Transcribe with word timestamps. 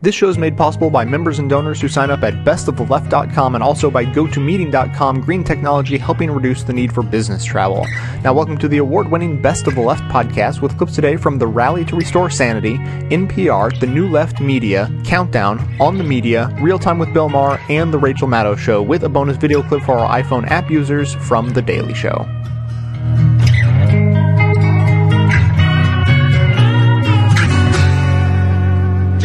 This 0.00 0.14
show 0.14 0.28
is 0.28 0.38
made 0.38 0.56
possible 0.56 0.90
by 0.90 1.04
members 1.04 1.40
and 1.40 1.50
donors 1.50 1.80
who 1.80 1.88
sign 1.88 2.12
up 2.12 2.22
at 2.22 2.44
bestoftheleft.com 2.44 3.56
and 3.56 3.64
also 3.64 3.90
by 3.90 4.04
GoToMeeting.com, 4.04 5.22
green 5.22 5.42
technology 5.42 5.98
helping 5.98 6.30
reduce 6.30 6.62
the 6.62 6.72
need 6.72 6.92
for 6.92 7.02
business 7.02 7.44
travel. 7.44 7.84
Now, 8.22 8.32
welcome 8.32 8.56
to 8.58 8.68
the 8.68 8.78
award 8.78 9.10
winning 9.10 9.42
Best 9.42 9.66
of 9.66 9.74
the 9.74 9.80
Left 9.80 10.04
podcast 10.04 10.62
with 10.62 10.78
clips 10.78 10.94
today 10.94 11.16
from 11.16 11.36
the 11.36 11.48
Rally 11.48 11.84
to 11.86 11.96
Restore 11.96 12.30
Sanity, 12.30 12.76
NPR, 13.10 13.80
the 13.80 13.88
New 13.88 14.08
Left 14.08 14.40
Media, 14.40 14.88
Countdown, 15.04 15.58
On 15.80 15.98
the 15.98 16.04
Media, 16.04 16.56
Real 16.60 16.78
Time 16.78 17.00
with 17.00 17.12
Bill 17.12 17.28
Maher, 17.28 17.60
and 17.68 17.92
The 17.92 17.98
Rachel 17.98 18.28
Maddow 18.28 18.56
Show, 18.56 18.80
with 18.80 19.02
a 19.02 19.08
bonus 19.08 19.36
video 19.36 19.64
clip 19.64 19.82
for 19.82 19.98
our 19.98 20.22
iPhone 20.22 20.46
app 20.48 20.70
users 20.70 21.16
from 21.26 21.50
The 21.50 21.62
Daily 21.62 21.94
Show. 21.94 22.24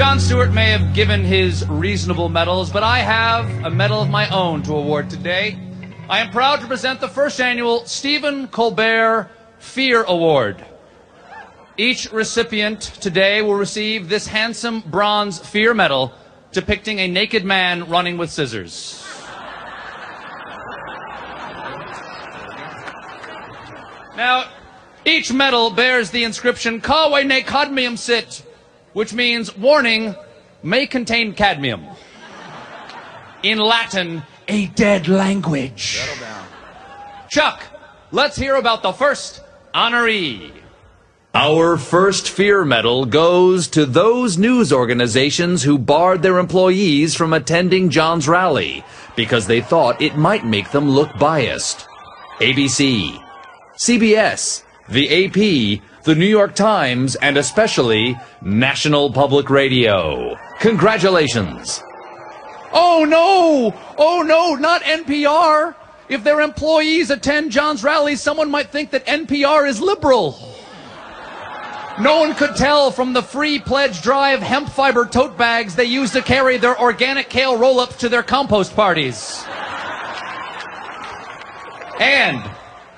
Jon 0.04 0.20
Stewart 0.20 0.52
may 0.52 0.70
have 0.70 0.94
given 0.94 1.24
his 1.24 1.66
reasonable 1.70 2.28
medals, 2.28 2.70
but 2.70 2.84
I 2.84 3.00
have 3.00 3.50
a 3.64 3.70
medal 3.70 4.02
of 4.02 4.10
my 4.10 4.28
own 4.28 4.62
to 4.64 4.76
award 4.76 5.10
today. 5.10 5.58
I 6.10 6.20
am 6.20 6.30
proud 6.30 6.60
to 6.60 6.68
present 6.68 7.00
the 7.00 7.08
first 7.08 7.40
annual 7.40 7.86
Stephen 7.86 8.50
Colbert 8.50 9.30
Fear 9.60 10.04
Award. 10.04 10.66
Each 11.78 12.12
recipient 12.12 12.82
today 12.82 13.42
will 13.42 13.56
receive 13.56 14.10
this 14.10 14.28
handsome 14.28 14.82
bronze 14.82 15.40
fear 15.40 15.74
medal 15.74 16.12
depicting 16.52 17.00
a 17.00 17.08
naked 17.08 17.46
man 17.46 17.86
running 17.86 18.18
with 18.18 18.30
scissors. 18.30 19.02
Now, 24.18 24.52
each 25.06 25.32
medal 25.32 25.70
bears 25.70 26.12
the 26.12 26.26
inscription 26.26 26.82
Kawe 26.82 27.26
ne 27.26 27.42
cadmium 27.42 27.96
sit, 27.96 28.44
which 28.94 29.14
means 29.14 29.56
warning 29.58 30.16
may 30.62 30.88
contain 30.88 31.34
cadmium. 31.34 31.86
In 33.44 33.58
Latin, 33.58 34.24
a 34.48 34.68
dead 34.68 35.08
language. 35.08 36.02
Chuck, 37.30 37.64
let's 38.12 38.38
hear 38.38 38.56
about 38.56 38.84
the 38.84 38.94
first 38.94 39.42
honoree. 39.74 40.52
Our 41.36 41.78
first 41.78 42.30
fear 42.30 42.64
medal 42.64 43.06
goes 43.06 43.68
to 43.70 43.88
those 43.88 44.38
news 44.38 44.72
organizations 44.72 45.64
who 45.64 45.80
barred 45.80 46.22
their 46.22 46.38
employees 46.38 47.16
from 47.16 47.34
attending 47.34 47.90
Jon's 47.90 48.28
rally 48.28 48.86
because 49.16 49.48
they 49.48 49.60
thought 49.60 50.00
it 50.00 50.16
might 50.16 50.46
make 50.46 50.70
them 50.70 50.88
look 50.88 51.18
biased. 51.18 51.88
ABC, 52.38 53.20
CBS, 53.78 54.64
the 54.90 55.26
AP, 55.26 55.82
the 56.04 56.16
New 56.16 56.28
York 56.28 56.54
Times, 56.54 57.16
and 57.16 57.38
especially 57.38 58.18
National 58.42 59.12
Public 59.12 59.50
Radio. 59.50 60.36
Congratulations. 60.60 61.82
Oh 62.74 63.06
no! 63.08 63.74
Oh 63.98 64.22
no, 64.22 64.56
not 64.56 64.82
NPR! 64.84 65.76
If 66.10 66.24
their 66.24 66.42
employees 66.42 67.10
attend 67.10 67.52
Jon's 67.52 67.84
rallies, 67.84 68.22
someone 68.22 68.52
might 68.52 68.70
think 68.70 68.92
that 68.92 69.06
NPR 69.06 69.68
is 69.68 69.80
liberal. 69.80 70.38
No 72.00 72.20
one 72.20 72.34
could 72.34 72.56
tell 72.56 72.92
from 72.92 73.14
the 73.14 73.22
free 73.22 73.60
pledge 73.60 74.02
drive 74.02 74.42
hemp 74.42 74.68
fiber 74.70 75.06
tote 75.06 75.38
bags 75.38 75.76
they 75.76 75.86
use 75.86 76.12
to 76.12 76.22
carry 76.22 76.58
their 76.58 76.80
organic 76.80 77.30
kale 77.30 77.56
roll 77.56 77.80
ups 77.80 77.98
to 77.98 78.10
their 78.10 78.24
compost 78.24 78.76
parties. 78.76 79.44
And 82.00 82.44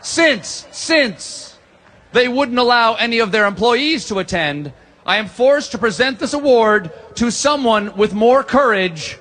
since, 0.01 0.65
since 0.71 1.44
they 2.15 2.27
wouldn't 2.29 2.57
allow 2.57 2.95
any 2.95 3.19
of 3.19 3.31
their 3.31 3.45
employees 3.45 4.05
to 4.05 4.19
attend, 4.19 4.71
I 5.05 5.17
am 5.17 5.27
forced 5.27 5.73
to 5.73 5.77
present 5.77 6.17
this 6.17 6.33
award 6.33 6.91
to 7.15 7.29
someone 7.29 7.95
with 7.97 8.13
more 8.13 8.41
courage 8.41 9.19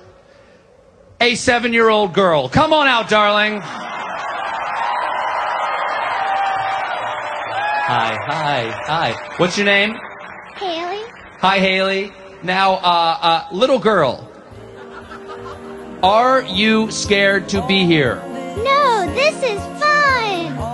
a 1.19 1.35
seven 1.35 1.73
year 1.73 1.89
old 1.89 2.13
girl. 2.13 2.47
Come 2.47 2.71
on 2.71 2.87
out, 2.87 3.09
darling. 3.09 3.59
Hi, 7.87 8.17
hi, 8.25 8.71
hi. 8.87 9.35
What's 9.37 9.57
your 9.57 9.65
name? 9.65 9.97
Haley? 10.55 11.03
Hi, 11.39 11.59
Haley. 11.59 12.13
Now, 12.43 12.75
uh, 12.75 13.17
uh, 13.21 13.47
little 13.51 13.79
girl, 13.79 14.31
are 16.01 16.41
you 16.43 16.89
scared 16.91 17.49
to 17.49 17.65
be 17.67 17.85
here? 17.85 18.15
No, 18.63 19.05
this 19.13 19.35
is 19.43 19.59
fun! 19.81 20.64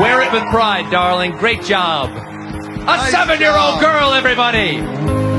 Wear 0.00 0.22
it 0.22 0.32
with 0.32 0.44
pride, 0.50 0.90
darling. 0.90 1.32
Great 1.32 1.62
job. 1.62 2.10
A 2.88 3.10
seven 3.10 3.40
year 3.40 3.56
old 3.56 3.80
girl, 3.80 4.12
everybody. 4.12 5.29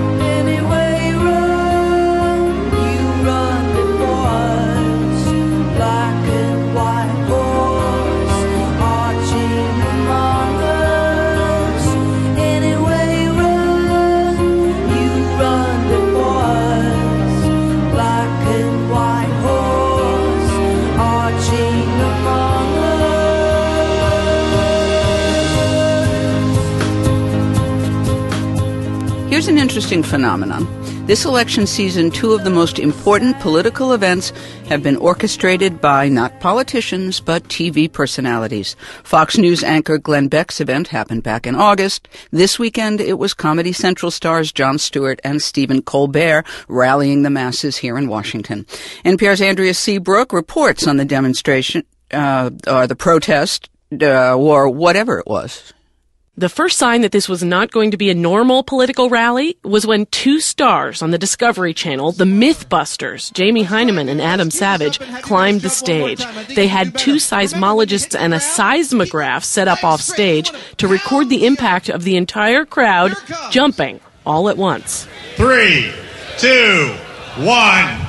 Interesting 29.81 30.03
phenomenon. 30.03 30.67
This 31.07 31.25
election 31.25 31.65
season, 31.65 32.11
two 32.11 32.33
of 32.33 32.43
the 32.43 32.51
most 32.51 32.77
important 32.77 33.39
political 33.39 33.93
events 33.93 34.31
have 34.67 34.83
been 34.83 34.95
orchestrated 34.97 35.81
by 35.81 36.07
not 36.07 36.39
politicians, 36.39 37.19
but 37.19 37.45
TV 37.45 37.91
personalities. 37.91 38.75
Fox 39.03 39.39
News 39.39 39.63
anchor 39.63 39.97
Glenn 39.97 40.27
Beck's 40.27 40.61
event 40.61 40.89
happened 40.89 41.23
back 41.23 41.47
in 41.47 41.55
August. 41.55 42.07
This 42.29 42.59
weekend, 42.59 43.01
it 43.01 43.17
was 43.17 43.33
Comedy 43.33 43.71
Central 43.71 44.11
stars 44.11 44.51
Jon 44.51 44.77
Stewart 44.77 45.19
and 45.23 45.41
Stephen 45.41 45.81
Colbert 45.81 46.45
rallying 46.67 47.23
the 47.23 47.31
masses 47.31 47.77
here 47.77 47.97
in 47.97 48.07
Washington. 48.07 48.65
NPR's 49.03 49.41
Andrea 49.41 49.73
Seabrook 49.73 50.31
reports 50.31 50.85
on 50.85 50.97
the 50.97 51.05
demonstration, 51.05 51.81
uh, 52.11 52.51
or 52.67 52.85
the 52.85 52.95
protest, 52.95 53.67
uh, 53.99 54.37
or 54.37 54.69
whatever 54.69 55.17
it 55.17 55.25
was. 55.25 55.73
The 56.37 56.47
first 56.47 56.77
sign 56.77 57.01
that 57.01 57.11
this 57.11 57.27
was 57.27 57.43
not 57.43 57.71
going 57.71 57.91
to 57.91 57.97
be 57.97 58.09
a 58.09 58.15
normal 58.15 58.63
political 58.63 59.09
rally 59.09 59.57
was 59.65 59.85
when 59.85 60.05
two 60.07 60.39
stars 60.39 61.01
on 61.01 61.11
the 61.11 61.17
Discovery 61.17 61.73
Channel, 61.73 62.13
the 62.13 62.23
Mythbusters, 62.23 63.33
Jamie 63.33 63.65
Hyneman 63.65 64.09
and 64.09 64.21
Adam 64.21 64.49
Savage, 64.49 64.97
climbed 65.21 65.59
the 65.59 65.69
stage. 65.69 66.23
They 66.55 66.67
had 66.67 66.97
two 66.97 67.15
seismologists 67.15 68.17
and 68.17 68.33
a 68.33 68.39
seismograph 68.39 69.43
set 69.43 69.67
up 69.67 69.83
off 69.83 69.99
stage 69.99 70.51
to 70.77 70.87
record 70.87 71.27
the 71.27 71.45
impact 71.45 71.89
of 71.89 72.05
the 72.05 72.15
entire 72.15 72.63
crowd 72.63 73.13
jumping 73.51 73.99
all 74.25 74.47
at 74.47 74.55
once. 74.55 75.09
Three, 75.35 75.91
two, 76.37 76.95
one. 77.39 77.99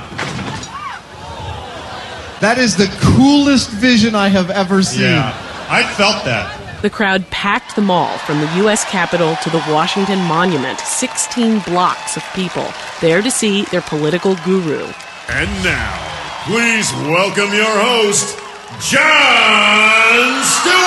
That 2.39 2.55
is 2.57 2.77
the 2.77 2.87
coolest 3.01 3.69
vision 3.69 4.15
I 4.15 4.29
have 4.29 4.49
ever 4.49 4.81
seen. 4.81 5.01
Yeah, 5.01 5.67
I 5.69 5.83
felt 5.83 6.23
that. 6.23 6.62
The 6.83 6.89
crowd 6.89 7.29
packed 7.29 7.77
the 7.77 7.81
mall 7.81 8.17
from 8.17 8.41
the 8.41 8.57
U.S. 8.57 8.83
Capitol 8.83 9.37
to 9.41 9.49
the 9.49 9.63
Washington 9.69 10.19
Monument, 10.23 10.77
16 10.81 11.59
blocks 11.59 12.17
of 12.17 12.23
people 12.35 12.67
there 12.99 13.21
to 13.21 13.31
see 13.31 13.63
their 13.63 13.79
political 13.79 14.35
guru. 14.43 14.91
And 15.29 15.49
now, 15.63 16.43
please 16.43 16.91
welcome 17.07 17.53
your 17.53 17.71
host, 17.71 18.37
Jon 18.91 20.43
Stewart! 20.43 20.83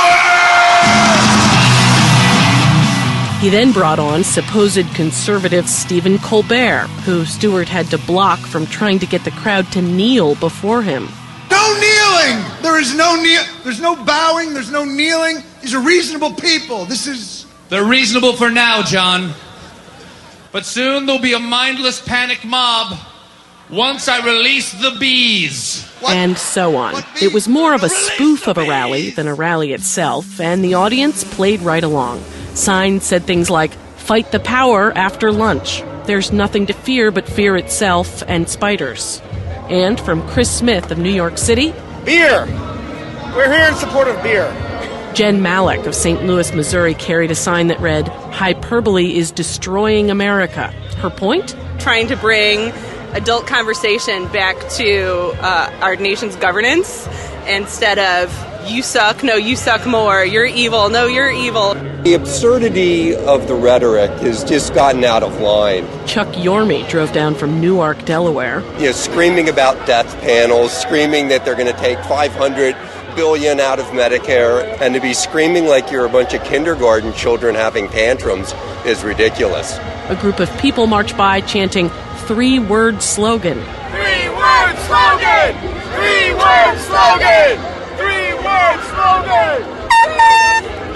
He 3.40 3.48
then 3.48 3.72
brought 3.72 3.98
on 3.98 4.22
supposed 4.22 4.94
conservative 4.94 5.66
Stephen 5.66 6.18
Colbert, 6.18 6.88
who 7.06 7.24
Stewart 7.24 7.70
had 7.70 7.86
to 7.86 7.96
block 7.96 8.40
from 8.40 8.66
trying 8.66 8.98
to 8.98 9.06
get 9.06 9.24
the 9.24 9.30
crowd 9.30 9.72
to 9.72 9.80
kneel 9.80 10.34
before 10.34 10.82
him. 10.82 11.08
No 11.56 11.64
kneeling. 11.84 12.62
There 12.62 12.78
is 12.78 12.94
no 12.94 13.16
kneel. 13.16 13.42
There's 13.64 13.80
no 13.80 13.96
bowing. 14.04 14.52
There's 14.52 14.70
no 14.70 14.84
kneeling. 14.84 15.42
These 15.62 15.74
are 15.74 15.80
reasonable 15.80 16.34
people. 16.34 16.84
This 16.84 17.06
is. 17.06 17.46
They're 17.68 17.84
reasonable 17.84 18.34
for 18.34 18.50
now, 18.50 18.82
Jon. 18.82 19.32
But 20.52 20.64
soon 20.64 21.06
there'll 21.06 21.22
be 21.22 21.32
a 21.32 21.38
mindless 21.38 22.00
panic 22.00 22.44
mob 22.44 22.98
once 23.70 24.08
I 24.08 24.24
release 24.24 24.72
the 24.72 24.96
bees. 24.98 25.84
What? 26.00 26.14
and 26.14 26.36
so 26.36 26.76
on. 26.76 27.02
It 27.22 27.32
was 27.32 27.48
more 27.48 27.74
of 27.74 27.82
a 27.82 27.88
Release 27.88 28.12
spoof 28.12 28.48
of 28.48 28.58
a 28.58 28.64
rally 28.64 29.10
than 29.10 29.26
a 29.26 29.34
rally 29.34 29.72
itself, 29.72 30.40
and 30.40 30.62
the 30.62 30.74
audience 30.74 31.24
played 31.24 31.60
right 31.62 31.82
along. 31.82 32.22
Signs 32.54 33.04
said 33.04 33.24
things 33.24 33.48
like, 33.48 33.72
Fight 33.96 34.30
the 34.30 34.40
power 34.40 34.92
after 34.96 35.32
lunch. 35.32 35.82
There's 36.04 36.32
nothing 36.32 36.66
to 36.66 36.72
fear 36.72 37.10
but 37.10 37.26
fear 37.26 37.56
itself 37.56 38.22
and 38.28 38.48
spiders. 38.48 39.20
And 39.68 40.00
from 40.00 40.26
Chris 40.28 40.50
Smith 40.50 40.90
of 40.90 40.98
New 40.98 41.10
York 41.10 41.38
City, 41.38 41.72
Beer. 42.04 42.46
We're 43.34 43.52
here 43.52 43.68
in 43.68 43.74
support 43.74 44.08
of 44.08 44.22
beer. 44.22 44.50
Jen 45.14 45.42
Malik 45.42 45.86
of 45.86 45.94
St. 45.94 46.24
Louis, 46.24 46.52
Missouri 46.52 46.94
carried 46.94 47.30
a 47.30 47.34
sign 47.34 47.66
that 47.66 47.80
read, 47.80 48.08
Hyperbole 48.08 49.16
is 49.16 49.30
destroying 49.30 50.10
America. 50.10 50.68
Her 50.98 51.10
point? 51.10 51.56
trying 51.78 52.08
to 52.08 52.16
bring 52.16 52.72
adult 53.16 53.46
conversation 53.46 54.28
back 54.28 54.56
to 54.68 55.32
uh, 55.40 55.70
our 55.80 55.96
nation's 55.96 56.36
governance 56.36 57.08
instead 57.48 57.98
of 57.98 58.30
you 58.68 58.82
suck, 58.82 59.22
no, 59.22 59.36
you 59.36 59.56
suck 59.56 59.86
more, 59.86 60.24
you're 60.24 60.44
evil, 60.44 60.90
no, 60.90 61.06
you're 61.06 61.30
evil. 61.30 61.74
The 62.02 62.14
absurdity 62.14 63.14
of 63.14 63.48
the 63.48 63.54
rhetoric 63.54 64.10
has 64.20 64.44
just 64.44 64.74
gotten 64.74 65.02
out 65.04 65.22
of 65.22 65.40
line. 65.40 65.86
Chuck 66.06 66.28
Yormy 66.36 66.86
drove 66.90 67.12
down 67.12 67.34
from 67.34 67.60
Newark, 67.60 68.04
Delaware. 68.04 68.60
You 68.78 68.86
know, 68.86 68.92
screaming 68.92 69.48
about 69.48 69.86
death 69.86 70.20
panels, 70.20 70.72
screaming 70.72 71.28
that 71.28 71.44
they're 71.44 71.54
going 71.54 71.72
to 71.72 71.80
take 71.80 71.98
500 72.00 72.76
billion 73.14 73.60
out 73.60 73.78
of 73.78 73.86
Medicare, 73.86 74.78
and 74.80 74.94
to 74.94 75.00
be 75.00 75.14
screaming 75.14 75.66
like 75.66 75.90
you're 75.90 76.04
a 76.04 76.10
bunch 76.10 76.34
of 76.34 76.44
kindergarten 76.44 77.14
children 77.14 77.54
having 77.54 77.88
tantrums 77.88 78.52
is 78.84 79.02
ridiculous. 79.04 79.78
A 80.08 80.18
group 80.20 80.38
of 80.38 80.54
people 80.58 80.86
marched 80.86 81.16
by 81.16 81.40
chanting 81.40 81.90
three 82.26 82.58
word 82.58 83.00
slogan. 83.00 83.54
Three 83.54 84.28
word 84.30 84.76
slogan! 84.86 85.54
Three 85.94 86.34
word 86.34 86.76
slogan! 86.78 87.56
Three 87.96 88.34
word 88.34 88.80
slogan! 88.90 89.62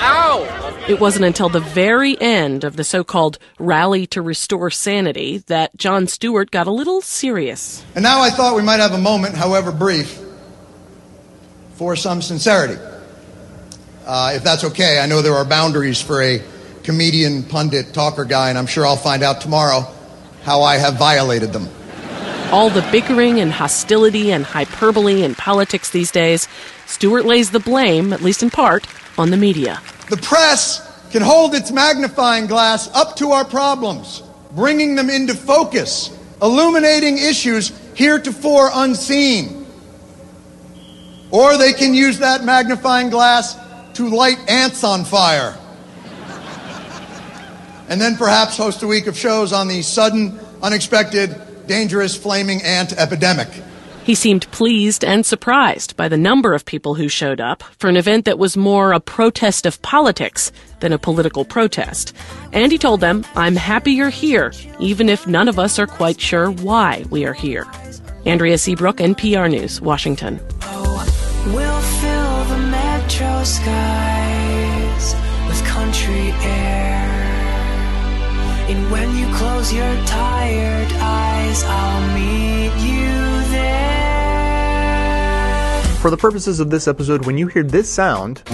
Ow! 0.00 0.85
It 0.88 0.99
wasn't 0.99 1.27
until 1.27 1.49
the 1.49 1.61
very 1.61 2.21
end 2.21 2.65
of 2.65 2.75
the 2.75 2.82
so 2.82 3.05
called 3.05 3.38
rally 3.61 4.09
to 4.09 4.21
restore 4.21 4.71
sanity 4.71 5.38
that 5.47 5.77
Jon 5.77 6.09
Stewart 6.09 6.50
got 6.50 6.67
a 6.67 6.73
little 6.73 7.00
serious. 7.00 7.85
And 7.94 8.03
now 8.03 8.21
I 8.21 8.31
thought 8.31 8.56
we 8.56 8.62
might 8.62 8.81
have 8.81 8.93
a 8.93 8.99
moment, 8.99 9.37
however 9.37 9.71
brief, 9.71 10.19
for 11.75 11.94
some 11.94 12.23
sincerity. 12.23 12.81
Uh, 14.05 14.32
if 14.35 14.43
that's 14.43 14.65
okay, 14.65 14.99
I 14.99 15.06
know 15.06 15.23
there 15.23 15.35
are 15.35 15.44
boundaries 15.44 16.03
for 16.03 16.21
a 16.23 16.43
comedian, 16.82 17.44
pundit, 17.44 17.94
talker 17.94 18.25
guy, 18.25 18.49
and 18.49 18.59
I'm 18.59 18.67
sure 18.67 18.85
I'll 18.85 18.97
find 18.97 19.23
out 19.23 19.41
tomorrow 19.41 19.94
how 20.43 20.63
I 20.63 20.77
have 20.77 20.97
violated 20.97 21.53
them. 21.53 21.69
All 22.53 22.71
the 22.71 22.87
bickering 22.91 23.39
and 23.41 23.53
hostility 23.53 24.33
and 24.33 24.45
hyperbole 24.45 25.23
in 25.23 25.35
politics 25.35 25.91
these 25.91 26.11
days, 26.11 26.49
Stewart 26.87 27.25
lays 27.25 27.51
the 27.51 27.61
blame, 27.61 28.13
at 28.13 28.23
least 28.23 28.43
in 28.43 28.51
part, 28.51 28.87
on 29.17 29.31
the 29.31 29.37
media. 29.37 29.81
The 30.09 30.17
press 30.17 30.87
can 31.11 31.23
hold 31.23 31.55
its 31.55 31.71
magnifying 31.71 32.47
glass 32.47 32.89
up 32.95 33.17
to 33.17 33.31
our 33.31 33.45
problems, 33.45 34.23
bringing 34.53 34.97
them 34.97 35.11
into 35.11 35.35
focus, 35.35 36.17
illuminating 36.43 37.19
issues 37.19 37.73
heretofore 37.95 38.71
unseen. 38.73 39.67
Or 41.31 41.57
they 41.57 41.73
can 41.73 41.95
use 41.95 42.19
that 42.19 42.45
magnifying 42.45 43.11
glass 43.11 43.57
to 43.95 44.09
light 44.09 44.39
ants 44.49 44.83
on 44.83 45.05
fire. 45.05 45.57
And 47.91 48.01
then 48.01 48.17
perhaps 48.17 48.57
host 48.57 48.85
a 48.85 48.87
week 48.87 49.09
of 49.09 49.19
shows 49.19 49.53
on 49.53 49.67
the 49.67 49.83
sudden, 49.83 50.39
unexpected, 50.63 51.67
dangerous 51.67 52.17
flaming 52.17 52.63
ant 52.63 52.93
epidemic. 52.93 53.49
He 54.05 54.15
seemed 54.15 54.51
pleased 54.51 55.05
and 55.05 55.27
surprised 55.27 55.97
by 55.97 56.09
the 56.09 56.17
number 56.17 56.55
of 56.55 56.65
people 56.65 56.95
who 56.95 57.09
showed 57.09 57.41
up 57.41 57.63
for 57.79 57.89
an 57.89 57.97
event 57.97 58.25
that 58.25 58.39
was 58.39 58.57
more 58.57 58.93
a 58.93 59.01
protest 59.01 59.67
of 59.67 59.83
politics 59.83 60.53
than 60.79 60.93
a 60.93 60.99
political 60.99 61.45
protest. 61.45 62.15
And 62.53 62.73
he 62.73 62.79
told 62.79 63.01
them, 63.01 63.25
I'm 63.35 63.57
happy 63.57 63.93
you're 63.93 64.09
here, 64.09 64.53
even 64.79 65.09
if 65.09 65.27
none 65.27 65.49
of 65.49 65.59
us 65.59 65.79
are 65.79 65.87
quite 65.87 66.21
sure 66.21 66.51
why 66.51 67.05
we 67.11 67.27
are 67.27 67.35
here. 67.35 67.67
Andrea 68.25 68.57
Seabrook, 68.57 68.99
NPR 68.99 69.51
News, 69.51 69.81
Washington. 69.81 70.41
Oh, 70.63 71.05
we'll 71.55 71.81
fill 72.01 72.57
the 72.57 72.63
metro 72.71 73.45
skies 73.45 75.15
with 75.49 75.65
country 75.67 76.31
air. 76.43 77.00
And 78.70 78.88
when 78.88 79.17
you 79.17 79.26
close 79.34 79.72
your 79.72 79.96
tired 80.06 80.93
eyes, 80.93 81.64
I'll 81.64 82.14
meet 82.14 82.72
you 82.76 83.11
there. 83.50 84.20
For 85.96 86.08
the 86.08 86.17
purposes 86.17 86.61
of 86.61 86.70
this 86.70 86.87
episode, 86.87 87.26
when 87.26 87.37
you 87.37 87.49
hear 87.49 87.64
this 87.64 87.90
sound, 87.90 88.44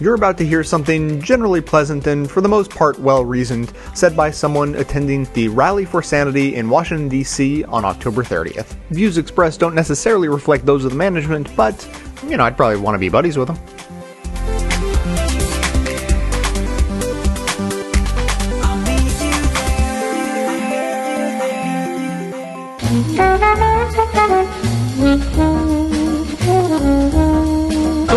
you're 0.00 0.14
about 0.14 0.38
to 0.38 0.46
hear 0.46 0.64
something 0.64 1.20
generally 1.20 1.60
pleasant 1.60 2.06
and, 2.06 2.28
for 2.28 2.40
the 2.40 2.48
most 2.48 2.70
part, 2.70 2.98
well 2.98 3.24
reasoned, 3.24 3.72
said 3.94 4.16
by 4.16 4.30
someone 4.30 4.74
attending 4.74 5.28
the 5.34 5.48
Rally 5.48 5.84
for 5.84 6.02
Sanity 6.02 6.56
in 6.56 6.70
Washington, 6.70 7.08
D.C. 7.08 7.64
on 7.64 7.84
October 7.84 8.24
30th. 8.24 8.74
Views 8.90 9.18
expressed 9.18 9.60
don't 9.60 9.74
necessarily 9.74 10.28
reflect 10.28 10.64
those 10.64 10.84
of 10.84 10.90
the 10.90 10.96
management, 10.96 11.54
but, 11.54 11.86
you 12.26 12.36
know, 12.36 12.44
I'd 12.44 12.56
probably 12.56 12.80
want 12.80 12.94
to 12.94 12.98
be 12.98 13.10
buddies 13.10 13.36
with 13.36 13.48
them. 13.48 13.58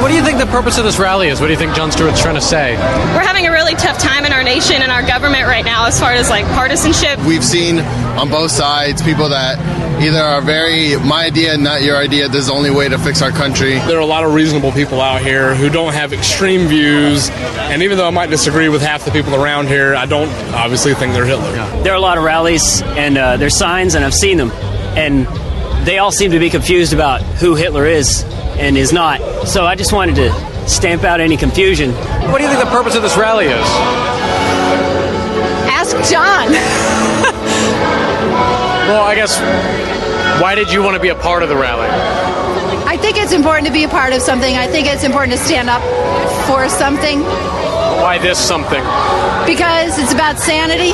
What 0.04 0.10
do 0.10 0.16
you 0.16 0.24
think 0.26 0.38
the 0.38 0.46
purpose 0.48 0.78
of 0.78 0.84
this 0.84 1.00
rally 1.00 1.30
is? 1.30 1.40
What 1.40 1.48
do 1.48 1.54
you 1.54 1.58
think 1.58 1.76
Jon 1.76 1.90
Stewart's 1.90 2.22
trying 2.22 2.36
to 2.36 2.42
say? 2.42 2.76
We're 3.16 3.24
having 3.24 3.48
a 3.48 3.52
really 3.52 3.74
tough 3.74 3.98
time 3.98 4.26
in 4.26 4.34
our 4.34 4.44
nation 4.44 4.82
and 4.82 4.92
our 4.92 5.02
government 5.02 5.46
right 5.46 5.64
now 5.64 5.86
as 5.88 5.98
far 5.98 6.12
as 6.12 6.30
like 6.30 6.44
partisanship. 6.48 7.18
We've 7.20 7.42
seen 7.42 7.80
on 7.80 8.30
both 8.30 8.52
sides 8.52 9.02
people 9.02 9.30
that 9.30 9.58
either 10.04 10.20
are 10.20 10.42
very 10.42 10.98
my 10.98 11.28
idea, 11.28 11.56
not 11.56 11.84
your 11.84 11.96
idea. 11.96 12.28
This 12.28 12.42
is 12.42 12.48
the 12.48 12.54
only 12.54 12.70
way 12.70 12.90
to 12.90 12.98
fix 12.98 13.22
our 13.22 13.32
country. 13.32 13.76
There 13.76 13.96
are 13.96 14.02
a 14.02 14.06
lot 14.06 14.26
of 14.26 14.34
reasonable 14.34 14.74
people 14.74 15.00
out 15.00 15.22
here 15.22 15.56
who 15.56 15.70
don't 15.70 15.94
have 15.94 16.12
extreme 16.12 16.68
views, 16.68 17.30
and 17.30 17.82
even 17.82 17.98
though 17.98 18.08
I 18.08 18.12
might 18.12 18.30
disagree 18.30 18.68
with 18.68 18.82
half 18.82 19.06
the 19.06 19.12
people 19.12 19.34
around 19.36 19.70
here, 19.70 19.96
I 19.96 20.06
don't 20.06 20.28
obviously 20.54 20.94
think 20.96 21.14
they're 21.14 21.24
Hitler. 21.24 21.50
There 21.82 21.94
are 21.94 21.98
a 21.98 22.02
lot 22.02 22.18
of 22.18 22.26
rallies 22.26 22.82
and 22.82 23.18
uh, 23.18 23.38
there's 23.38 23.56
signs, 23.56 23.96
and 23.96 24.04
I've 24.04 24.14
seen 24.14 24.36
them, 24.36 24.52
and 24.98 25.26
they 25.88 26.00
all 26.00 26.12
seem 26.12 26.32
to 26.32 26.40
be 26.40 26.50
confused 26.50 26.92
about 26.92 27.22
who 27.22 27.56
Hitler 27.56 27.86
is 27.86 28.26
and 28.60 28.78
is 28.78 28.92
not. 28.94 29.20
So 29.48 29.66
I 29.66 29.76
just 29.76 29.94
wanted 29.94 30.16
to 30.16 30.32
stamp 30.70 31.04
out 31.04 31.20
any 31.20 31.38
confusion. 31.38 31.92
What 32.32 32.38
do 32.38 32.44
you 32.44 32.50
think 32.50 32.64
the 32.64 32.70
purpose 32.72 32.96
of 32.96 33.02
this 33.02 33.18
rally 33.18 33.46
is? 33.46 33.66
Ask 35.70 35.96
Jon. 36.12 36.54
Well, 38.84 39.02
I 39.04 39.16
guess 39.16 39.40
why 40.42 40.56
did 40.56 40.70
you 40.72 40.84
want 40.84 40.96
to 40.96 41.02
be 41.02 41.08
a 41.08 41.16
part 41.16 41.42
of 41.42 41.48
the 41.48 41.56
rally? 41.56 41.88
I 42.86 42.98
think 42.98 43.18
it's 43.18 43.32
important 43.32 43.66
to 43.66 43.72
be 43.74 43.86
a 43.86 43.88
part 43.88 44.12
of 44.12 44.22
something. 44.22 44.58
I 44.58 44.68
think 44.68 44.88
it's 44.88 45.06
important 45.06 45.32
to 45.38 45.44
stand 45.44 45.70
up 45.70 45.82
for 46.48 46.68
something 46.68 47.22
Why 47.22 48.20
this 48.22 48.38
something? 48.38 48.84
because 49.48 49.98
it's 50.00 50.12
about 50.14 50.38
sanity. 50.38 50.92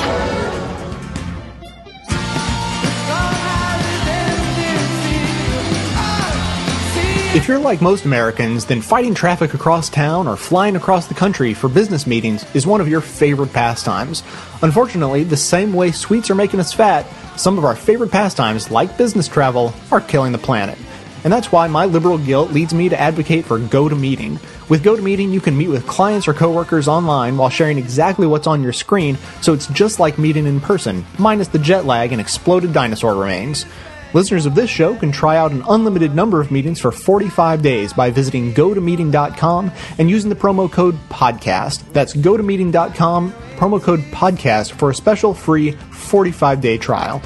If 7.32 7.48
you're 7.48 7.60
like 7.60 7.80
most 7.80 8.06
Americans, 8.06 8.66
then 8.66 8.82
fighting 8.82 9.14
traffic 9.14 9.54
across 9.54 9.88
town 9.88 10.28
or 10.28 10.36
flying 10.36 10.76
across 10.76 11.06
the 11.06 11.14
country 11.14 11.54
for 11.54 11.70
business 11.70 12.08
meetings 12.08 12.44
is 12.56 12.66
one 12.66 12.82
of 12.82 12.88
your 12.88 13.02
favorite 13.02 13.54
pastimes. 13.54 14.24
Unfortunately, 14.64 15.24
the 15.24 15.38
same 15.38 15.72
way 15.72 15.92
sweets 15.92 16.32
are 16.32 16.36
making 16.36 16.60
us 16.60 16.74
fat, 16.74 17.06
some 17.40 17.60
of 17.60 17.66
our 17.66 17.76
favorite 17.76 18.10
pastimes, 18.10 18.72
like 18.72 18.98
business 18.98 19.28
travel, 19.28 19.76
are 19.92 20.02
killing 20.02 20.32
the 20.32 20.40
planet. 20.40 20.80
And 21.24 21.32
that's 21.32 21.52
why 21.52 21.68
my 21.68 21.86
liberal 21.86 22.18
guilt 22.18 22.52
leads 22.52 22.74
me 22.74 22.90
to 22.90 23.00
advocate 23.00 23.46
for 23.46 23.60
GoToMeeting. 23.60 24.40
With 24.68 24.84
GoToMeeting, 24.84 25.32
you 25.32 25.40
can 25.40 25.56
meet 25.56 25.68
with 25.68 25.86
clients 25.86 26.28
or 26.28 26.34
coworkers 26.34 26.88
online 26.88 27.38
while 27.38 27.50
sharing 27.50 27.78
exactly 27.78 28.26
what's 28.26 28.48
on 28.48 28.64
your 28.64 28.74
screen, 28.74 29.20
so 29.42 29.54
it's 29.54 29.68
just 29.68 30.00
like 30.00 30.18
meeting 30.18 30.48
in 30.48 30.60
person, 30.60 31.06
minus 31.20 31.50
the 31.50 31.60
jet 31.60 31.86
lag 31.86 32.12
and 32.12 32.20
exploded 32.20 32.74
dinosaur 32.74 33.14
remains. 33.14 33.68
Listeners 34.12 34.48
of 34.48 34.56
this 34.56 34.72
show 34.72 34.96
can 34.96 35.12
try 35.12 35.38
out 35.38 35.52
an 35.52 35.64
unlimited 35.70 36.16
number 36.16 36.42
of 36.42 36.50
meetings 36.50 36.80
for 36.80 36.92
45 36.92 37.62
days 37.62 37.94
by 37.94 38.10
visiting 38.10 38.54
gotomeeting.com 38.54 39.72
and 40.00 40.10
using 40.10 40.30
the 40.30 40.36
promo 40.36 40.72
code 40.72 40.96
podcast. 41.10 41.84
That's 41.94 42.16
gotomeeting.com, 42.16 43.32
promo 43.58 43.82
code 43.82 44.00
podcast 44.12 44.72
for 44.72 44.90
a 44.90 44.96
special 44.96 45.36
free 45.36 45.72
45 45.72 46.60
day 46.60 46.78
trial. 46.80 47.22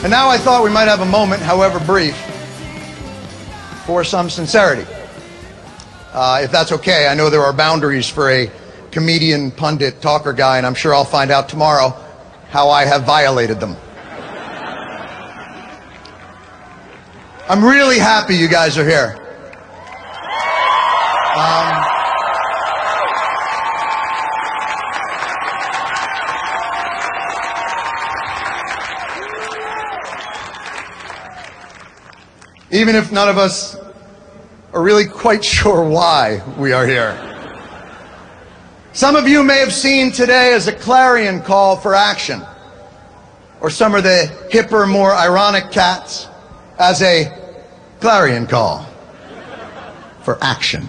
And 0.00 0.12
now 0.12 0.28
I 0.28 0.38
thought 0.38 0.62
we 0.62 0.70
might 0.70 0.88
have 0.88 1.00
a 1.00 1.06
moment, 1.06 1.42
however 1.42 1.80
brief, 1.80 2.16
for 3.84 4.04
some 4.04 4.30
sincerity. 4.30 4.86
Uh, 6.20 6.40
if 6.42 6.50
that's 6.50 6.72
okay, 6.72 7.06
I 7.06 7.14
know 7.14 7.30
there 7.30 7.42
are 7.42 7.52
boundaries 7.52 8.08
for 8.08 8.28
a 8.28 8.50
comedian, 8.90 9.52
pundit, 9.52 10.02
talker 10.02 10.32
guy, 10.32 10.56
and 10.56 10.66
I'm 10.66 10.74
sure 10.74 10.92
I'll 10.92 11.04
find 11.04 11.30
out 11.30 11.48
tomorrow 11.48 11.90
how 12.48 12.70
I 12.70 12.84
have 12.86 13.04
violated 13.04 13.60
them. 13.60 13.76
I'm 17.48 17.64
really 17.64 18.00
happy 18.00 18.34
you 18.34 18.48
guys 18.48 18.76
are 18.76 18.84
here. 18.84 19.14
Um, 21.36 21.84
even 32.72 32.96
if 32.96 33.12
none 33.12 33.28
of 33.28 33.38
us 33.38 33.76
are 34.72 34.82
really 34.82 35.06
quite 35.06 35.44
sure 35.44 35.88
why 35.88 36.42
we 36.58 36.72
are 36.72 36.86
here. 36.86 37.16
Some 38.92 39.16
of 39.16 39.28
you 39.28 39.42
may 39.42 39.58
have 39.58 39.72
seen 39.72 40.12
today 40.12 40.52
as 40.52 40.66
a 40.66 40.72
clarion 40.72 41.40
call 41.40 41.76
for 41.76 41.94
action, 41.94 42.42
or 43.60 43.70
some 43.70 43.94
of 43.94 44.02
the 44.02 44.30
hipper, 44.50 44.90
more 44.90 45.12
ironic 45.12 45.70
cats 45.70 46.28
as 46.78 47.00
a 47.02 47.32
clarion 48.00 48.46
call 48.46 48.86
for 50.22 50.38
action. 50.42 50.86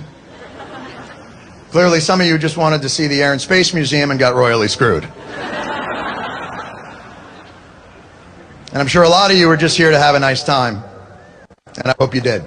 Clearly, 1.72 2.00
some 2.00 2.20
of 2.20 2.28
you 2.28 2.38
just 2.38 2.58
wanted 2.58 2.82
to 2.82 2.90
see 2.90 3.08
the 3.08 3.22
Air 3.22 3.32
and 3.32 3.40
Space 3.40 3.74
Museum 3.74 4.12
and 4.12 4.20
got 4.20 4.34
royally 4.36 4.68
screwed. 4.68 5.08
And 8.72 8.78
I'm 8.80 8.88
sure 8.88 9.04
a 9.04 9.10
lot 9.10 9.32
of 9.32 9.38
you 9.38 9.48
were 9.48 9.58
just 9.58 9.78
here 9.78 9.92
to 9.92 10.00
have 10.00 10.16
a 10.16 10.20
nice 10.20 10.44
time. 10.44 10.84
And 11.76 11.88
I 11.88 11.96
hope 12.00 12.14
you 12.14 12.22
did. 12.22 12.44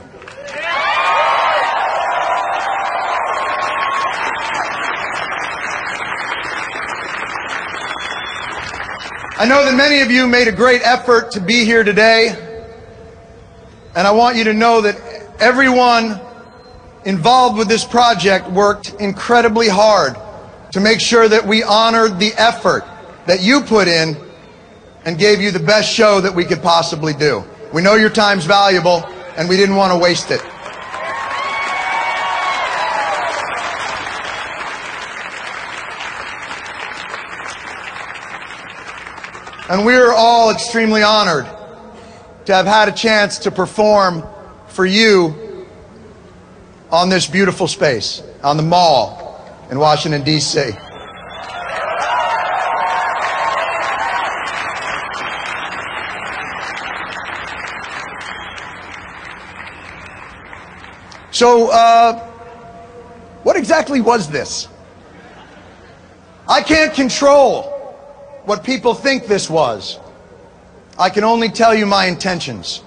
I 9.42 9.44
know 9.44 9.64
that 9.64 9.74
many 9.74 10.02
of 10.02 10.10
you 10.12 10.28
made 10.28 10.46
a 10.46 10.52
great 10.52 10.82
effort 10.82 11.32
to 11.32 11.40
be 11.40 11.64
here 11.64 11.82
today. 11.82 12.28
And 13.96 14.06
I 14.06 14.12
want 14.12 14.36
you 14.36 14.44
to 14.44 14.54
know 14.54 14.82
that 14.82 14.94
everyone 15.40 16.20
involved 17.04 17.58
with 17.58 17.66
this 17.66 17.84
project 17.84 18.48
worked 18.48 18.94
incredibly 19.00 19.66
hard 19.68 20.14
to 20.70 20.78
make 20.78 21.00
sure 21.00 21.28
that 21.28 21.44
we 21.44 21.64
honored 21.64 22.20
the 22.20 22.32
effort 22.36 22.84
that 23.26 23.42
you 23.42 23.62
put 23.62 23.88
in 23.88 24.16
and 25.04 25.18
gave 25.18 25.40
you 25.40 25.50
the 25.50 25.58
best 25.58 25.92
show 25.92 26.20
that 26.20 26.32
we 26.32 26.44
could 26.44 26.62
possibly 26.62 27.12
do. 27.12 27.42
We 27.72 27.82
know 27.82 27.96
your 27.96 28.10
time's 28.10 28.44
valuable 28.44 29.04
and 29.36 29.48
we 29.48 29.56
didn't 29.56 29.74
want 29.74 29.92
to 29.92 29.98
waste 29.98 30.30
it. 30.30 30.40
And 39.72 39.86
we're 39.86 40.12
all 40.12 40.50
extremely 40.50 41.02
honored 41.02 41.46
to 42.44 42.54
have 42.54 42.66
had 42.66 42.90
a 42.90 42.92
chance 42.92 43.38
to 43.38 43.50
perform 43.50 44.22
for 44.68 44.84
you 44.84 45.66
on 46.90 47.08
this 47.08 47.26
beautiful 47.26 47.66
space, 47.66 48.22
on 48.42 48.58
the 48.58 48.62
mall 48.62 49.42
in 49.70 49.78
Washington, 49.78 50.24
D.C. 50.24 50.72
So, 61.30 61.70
uh, 61.70 62.18
what 63.42 63.56
exactly 63.56 64.02
was 64.02 64.28
this? 64.28 64.68
I 66.46 66.60
can't 66.60 66.92
control 66.92 67.71
what 68.44 68.64
people 68.64 68.94
think 68.94 69.26
this 69.26 69.48
was. 69.48 69.98
I 70.98 71.10
can 71.10 71.24
only 71.24 71.48
tell 71.48 71.74
you 71.74 71.86
my 71.86 72.06
intentions. 72.06 72.82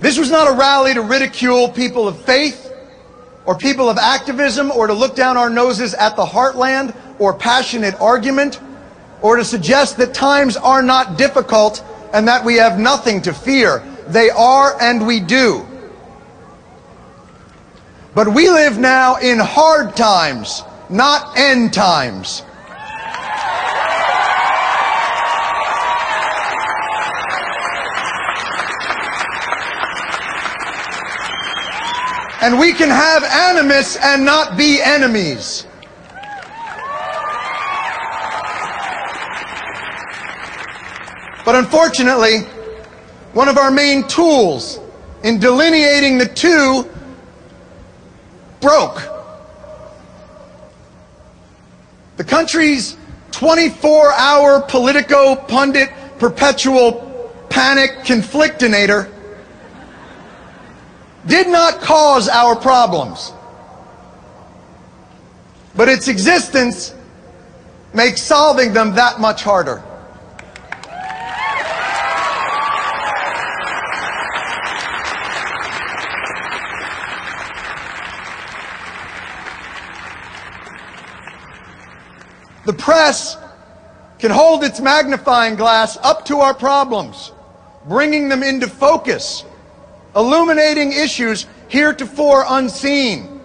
This 0.00 0.18
was 0.18 0.30
not 0.30 0.52
a 0.52 0.56
rally 0.56 0.94
to 0.94 1.02
ridicule 1.02 1.68
people 1.68 2.06
of 2.06 2.20
faith 2.24 2.72
or 3.46 3.56
people 3.56 3.88
of 3.88 3.98
activism 3.98 4.70
or 4.70 4.86
to 4.86 4.92
look 4.92 5.16
down 5.16 5.36
our 5.36 5.50
noses 5.50 5.94
at 5.94 6.16
the 6.16 6.24
heartland 6.24 6.94
or 7.18 7.34
passionate 7.34 7.94
argument 8.00 8.60
or 9.22 9.36
to 9.36 9.44
suggest 9.44 9.96
that 9.96 10.12
times 10.12 10.56
are 10.56 10.82
not 10.82 11.16
difficult 11.16 11.82
and 12.12 12.28
that 12.28 12.44
we 12.44 12.56
have 12.56 12.78
nothing 12.78 13.22
to 13.22 13.32
fear. 13.32 13.82
They 14.08 14.30
are 14.30 14.80
and 14.80 15.06
we 15.06 15.20
do. 15.20 15.66
But 18.14 18.28
we 18.28 18.48
live 18.50 18.78
now 18.78 19.16
in 19.16 19.38
hard 19.38 19.96
times, 19.96 20.62
not 20.88 21.36
end 21.36 21.72
times. 21.72 22.42
And 32.44 32.58
we 32.58 32.74
can 32.74 32.90
have 32.90 33.24
animus 33.24 33.96
and 33.96 34.22
not 34.22 34.58
be 34.58 34.78
enemies. 34.82 35.66
But 41.46 41.54
unfortunately, 41.54 42.40
one 43.32 43.48
of 43.48 43.56
our 43.56 43.70
main 43.70 44.06
tools 44.08 44.78
in 45.22 45.38
delineating 45.38 46.18
the 46.18 46.26
two 46.26 46.86
broke. 48.60 49.00
The 52.18 52.24
country's 52.24 52.98
24 53.30 54.12
hour 54.12 54.60
Politico 54.60 55.36
pundit 55.36 55.88
perpetual 56.18 57.40
panic 57.48 58.00
conflictinator 58.00 59.13
did 61.26 61.48
not 61.48 61.80
cause 61.80 62.28
our 62.28 62.54
problems. 62.56 63.32
But 65.74 65.88
its 65.88 66.08
existence 66.08 66.94
makes 67.92 68.22
solving 68.22 68.72
them 68.72 68.94
that 68.94 69.20
much 69.20 69.42
harder. 69.42 69.82
The 82.66 82.72
press 82.72 83.36
can 84.18 84.30
hold 84.30 84.64
its 84.64 84.80
magnifying 84.80 85.56
glass 85.56 85.98
up 85.98 86.24
to 86.26 86.38
our 86.38 86.54
problems, 86.54 87.32
bringing 87.86 88.30
them 88.30 88.42
into 88.42 88.66
focus, 88.66 89.44
illuminating 90.16 90.92
issues 90.92 91.46
heretofore 91.68 92.44
unseen. 92.48 93.40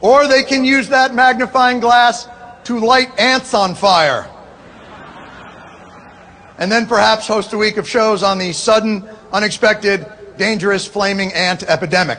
Or 0.00 0.26
they 0.26 0.42
can 0.42 0.64
use 0.64 0.88
that 0.88 1.14
magnifying 1.14 1.80
glass 1.80 2.28
to 2.64 2.78
light 2.78 3.18
ants 3.18 3.54
on 3.54 3.74
fire. 3.74 4.28
And 6.58 6.70
then 6.70 6.86
perhaps 6.86 7.26
host 7.26 7.52
a 7.52 7.58
week 7.58 7.76
of 7.76 7.88
shows 7.88 8.22
on 8.22 8.38
the 8.38 8.52
sudden, 8.52 9.08
unexpected, 9.32 10.06
dangerous 10.36 10.86
flaming 10.86 11.32
ant 11.32 11.62
epidemic. 11.62 12.18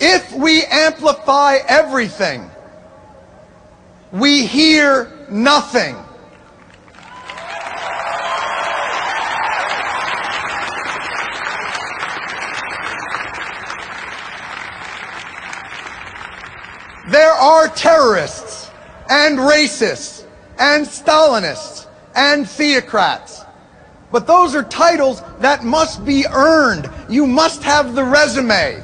If 0.00 0.32
we 0.32 0.64
amplify 0.64 1.58
everything, 1.68 2.50
we 4.12 4.46
hear 4.46 5.10
nothing. 5.30 5.96
There 17.12 17.32
are 17.34 17.68
terrorists 17.68 18.70
and 19.10 19.38
racists 19.38 20.24
and 20.58 20.86
Stalinists 20.86 21.86
and 22.14 22.46
theocrats. 22.46 23.44
But 24.10 24.26
those 24.26 24.54
are 24.54 24.62
titles 24.62 25.22
that 25.40 25.62
must 25.62 26.06
be 26.06 26.24
earned. 26.32 26.88
You 27.10 27.26
must 27.26 27.62
have 27.64 27.94
the 27.94 28.02
resume 28.02 28.82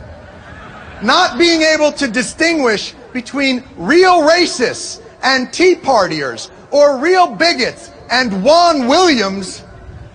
not 1.02 1.38
being 1.38 1.62
able 1.62 1.90
to 1.92 2.06
distinguish 2.06 2.92
between 3.14 3.64
real 3.78 4.20
racists 4.20 5.00
and 5.22 5.50
Tea 5.50 5.76
Partiers 5.76 6.50
or 6.70 6.98
real 6.98 7.34
bigots 7.34 7.90
and 8.10 8.44
Juan 8.44 8.88
Williams 8.88 9.64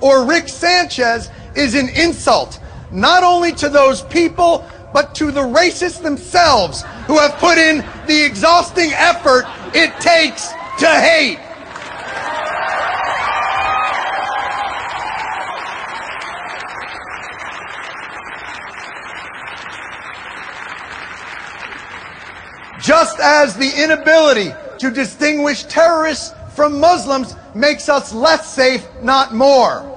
or 0.02 0.28
Rick 0.28 0.50
Sanchez 0.50 1.32
is 1.56 1.74
an 1.74 1.90
insult, 1.90 2.60
not 2.92 3.24
only 3.24 3.54
to 3.54 3.70
those 3.70 4.04
people, 4.04 4.64
but 4.94 5.16
to 5.16 5.32
the 5.32 5.42
racists 5.42 6.00
themselves 6.00 6.84
who 7.08 7.18
have 7.18 7.34
put 7.38 7.58
in 7.58 7.78
the 8.08 8.24
exhausting 8.26 8.92
effort 8.94 9.46
it 9.74 9.92
takes 10.00 10.50
to 10.80 10.88
hate. 10.88 11.40
Just 22.82 23.20
as 23.20 23.56
the 23.56 23.72
inability 23.82 24.52
to 24.80 24.92
distinguish 24.92 25.64
terrorists 25.64 26.34
from 26.54 26.80
Muslims 26.80 27.36
makes 27.56 27.88
us 27.88 28.14
less 28.14 28.54
safe, 28.54 28.86
not 29.02 29.34
more. 29.34 29.93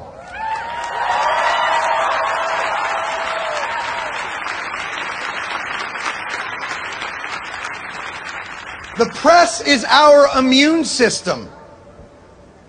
The 8.98 9.06
press 9.06 9.60
is 9.60 9.84
our 9.84 10.38
immune 10.38 10.84
system. 10.84 11.50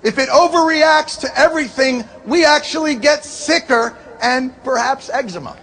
if 0.03 0.17
it 0.19 0.29
overreacts 0.29 1.19
to 1.21 1.39
everything, 1.39 2.05
we 2.25 2.45
actually 2.45 2.95
get 2.95 3.25
sicker 3.25 3.97
and 4.21 4.53
perhaps 4.63 5.09
eczema. 5.09 5.57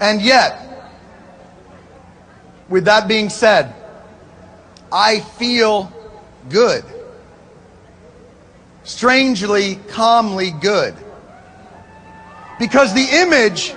And 0.00 0.22
yet, 0.22 0.92
with 2.68 2.84
that 2.86 3.06
being 3.08 3.28
said, 3.28 3.74
I 4.92 5.20
feel 5.20 5.92
good. 6.48 6.84
Strangely, 8.84 9.76
calmly 9.88 10.52
good. 10.52 10.94
Because 12.58 12.94
the 12.94 13.06
image 13.12 13.74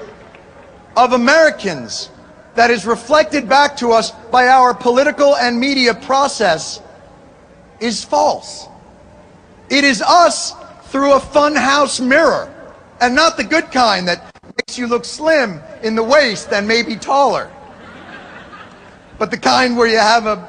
of 0.95 1.13
Americans 1.13 2.09
that 2.55 2.69
is 2.69 2.85
reflected 2.85 3.49
back 3.49 3.77
to 3.77 3.91
us 3.91 4.11
by 4.31 4.47
our 4.47 4.73
political 4.73 5.35
and 5.35 5.59
media 5.59 5.93
process 5.93 6.81
is 7.79 8.03
false. 8.03 8.67
It 9.69 9.83
is 9.83 10.01
us 10.01 10.53
through 10.85 11.13
a 11.13 11.19
funhouse 11.19 12.05
mirror, 12.05 12.53
and 13.01 13.15
not 13.15 13.37
the 13.37 13.43
good 13.43 13.71
kind 13.71 14.07
that 14.07 14.35
makes 14.57 14.77
you 14.77 14.87
look 14.87 15.05
slim 15.05 15.59
in 15.81 15.95
the 15.95 16.03
waist 16.03 16.49
and 16.53 16.67
maybe 16.67 16.95
taller, 16.95 17.51
but 19.17 19.31
the 19.31 19.37
kind 19.37 19.75
where 19.75 19.87
you 19.87 19.97
have 19.97 20.27
a 20.27 20.47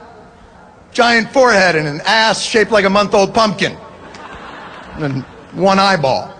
giant 0.92 1.30
forehead 1.32 1.74
and 1.74 1.88
an 1.88 2.00
ass 2.04 2.42
shaped 2.42 2.70
like 2.70 2.84
a 2.84 2.90
month 2.90 3.14
old 3.14 3.34
pumpkin 3.34 3.76
and 4.96 5.22
one 5.52 5.78
eyeball. 5.78 6.30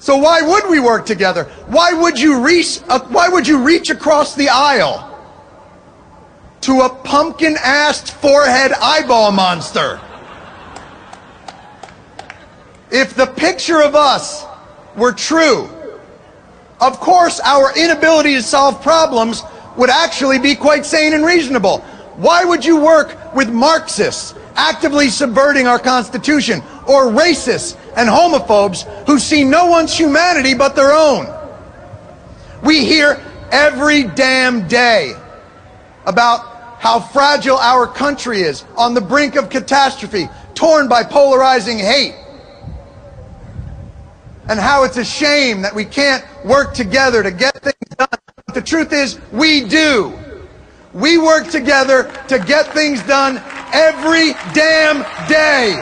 So 0.00 0.16
why 0.16 0.40
would 0.40 0.70
we 0.70 0.80
work 0.80 1.04
together? 1.04 1.44
Why 1.66 1.92
would 1.92 2.18
you 2.18 2.42
reach, 2.42 2.80
uh, 2.88 3.00
why 3.08 3.28
would 3.28 3.46
you 3.46 3.62
reach 3.62 3.90
across 3.90 4.34
the 4.34 4.48
aisle 4.48 5.06
to 6.62 6.80
a 6.80 6.88
pumpkin-assed 6.88 8.10
forehead 8.10 8.72
eyeball 8.72 9.30
monster? 9.30 10.00
If 12.90 13.14
the 13.14 13.26
picture 13.26 13.82
of 13.82 13.94
us 13.94 14.46
were 14.96 15.12
true, 15.12 15.68
of 16.80 16.98
course 16.98 17.38
our 17.44 17.76
inability 17.76 18.34
to 18.36 18.42
solve 18.42 18.82
problems 18.82 19.42
would 19.76 19.90
actually 19.90 20.38
be 20.38 20.54
quite 20.54 20.86
sane 20.86 21.12
and 21.12 21.26
reasonable. 21.26 21.80
Why 22.16 22.42
would 22.42 22.64
you 22.64 22.82
work 22.82 23.34
with 23.34 23.50
Marxists 23.50 24.34
actively 24.56 25.10
subverting 25.10 25.66
our 25.66 25.78
Constitution 25.78 26.62
or 26.88 27.08
racists 27.08 27.76
and 27.96 28.08
homophobes 28.08 28.84
who 29.06 29.18
see 29.18 29.44
no 29.44 29.66
one's 29.66 29.96
humanity 29.96 30.54
but 30.54 30.76
their 30.76 30.92
own? 30.92 31.26
We 32.62 32.84
hear 32.84 33.20
every 33.50 34.04
damn 34.04 34.68
day 34.68 35.14
about 36.06 36.78
how 36.78 37.00
fragile 37.00 37.56
our 37.56 37.86
country 37.86 38.40
is 38.42 38.64
on 38.76 38.94
the 38.94 39.00
brink 39.00 39.36
of 39.36 39.50
catastrophe, 39.50 40.28
torn 40.54 40.88
by 40.88 41.04
polarizing 41.04 41.78
hate 41.78 42.14
and 44.50 44.58
how 44.58 44.82
it's 44.82 44.96
a 44.96 45.04
shame 45.04 45.62
that 45.62 45.72
we 45.72 45.84
can't 45.84 46.24
work 46.44 46.74
together 46.74 47.22
to 47.22 47.30
get 47.30 47.54
things 47.62 47.96
done. 47.96 48.08
But 48.46 48.54
the 48.54 48.60
truth 48.60 48.92
is, 48.92 49.20
we 49.30 49.62
do. 49.62 50.12
We 50.92 51.18
work 51.18 51.48
together 51.48 52.12
to 52.26 52.38
get 52.40 52.66
things 52.74 53.00
done 53.04 53.40
every 53.72 54.32
damn 54.52 55.02
day. 55.28 55.76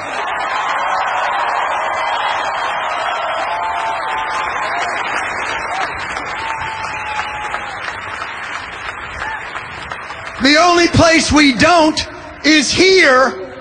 The 10.49 10.57
only 10.57 10.89
place 10.89 11.31
we 11.31 11.53
don't 11.53 12.01
is 12.43 12.73
here 12.73 13.53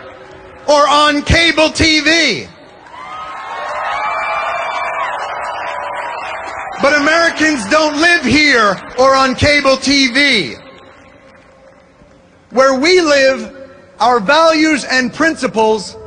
or 0.70 0.88
on 0.88 1.22
cable 1.22 1.68
TV. 1.68 2.48
But 6.82 6.96
Americans 7.02 7.68
don't 7.70 7.98
live 7.98 8.24
here 8.24 8.82
or 8.98 9.14
on 9.16 9.36
cable 9.36 9.76
TV. 9.76 10.56
Where 12.52 12.80
we 12.80 13.02
live, 13.02 13.70
our 14.00 14.22
values 14.22 14.86
and 14.86 15.14
principles 15.14 15.98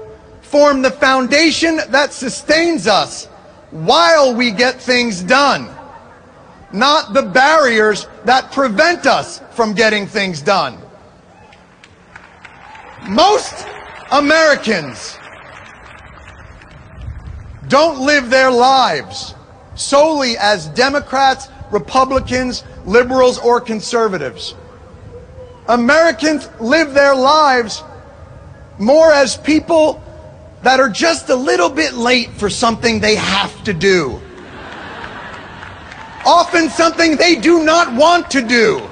form 0.41 0.81
the 0.81 0.93
foundation 0.93 1.81
that 1.91 2.15
sustains 2.15 2.87
us 2.87 3.27
while 3.71 4.35
we 4.35 4.51
get 4.51 4.81
things 4.81 5.21
done, 5.21 5.69
not 6.73 7.13
the 7.13 7.23
barriers 7.23 8.07
that 8.25 8.53
prevent 8.53 9.07
us 9.07 9.41
from 9.53 9.75
getting 9.75 10.07
things 10.07 10.41
done. 10.41 10.79
Most 13.09 13.67
Americans 14.13 15.17
don't 17.69 18.01
live 18.01 18.31
their 18.31 18.51
lives 18.51 19.35
solely 19.75 20.37
as 20.37 20.67
Democrats, 20.69 21.49
Republicans, 21.71 22.65
liberals, 22.85 23.39
or 23.39 23.61
conservatives. 23.61 24.55
Americans 25.69 26.49
live 26.61 26.93
their 26.95 27.15
lives 27.15 27.83
more 28.79 29.13
as 29.13 29.37
people 29.37 30.03
that 30.63 30.81
are 30.81 30.89
just 30.89 31.29
a 31.29 31.35
little 31.35 31.71
bit 31.71 31.95
late 31.95 32.31
for 32.33 32.51
something 32.51 33.01
they 33.01 33.15
have 33.15 33.65
to 33.65 33.73
do. 33.73 34.21
Often 36.25 36.71
something 36.71 37.17
they 37.17 37.37
do 37.37 37.65
not 37.65 37.95
want 37.95 38.31
to 38.33 38.43
do. 38.43 38.87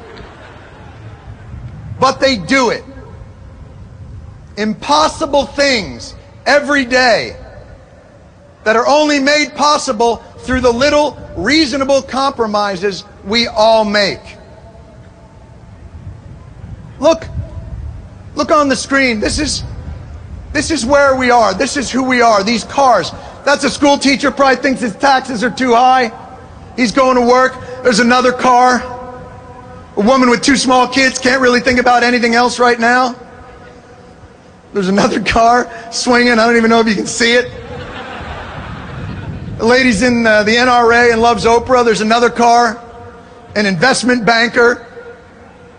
But 2.01 2.21
they 2.21 2.37
do 2.37 2.71
it. 2.71 2.85
Impossible 4.57 5.47
things 5.47 6.15
every 6.47 6.85
day 6.85 7.37
that 8.65 8.77
are 8.77 8.87
only 8.87 9.19
made 9.19 9.55
possible 9.55 10.17
through 10.39 10.61
the 10.61 10.73
little 10.73 11.17
reasonable 11.37 12.03
compromises 12.03 13.05
we 13.25 13.47
all 13.47 13.85
make. 13.85 14.21
Look, 16.99 17.25
look 18.35 18.51
on 18.51 18.69
the 18.69 18.77
screen. 18.77 19.21
This 19.21 19.39
is, 19.39 19.63
this 20.53 20.71
is 20.71 20.85
where 20.85 21.17
we 21.17 21.31
are. 21.31 21.55
This 21.55 21.77
is 21.77 21.91
who 21.91 22.03
we 22.03 22.21
are. 22.21 22.43
These 22.43 22.65
cars. 22.65 23.13
That's 23.45 23.65
a 23.65 23.71
school 23.71 23.99
teacher 23.99 24.31
probably 24.31 24.57
thinks 24.57 24.81
his 24.81 24.97
taxes 24.97 25.45
are 25.45 25.51
too 25.51 25.75
high. 25.75 26.13
He's 26.79 26.93
going 26.93 27.17
to 27.17 27.27
work. 27.27 27.55
There's 27.83 27.99
another 27.99 28.31
car. 28.31 28.81
A 29.97 30.01
woman 30.01 30.31
with 30.31 30.43
two 30.43 30.57
small 30.57 30.87
kids 30.87 31.19
can't 31.19 31.43
really 31.43 31.59
think 31.59 31.81
about 31.81 32.05
anything 32.05 32.37
else 32.37 32.61
right 32.61 32.79
now. 32.79 33.17
There's 34.73 34.89
another 34.89 35.21
car 35.25 35.69
swinging. 35.91 36.35
I 36.35 36.47
don't 36.47 36.57
even 36.57 36.71
know 36.71 36.79
if 36.79 36.87
you 36.87 36.95
can 36.95 37.09
see 37.09 37.33
it. 37.33 37.51
The 39.59 39.65
lady's 39.65 40.03
in 40.03 40.25
uh, 40.25 40.45
the 40.45 40.53
NRA 40.53 41.11
and 41.13 41.21
loves 41.21 41.45
Oprah. 41.45 41.85
There's 41.85 42.01
another 42.01 42.31
car. 42.31 42.81
An 43.57 43.67
investment 43.67 44.25
banker. 44.25 44.87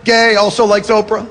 Gay, 0.04 0.36
also 0.36 0.66
likes 0.66 0.90
Oprah. 0.90 1.26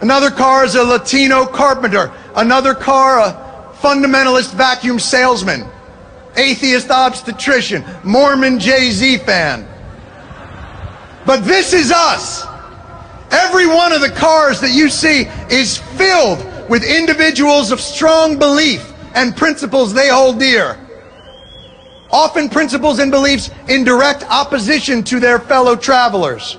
Another 0.00 0.32
car 0.32 0.64
is 0.64 0.74
a 0.74 0.82
Latino 0.82 1.46
carpenter. 1.46 2.12
Another 2.34 2.74
car, 2.74 3.20
a 3.20 3.72
fundamentalist 3.76 4.52
vacuum 4.52 4.98
salesman. 4.98 5.64
Atheist 6.36 6.90
obstetrician. 6.90 7.84
Mormon 8.04 8.58
Jay-Z 8.58 9.18
fan. 9.18 9.66
But 11.26 11.44
this 11.44 11.72
is 11.72 11.90
us. 11.90 12.46
Every 13.30 13.66
one 13.66 13.92
of 13.92 14.00
the 14.00 14.10
cars 14.10 14.60
that 14.60 14.70
you 14.70 14.88
see 14.88 15.22
is 15.50 15.78
filled 15.78 16.38
with 16.70 16.84
individuals 16.84 17.72
of 17.72 17.80
strong 17.80 18.38
belief 18.38 18.92
and 19.14 19.36
principles 19.36 19.92
they 19.92 20.08
hold 20.08 20.38
dear. 20.38 20.78
Often 22.10 22.50
principles 22.50 23.00
and 23.00 23.10
beliefs 23.10 23.50
in 23.68 23.82
direct 23.82 24.22
opposition 24.24 25.02
to 25.04 25.18
their 25.18 25.40
fellow 25.40 25.74
travelers. 25.74 26.56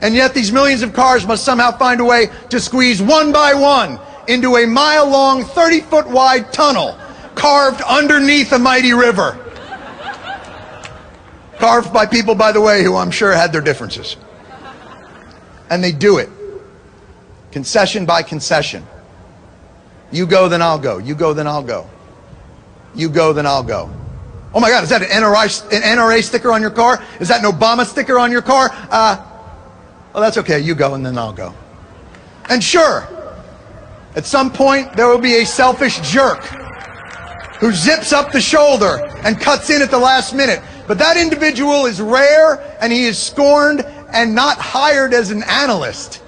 And 0.00 0.16
yet 0.16 0.34
these 0.34 0.50
millions 0.50 0.82
of 0.82 0.92
cars 0.92 1.24
must 1.24 1.44
somehow 1.44 1.70
find 1.78 2.00
a 2.00 2.04
way 2.04 2.26
to 2.50 2.58
squeeze 2.58 3.00
one 3.00 3.30
by 3.30 3.54
one 3.54 4.00
into 4.26 4.56
a 4.56 4.66
mile 4.66 5.08
long, 5.08 5.44
30 5.44 5.80
foot 5.82 6.08
wide 6.08 6.52
tunnel 6.52 6.98
carved 7.34 7.80
underneath 7.82 8.52
a 8.52 8.58
mighty 8.58 8.92
river. 8.92 9.38
Carved 11.58 11.92
by 11.92 12.06
people, 12.06 12.34
by 12.34 12.52
the 12.52 12.60
way, 12.60 12.82
who 12.82 12.96
I'm 12.96 13.10
sure 13.10 13.32
had 13.32 13.52
their 13.52 13.60
differences. 13.60 14.16
And 15.70 15.82
they 15.82 15.92
do 15.92 16.18
it. 16.18 16.28
Concession 17.52 18.06
by 18.06 18.22
concession. 18.22 18.84
You 20.10 20.26
go, 20.26 20.48
then 20.48 20.60
I'll 20.60 20.78
go. 20.78 20.98
You 20.98 21.14
go, 21.14 21.32
then 21.32 21.46
I'll 21.46 21.62
go. 21.62 21.88
You 22.94 23.08
go, 23.08 23.32
then 23.32 23.46
I'll 23.46 23.62
go. 23.62 23.90
Oh 24.54 24.60
my 24.60 24.68
God, 24.68 24.84
is 24.84 24.90
that 24.90 25.02
an 25.02 25.08
NRA, 25.08 25.72
an 25.72 25.82
NRA 25.82 26.22
sticker 26.22 26.52
on 26.52 26.60
your 26.60 26.70
car? 26.70 27.02
Is 27.20 27.28
that 27.28 27.44
an 27.44 27.50
Obama 27.50 27.86
sticker 27.86 28.18
on 28.18 28.30
your 28.30 28.42
car? 28.42 28.68
Uh, 28.90 29.24
well, 30.12 30.22
that's 30.22 30.36
okay. 30.38 30.60
You 30.60 30.74
go, 30.74 30.94
and 30.94 31.06
then 31.06 31.16
I'll 31.16 31.32
go. 31.32 31.54
And 32.50 32.62
sure, 32.62 33.08
at 34.14 34.26
some 34.26 34.52
point, 34.52 34.92
there 34.92 35.08
will 35.08 35.20
be 35.20 35.36
a 35.36 35.46
selfish 35.46 36.00
jerk 36.00 36.61
who 37.62 37.72
zips 37.72 38.12
up 38.12 38.32
the 38.32 38.40
shoulder 38.40 39.08
and 39.22 39.40
cuts 39.40 39.70
in 39.70 39.82
at 39.82 39.88
the 39.88 39.96
last 39.96 40.34
minute. 40.34 40.60
But 40.88 40.98
that 40.98 41.16
individual 41.16 41.86
is 41.86 42.00
rare, 42.00 42.76
and 42.80 42.92
he 42.92 43.04
is 43.04 43.16
scorned, 43.16 43.82
and 44.12 44.34
not 44.34 44.58
hired 44.58 45.14
as 45.14 45.30
an 45.30 45.44
analyst. 45.44 46.20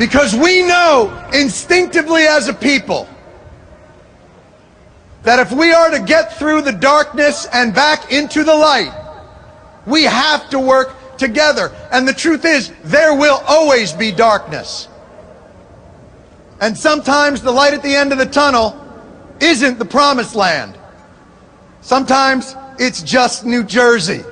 Because 0.00 0.34
we 0.34 0.62
know 0.66 1.28
instinctively 1.32 2.22
as 2.22 2.48
a 2.48 2.54
people 2.54 3.08
that 5.22 5.38
if 5.38 5.52
we 5.52 5.70
are 5.70 5.90
to 5.90 6.00
get 6.00 6.36
through 6.36 6.62
the 6.62 6.72
darkness 6.72 7.46
and 7.52 7.72
back 7.72 8.10
into 8.10 8.42
the 8.42 8.54
light, 8.54 9.07
we 9.88 10.04
have 10.04 10.50
to 10.50 10.60
work 10.60 10.94
together. 11.16 11.72
And 11.90 12.06
the 12.06 12.12
truth 12.12 12.44
is, 12.44 12.72
there 12.84 13.14
will 13.14 13.42
always 13.46 13.92
be 13.92 14.12
darkness. 14.12 14.88
And 16.60 16.76
sometimes 16.76 17.42
the 17.42 17.52
light 17.52 17.74
at 17.74 17.82
the 17.82 17.94
end 17.94 18.12
of 18.12 18.18
the 18.18 18.26
tunnel 18.26 18.84
isn't 19.40 19.78
the 19.78 19.84
promised 19.84 20.34
land. 20.34 20.78
Sometimes 21.80 22.54
it's 22.78 23.02
just 23.02 23.44
New 23.44 23.64
Jersey. 23.64 24.22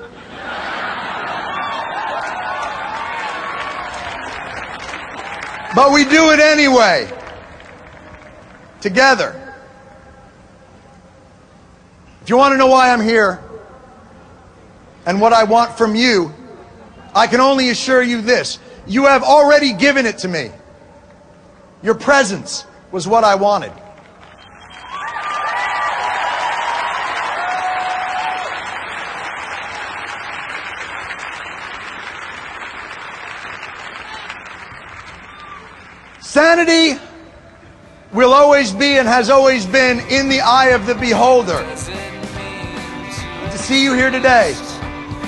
But 5.74 5.92
we 5.92 6.04
do 6.04 6.30
it 6.30 6.40
anyway. 6.40 7.10
Together. 8.80 9.42
If 12.22 12.30
you 12.30 12.36
want 12.36 12.52
to 12.52 12.58
know 12.58 12.66
why 12.66 12.90
I'm 12.90 13.00
here 13.00 13.45
and 15.06 15.20
what 15.20 15.32
I 15.32 15.44
want 15.44 15.78
from 15.78 15.94
you, 15.94 16.34
I 17.14 17.28
can 17.28 17.40
only 17.40 17.70
assure 17.70 18.02
you 18.02 18.20
this. 18.20 18.58
You 18.86 19.04
have 19.06 19.22
already 19.22 19.72
given 19.72 20.04
it 20.04 20.18
to 20.18 20.28
me. 20.28 20.50
Your 21.82 21.94
presence 21.94 22.64
was 22.90 23.06
what 23.06 23.22
I 23.22 23.36
wanted. 23.36 23.72
Sanity 36.20 37.00
will 38.12 38.34
always 38.34 38.72
be 38.72 38.98
and 38.98 39.08
has 39.08 39.30
always 39.30 39.64
been 39.64 40.00
in 40.10 40.28
the 40.28 40.40
eye 40.40 40.70
of 40.70 40.86
the 40.86 40.94
beholder. 40.96 41.64
To 43.50 43.58
see 43.58 43.82
you 43.82 43.94
here 43.94 44.10
today 44.10 44.54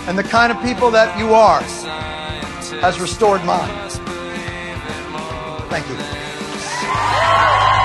and 0.08 0.16
the 0.16 0.22
kind 0.22 0.50
of 0.50 0.58
people 0.62 0.90
that 0.90 1.18
you 1.18 1.34
are 1.34 1.60
has 2.80 2.98
restored 2.98 3.44
mine. 3.44 3.68
Thank 5.68 5.86
you. 5.86 7.77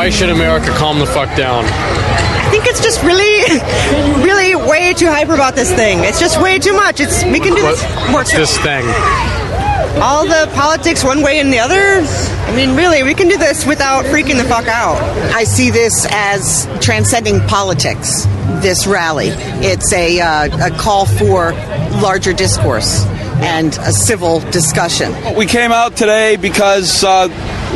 Why 0.00 0.08
should 0.08 0.30
America 0.30 0.70
calm 0.78 0.98
the 0.98 1.04
fuck 1.04 1.36
down? 1.36 1.62
I 1.66 2.48
think 2.50 2.64
it's 2.66 2.82
just 2.82 3.02
really, 3.02 4.24
really 4.24 4.54
way 4.56 4.94
too 4.94 5.08
hyper 5.08 5.34
about 5.34 5.54
this 5.54 5.70
thing. 5.74 5.98
It's 6.04 6.18
just 6.18 6.40
way 6.40 6.58
too 6.58 6.72
much. 6.72 7.00
It's 7.00 7.22
we 7.24 7.38
can 7.38 7.54
do 7.54 7.62
What, 7.62 7.76
this 7.76 8.10
what's 8.10 8.32
this 8.32 8.56
thing? 8.60 8.86
All 10.00 10.24
the 10.24 10.50
politics 10.54 11.04
one 11.04 11.20
way 11.22 11.38
and 11.38 11.52
the 11.52 11.58
other. 11.58 11.76
I 11.76 12.56
mean, 12.56 12.76
really, 12.76 13.02
we 13.02 13.12
can 13.12 13.28
do 13.28 13.36
this 13.36 13.66
without 13.66 14.06
freaking 14.06 14.38
the 14.42 14.48
fuck 14.48 14.68
out. 14.68 14.96
I 15.34 15.44
see 15.44 15.68
this 15.68 16.06
as 16.10 16.66
transcending 16.80 17.40
politics, 17.40 18.24
this 18.62 18.86
rally. 18.86 19.28
It's 19.60 19.92
a, 19.92 20.18
uh, 20.18 20.68
a 20.68 20.70
call 20.78 21.04
for 21.04 21.52
larger 22.00 22.32
discourse 22.32 23.04
and 23.42 23.76
a 23.80 23.92
civil 23.92 24.40
discussion. 24.50 25.12
We 25.36 25.44
came 25.44 25.72
out 25.72 25.94
today 25.96 26.36
because 26.36 27.04
uh, 27.04 27.28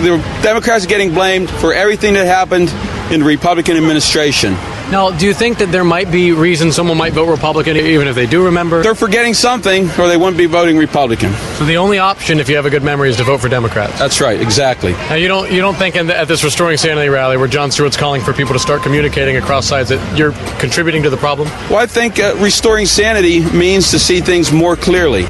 the 0.02 0.18
Democrats 0.42 0.84
are 0.84 0.88
getting 0.88 1.14
blamed 1.14 1.50
for 1.50 1.72
everything 1.72 2.14
that 2.14 2.26
happened 2.26 2.70
in 3.12 3.20
the 3.20 3.26
Republican 3.26 3.76
administration. 3.76 4.56
Now, 4.90 5.10
do 5.10 5.26
you 5.26 5.32
think 5.32 5.58
that 5.58 5.72
there 5.72 5.84
might 5.84 6.12
be 6.12 6.32
reasons 6.32 6.76
someone 6.76 6.98
might 6.98 7.14
vote 7.14 7.30
Republican 7.30 7.76
even 7.76 8.06
if 8.06 8.14
they 8.14 8.26
do 8.26 8.44
remember? 8.44 8.82
They're 8.82 8.94
forgetting 8.94 9.32
something, 9.32 9.88
or 9.98 10.08
they 10.08 10.16
wouldn't 10.16 10.36
be 10.36 10.44
voting 10.44 10.76
Republican. 10.76 11.32
So 11.56 11.64
the 11.64 11.78
only 11.78 11.98
option, 11.98 12.38
if 12.38 12.50
you 12.50 12.56
have 12.56 12.66
a 12.66 12.70
good 12.70 12.82
memory, 12.82 13.08
is 13.08 13.16
to 13.16 13.24
vote 13.24 13.40
for 13.40 13.48
Democrats. 13.48 13.98
That's 13.98 14.20
right, 14.20 14.38
exactly. 14.40 14.92
Now, 14.92 15.14
you 15.14 15.26
don't 15.26 15.50
you 15.50 15.60
don't 15.60 15.74
think 15.74 15.96
in 15.96 16.06
the, 16.06 16.16
at 16.16 16.28
this 16.28 16.44
Restoring 16.44 16.76
Sanity 16.76 17.08
rally 17.08 17.38
where 17.38 17.48
Jon 17.48 17.70
Stewart's 17.70 17.96
calling 17.96 18.20
for 18.20 18.34
people 18.34 18.52
to 18.52 18.58
start 18.58 18.82
communicating 18.82 19.36
across 19.36 19.66
sides 19.66 19.88
that 19.88 20.18
you're 20.18 20.32
contributing 20.58 21.02
to 21.04 21.10
the 21.10 21.16
problem? 21.16 21.48
Well, 21.70 21.78
I 21.78 21.86
think 21.86 22.20
uh, 22.20 22.36
restoring 22.38 22.86
sanity 22.86 23.40
means 23.56 23.90
to 23.90 23.98
see 23.98 24.20
things 24.20 24.52
more 24.52 24.76
clearly. 24.76 25.26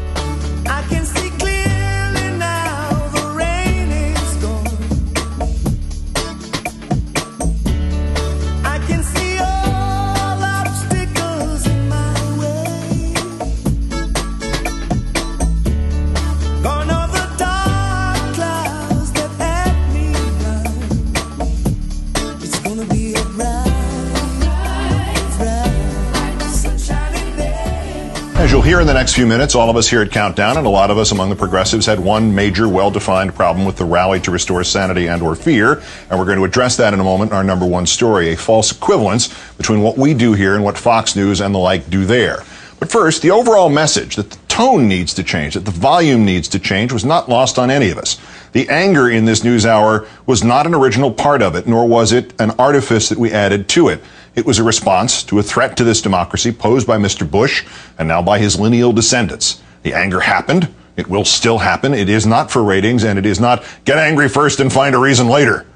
Hear 28.75 28.81
in 28.81 28.89
the 28.89 28.93
next 28.93 29.15
few 29.15 29.25
minutes, 29.25 29.55
all 29.55 29.71
of 29.71 29.77
us 29.77 29.89
here 29.89 30.03
at 30.03 30.11
Countdown 30.11 30.57
and 30.57 30.67
a 30.67 30.69
lot 30.69 30.91
of 30.91 30.99
us 30.99 31.13
among 31.13 31.31
the 31.31 31.37
progressives 31.37 31.87
had 31.87 32.01
one 32.01 32.35
major, 32.35 32.69
well-defined 32.69 33.33
problem 33.33 33.65
with 33.65 33.77
the 33.77 33.85
rally 33.85 34.19
to 34.23 34.33
restore 34.33 34.65
sanity 34.65 35.07
and 35.07 35.23
or 35.23 35.37
fear, 35.37 35.81
and 36.11 36.19
we're 36.19 36.25
going 36.25 36.39
to 36.39 36.45
address 36.45 36.77
that 36.79 36.93
in 36.93 36.99
a 36.99 37.05
moment 37.05 37.31
in 37.31 37.37
our 37.37 37.45
number 37.45 37.65
one 37.65 37.87
story, 37.87 38.33
a 38.33 38.37
false 38.37 38.73
equivalence 38.73 39.33
between 39.59 39.81
what 39.81 39.97
we 39.97 40.13
do 40.13 40.33
here 40.33 40.57
and 40.57 40.65
what 40.65 40.77
Fox 40.77 41.15
News 41.15 41.41
and 41.41 41.55
the 41.55 41.59
like 41.61 41.89
do 41.89 42.05
there. 42.05 42.43
But 42.81 42.91
first, 42.91 43.23
the 43.23 43.31
overall 43.31 43.69
message 43.69 44.17
that 44.17 44.31
the 44.31 44.39
tone 44.49 44.89
needs 44.89 45.15
to 45.15 45.23
change, 45.23 45.55
that 45.55 45.65
the 45.65 45.71
volume 45.71 46.25
needs 46.25 46.49
to 46.49 46.59
change 46.59 46.93
was 46.93 47.05
not 47.05 47.29
lost 47.29 47.61
on 47.61 47.71
any 47.71 47.91
of 47.91 47.99
us. 47.99 48.19
The 48.51 48.69
anger 48.69 49.09
in 49.09 49.25
this 49.25 49.45
news 49.45 49.65
hour 49.65 50.09
was 50.27 50.43
not 50.43 50.67
an 50.67 50.75
original 50.75 51.13
part 51.13 51.43
of 51.43 51.55
it, 51.55 51.69
nor 51.69 51.87
was 51.87 52.11
it 52.11 52.35
an 52.41 52.51
artifice 52.59 53.09
that 53.09 53.19
we 53.19 53.31
added 53.31 53.69
to 53.69 53.89
it. 53.89 54.03
It 54.35 54.47
was 54.47 54.59
a 54.59 54.65
response 54.65 55.23
to 55.25 55.39
a 55.39 55.43
threat 55.43 55.77
to 55.77 55.85
this 55.85 56.03
democracy 56.03 56.51
posed 56.51 56.87
by 56.87 56.99
Mr. 56.99 57.29
Bush 57.29 57.65
and 57.99 58.09
now 58.09 58.21
by 58.21 58.39
his 58.39 58.59
lineal 58.59 58.93
descendants. 58.93 59.63
The 59.83 59.95
anger 59.95 60.21
happened. 60.21 60.75
It 60.97 61.09
will 61.09 61.25
still 61.25 61.59
happen. 61.59 61.95
It 61.95 62.09
is 62.09 62.27
not 62.27 62.51
for 62.51 62.63
ratings 62.63 63.05
and 63.05 63.19
it 63.19 63.27
is 63.27 63.39
not 63.39 63.65
get 63.85 63.99
angry 63.99 64.29
first 64.29 64.59
and 64.61 64.73
find 64.73 64.95
a 64.95 64.99
reason 64.99 65.29
later. 65.29 65.67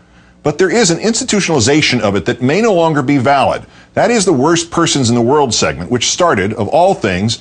But 0.42 0.58
there 0.58 0.70
is 0.70 0.90
an 0.90 0.98
institutionalization 0.98 2.00
of 2.00 2.16
it 2.16 2.24
that 2.26 2.42
may 2.42 2.60
no 2.60 2.72
longer 2.72 3.02
be 3.02 3.18
valid. 3.18 3.66
That 3.94 4.10
is 4.10 4.24
the 4.24 4.32
worst 4.32 4.70
persons 4.70 5.08
in 5.08 5.14
the 5.14 5.22
world 5.22 5.52
segment, 5.52 5.90
which 5.90 6.10
started, 6.10 6.52
of 6.54 6.68
all 6.68 6.94
things, 6.94 7.40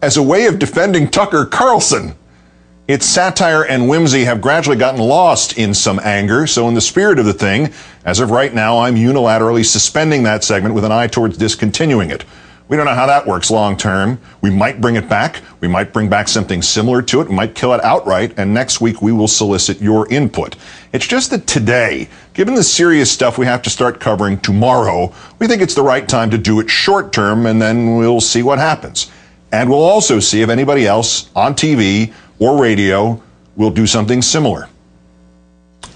as 0.00 0.16
a 0.16 0.22
way 0.22 0.46
of 0.46 0.58
defending 0.58 1.10
Tucker 1.10 1.44
Carlson. 1.44 2.14
Its 2.88 3.04
satire 3.04 3.64
and 3.64 3.88
whimsy 3.88 4.24
have 4.24 4.40
gradually 4.40 4.76
gotten 4.76 5.00
lost 5.00 5.58
in 5.58 5.74
some 5.74 5.98
anger, 6.04 6.46
so 6.46 6.68
in 6.68 6.74
the 6.74 6.80
spirit 6.80 7.18
of 7.18 7.24
the 7.24 7.32
thing, 7.32 7.72
as 8.04 8.20
of 8.20 8.30
right 8.30 8.54
now, 8.54 8.78
I'm 8.78 8.94
unilaterally 8.94 9.64
suspending 9.64 10.22
that 10.22 10.44
segment 10.44 10.72
with 10.72 10.84
an 10.84 10.92
eye 10.92 11.08
towards 11.08 11.36
discontinuing 11.36 12.10
it. 12.10 12.24
We 12.68 12.76
don't 12.76 12.86
know 12.86 12.94
how 12.94 13.06
that 13.06 13.26
works 13.26 13.50
long 13.50 13.76
term. 13.76 14.20
We 14.40 14.50
might 14.50 14.80
bring 14.80 14.94
it 14.94 15.08
back. 15.08 15.40
We 15.60 15.68
might 15.68 15.92
bring 15.92 16.08
back 16.08 16.28
something 16.28 16.62
similar 16.62 17.02
to 17.02 17.20
it. 17.20 17.28
We 17.28 17.34
might 17.34 17.54
kill 17.54 17.72
it 17.74 17.82
outright. 17.84 18.34
And 18.36 18.52
next 18.52 18.80
week 18.80 19.00
we 19.00 19.12
will 19.12 19.28
solicit 19.28 19.80
your 19.80 20.08
input. 20.12 20.56
It's 20.92 21.06
just 21.06 21.30
that 21.30 21.46
today, 21.46 22.08
given 22.34 22.54
the 22.54 22.64
serious 22.64 23.10
stuff 23.10 23.38
we 23.38 23.46
have 23.46 23.62
to 23.62 23.70
start 23.70 24.00
covering 24.00 24.40
tomorrow, 24.40 25.12
we 25.38 25.46
think 25.46 25.62
it's 25.62 25.74
the 25.74 25.82
right 25.82 26.08
time 26.08 26.30
to 26.30 26.38
do 26.38 26.58
it 26.58 26.68
short 26.68 27.12
term 27.12 27.46
and 27.46 27.62
then 27.62 27.96
we'll 27.96 28.20
see 28.20 28.42
what 28.42 28.58
happens. 28.58 29.12
And 29.52 29.70
we'll 29.70 29.84
also 29.84 30.18
see 30.18 30.42
if 30.42 30.48
anybody 30.48 30.88
else 30.88 31.30
on 31.36 31.54
TV 31.54 32.12
or 32.38 32.60
radio 32.60 33.22
will 33.56 33.70
do 33.70 33.86
something 33.86 34.22
similar. 34.22 34.68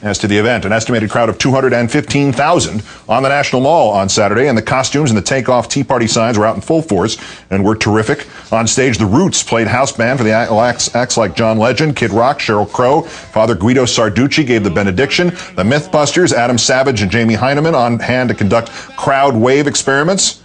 as 0.02 0.16
to 0.16 0.26
the 0.26 0.38
event. 0.38 0.64
An 0.64 0.72
estimated 0.72 1.10
crowd 1.10 1.28
of 1.28 1.36
215,000 1.36 2.82
on 3.06 3.22
the 3.22 3.28
National 3.28 3.60
Mall 3.60 3.90
on 3.90 4.08
Saturday, 4.08 4.48
and 4.48 4.56
the 4.56 4.62
costumes 4.62 5.10
and 5.10 5.18
the 5.18 5.22
takeoff 5.22 5.68
Tea 5.68 5.84
Party 5.84 6.06
signs 6.06 6.38
were 6.38 6.46
out 6.46 6.54
in 6.54 6.62
full 6.62 6.80
force 6.80 7.18
and 7.50 7.62
were 7.62 7.76
terrific. 7.76 8.26
On 8.50 8.66
stage, 8.66 8.96
The 8.96 9.04
Roots 9.04 9.42
played 9.42 9.66
house 9.66 9.92
band 9.92 10.18
for 10.18 10.24
the 10.24 10.32
acts, 10.32 10.94
acts 10.94 11.18
like 11.18 11.36
John 11.36 11.58
Legend, 11.58 11.96
Kid 11.96 12.12
Rock, 12.12 12.38
Sheryl 12.38 12.70
Crow. 12.70 13.02
Father 13.02 13.54
Guido 13.54 13.84
Sarducci 13.84 14.46
gave 14.46 14.64
the 14.64 14.70
benediction. 14.70 15.28
The 15.56 15.64
Mythbusters, 15.64 16.32
Adam 16.32 16.56
Savage 16.56 17.02
and 17.02 17.10
Jamie 17.10 17.36
Hyneman 17.36 17.74
on 17.74 17.98
hand 17.98 18.30
to 18.30 18.34
conduct 18.34 18.70
crowd 18.96 19.36
wave 19.36 19.66
experiments 19.66 20.39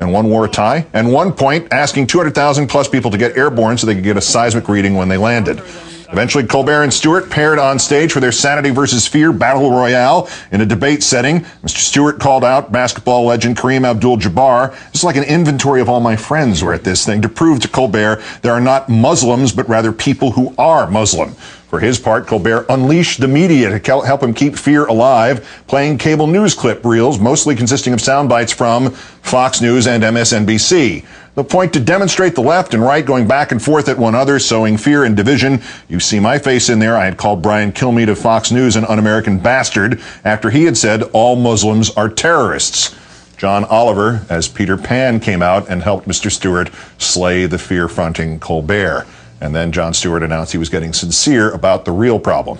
and 0.00 0.12
one 0.12 0.28
wore 0.28 0.44
a 0.44 0.48
tie, 0.48 0.86
and 0.92 1.12
one 1.12 1.32
point 1.32 1.72
asking 1.72 2.06
200,000 2.06 2.66
plus 2.66 2.88
people 2.88 3.10
to 3.10 3.18
get 3.18 3.36
airborne 3.36 3.78
so 3.78 3.86
they 3.86 3.94
could 3.94 4.04
get 4.04 4.16
a 4.16 4.20
seismic 4.20 4.68
reading 4.68 4.94
when 4.94 5.08
they 5.08 5.16
landed. 5.16 5.62
Eventually, 6.10 6.46
Colbert 6.46 6.84
and 6.84 6.94
Stewart 6.94 7.28
paired 7.30 7.58
on 7.58 7.78
stage 7.78 8.12
for 8.12 8.20
their 8.20 8.30
Sanity 8.30 8.70
versus 8.70 9.06
Fear 9.08 9.32
battle 9.32 9.70
royale 9.70 10.28
in 10.52 10.60
a 10.60 10.66
debate 10.66 11.02
setting. 11.02 11.40
Mr. 11.62 11.78
Stewart 11.78 12.20
called 12.20 12.44
out 12.44 12.70
basketball 12.70 13.24
legend 13.24 13.56
Kareem 13.56 13.84
Abdul-Jabbar. 13.84 14.76
It's 14.90 15.02
like 15.02 15.16
an 15.16 15.24
inventory 15.24 15.80
of 15.80 15.88
all 15.88 16.00
my 16.00 16.14
friends 16.14 16.62
were 16.62 16.72
at 16.72 16.84
this 16.84 17.04
thing 17.04 17.22
to 17.22 17.28
prove 17.28 17.60
to 17.60 17.68
Colbert 17.68 18.22
there 18.42 18.52
are 18.52 18.60
not 18.60 18.88
Muslims, 18.88 19.52
but 19.52 19.68
rather 19.68 19.92
people 19.92 20.30
who 20.30 20.54
are 20.58 20.88
Muslim. 20.88 21.34
For 21.68 21.80
his 21.80 21.98
part, 21.98 22.28
Colbert 22.28 22.66
unleashed 22.68 23.20
the 23.20 23.26
media 23.26 23.76
to 23.76 24.00
help 24.02 24.22
him 24.22 24.32
keep 24.32 24.56
fear 24.56 24.86
alive, 24.86 25.64
playing 25.66 25.98
cable 25.98 26.28
news 26.28 26.54
clip 26.54 26.84
reels, 26.84 27.18
mostly 27.18 27.56
consisting 27.56 27.92
of 27.92 28.00
sound 28.00 28.28
bites 28.28 28.52
from 28.52 28.90
Fox 28.90 29.60
News 29.60 29.88
and 29.88 30.04
MSNBC. 30.04 31.04
The 31.36 31.44
point 31.44 31.74
to 31.74 31.80
demonstrate 31.80 32.34
the 32.34 32.40
left 32.40 32.72
and 32.72 32.82
right 32.82 33.04
going 33.04 33.28
back 33.28 33.52
and 33.52 33.62
forth 33.62 33.90
at 33.90 33.98
one 33.98 34.14
another, 34.14 34.38
sowing 34.38 34.78
fear 34.78 35.04
and 35.04 35.14
division. 35.14 35.60
You 35.86 36.00
see 36.00 36.18
my 36.18 36.38
face 36.38 36.70
in 36.70 36.78
there. 36.78 36.96
I 36.96 37.04
had 37.04 37.18
called 37.18 37.42
Brian 37.42 37.72
Kilmeade 37.72 38.08
of 38.08 38.18
Fox 38.18 38.50
News 38.50 38.74
an 38.74 38.86
un-American 38.86 39.38
bastard 39.38 40.00
after 40.24 40.48
he 40.48 40.64
had 40.64 40.78
said 40.78 41.02
all 41.12 41.36
Muslims 41.36 41.90
are 41.90 42.08
terrorists. 42.08 42.96
John 43.36 43.66
Oliver, 43.66 44.24
as 44.30 44.48
Peter 44.48 44.78
Pan, 44.78 45.20
came 45.20 45.42
out 45.42 45.68
and 45.68 45.82
helped 45.82 46.08
Mr. 46.08 46.32
Stewart 46.32 46.70
slay 46.96 47.44
the 47.44 47.58
fear-fronting 47.58 48.40
Colbert. 48.40 49.06
And 49.42 49.54
then 49.54 49.72
Jon 49.72 49.92
Stewart 49.92 50.22
announced 50.22 50.52
he 50.52 50.58
was 50.58 50.70
getting 50.70 50.94
sincere 50.94 51.50
about 51.50 51.84
the 51.84 51.92
real 51.92 52.18
problem. 52.18 52.58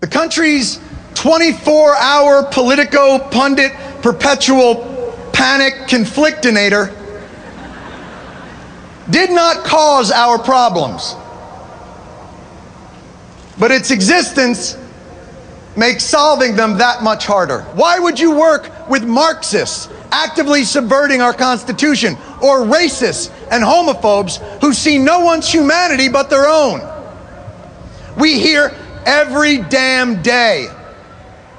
The 0.00 0.06
country's 0.06 0.80
24 1.16 1.96
hour 1.96 2.44
Politico 2.44 3.18
pundit 3.18 3.72
perpetual 4.00 4.97
panic 5.38 5.74
conflictinator 5.86 6.92
did 9.08 9.30
not 9.30 9.64
cause 9.64 10.10
our 10.10 10.36
problems. 10.36 11.14
But 13.56 13.70
its 13.70 13.92
existence 13.92 14.76
makes 15.76 16.02
solving 16.02 16.56
them 16.56 16.78
that 16.78 17.04
much 17.04 17.24
harder. 17.24 17.62
Why 17.74 18.00
would 18.00 18.18
you 18.18 18.36
work 18.36 18.88
with 18.88 19.04
Marxists 19.04 19.88
actively 20.10 20.64
subverting 20.64 21.22
our 21.22 21.32
Constitution 21.32 22.14
or 22.42 22.62
racists 22.62 23.30
and 23.52 23.62
homophobes 23.62 24.38
who 24.60 24.72
see 24.72 24.98
no 24.98 25.20
one's 25.20 25.50
humanity 25.50 26.08
but 26.08 26.30
their 26.30 26.48
own? 26.48 26.80
We 28.18 28.40
hear 28.40 28.74
every 29.06 29.58
damn 29.58 30.20
day 30.20 30.66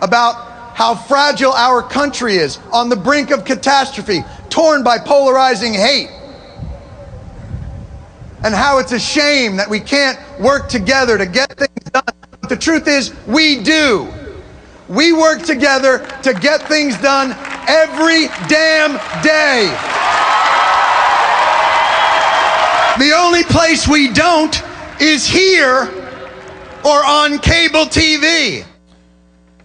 about 0.02 0.49
how 0.80 0.96
fragile 0.96 1.52
our 1.52 1.84
country 1.84 2.38
is 2.38 2.58
on 2.72 2.88
the 2.88 2.96
brink 2.96 3.32
of 3.32 3.44
catastrophe, 3.44 4.24
torn 4.50 4.82
by 4.82 4.98
polarizing 4.98 5.74
hate. 5.74 6.08
And 8.46 8.56
how 8.56 8.80
it's 8.80 8.94
a 8.94 9.00
shame 9.00 9.58
that 9.58 9.70
we 9.70 9.82
can't 9.82 10.18
work 10.40 10.70
together 10.70 11.18
to 11.18 11.26
get 11.26 11.52
things 11.58 11.92
done. 11.92 12.06
But 12.40 12.48
the 12.48 12.56
truth 12.56 12.88
is, 12.88 13.14
we 13.28 13.62
do. 13.62 14.08
We 14.88 15.12
work 15.12 15.42
together 15.42 16.08
to 16.24 16.34
get 16.34 16.62
things 16.70 16.98
done 17.02 17.32
every 17.68 18.28
damn 18.48 18.94
day. 19.22 19.68
The 23.06 23.14
only 23.18 23.44
place 23.44 23.86
we 23.86 24.14
don't 24.14 24.64
is 25.02 25.28
here 25.28 25.90
or 26.86 27.06
on 27.06 27.38
cable 27.40 27.84
TV. 27.84 28.64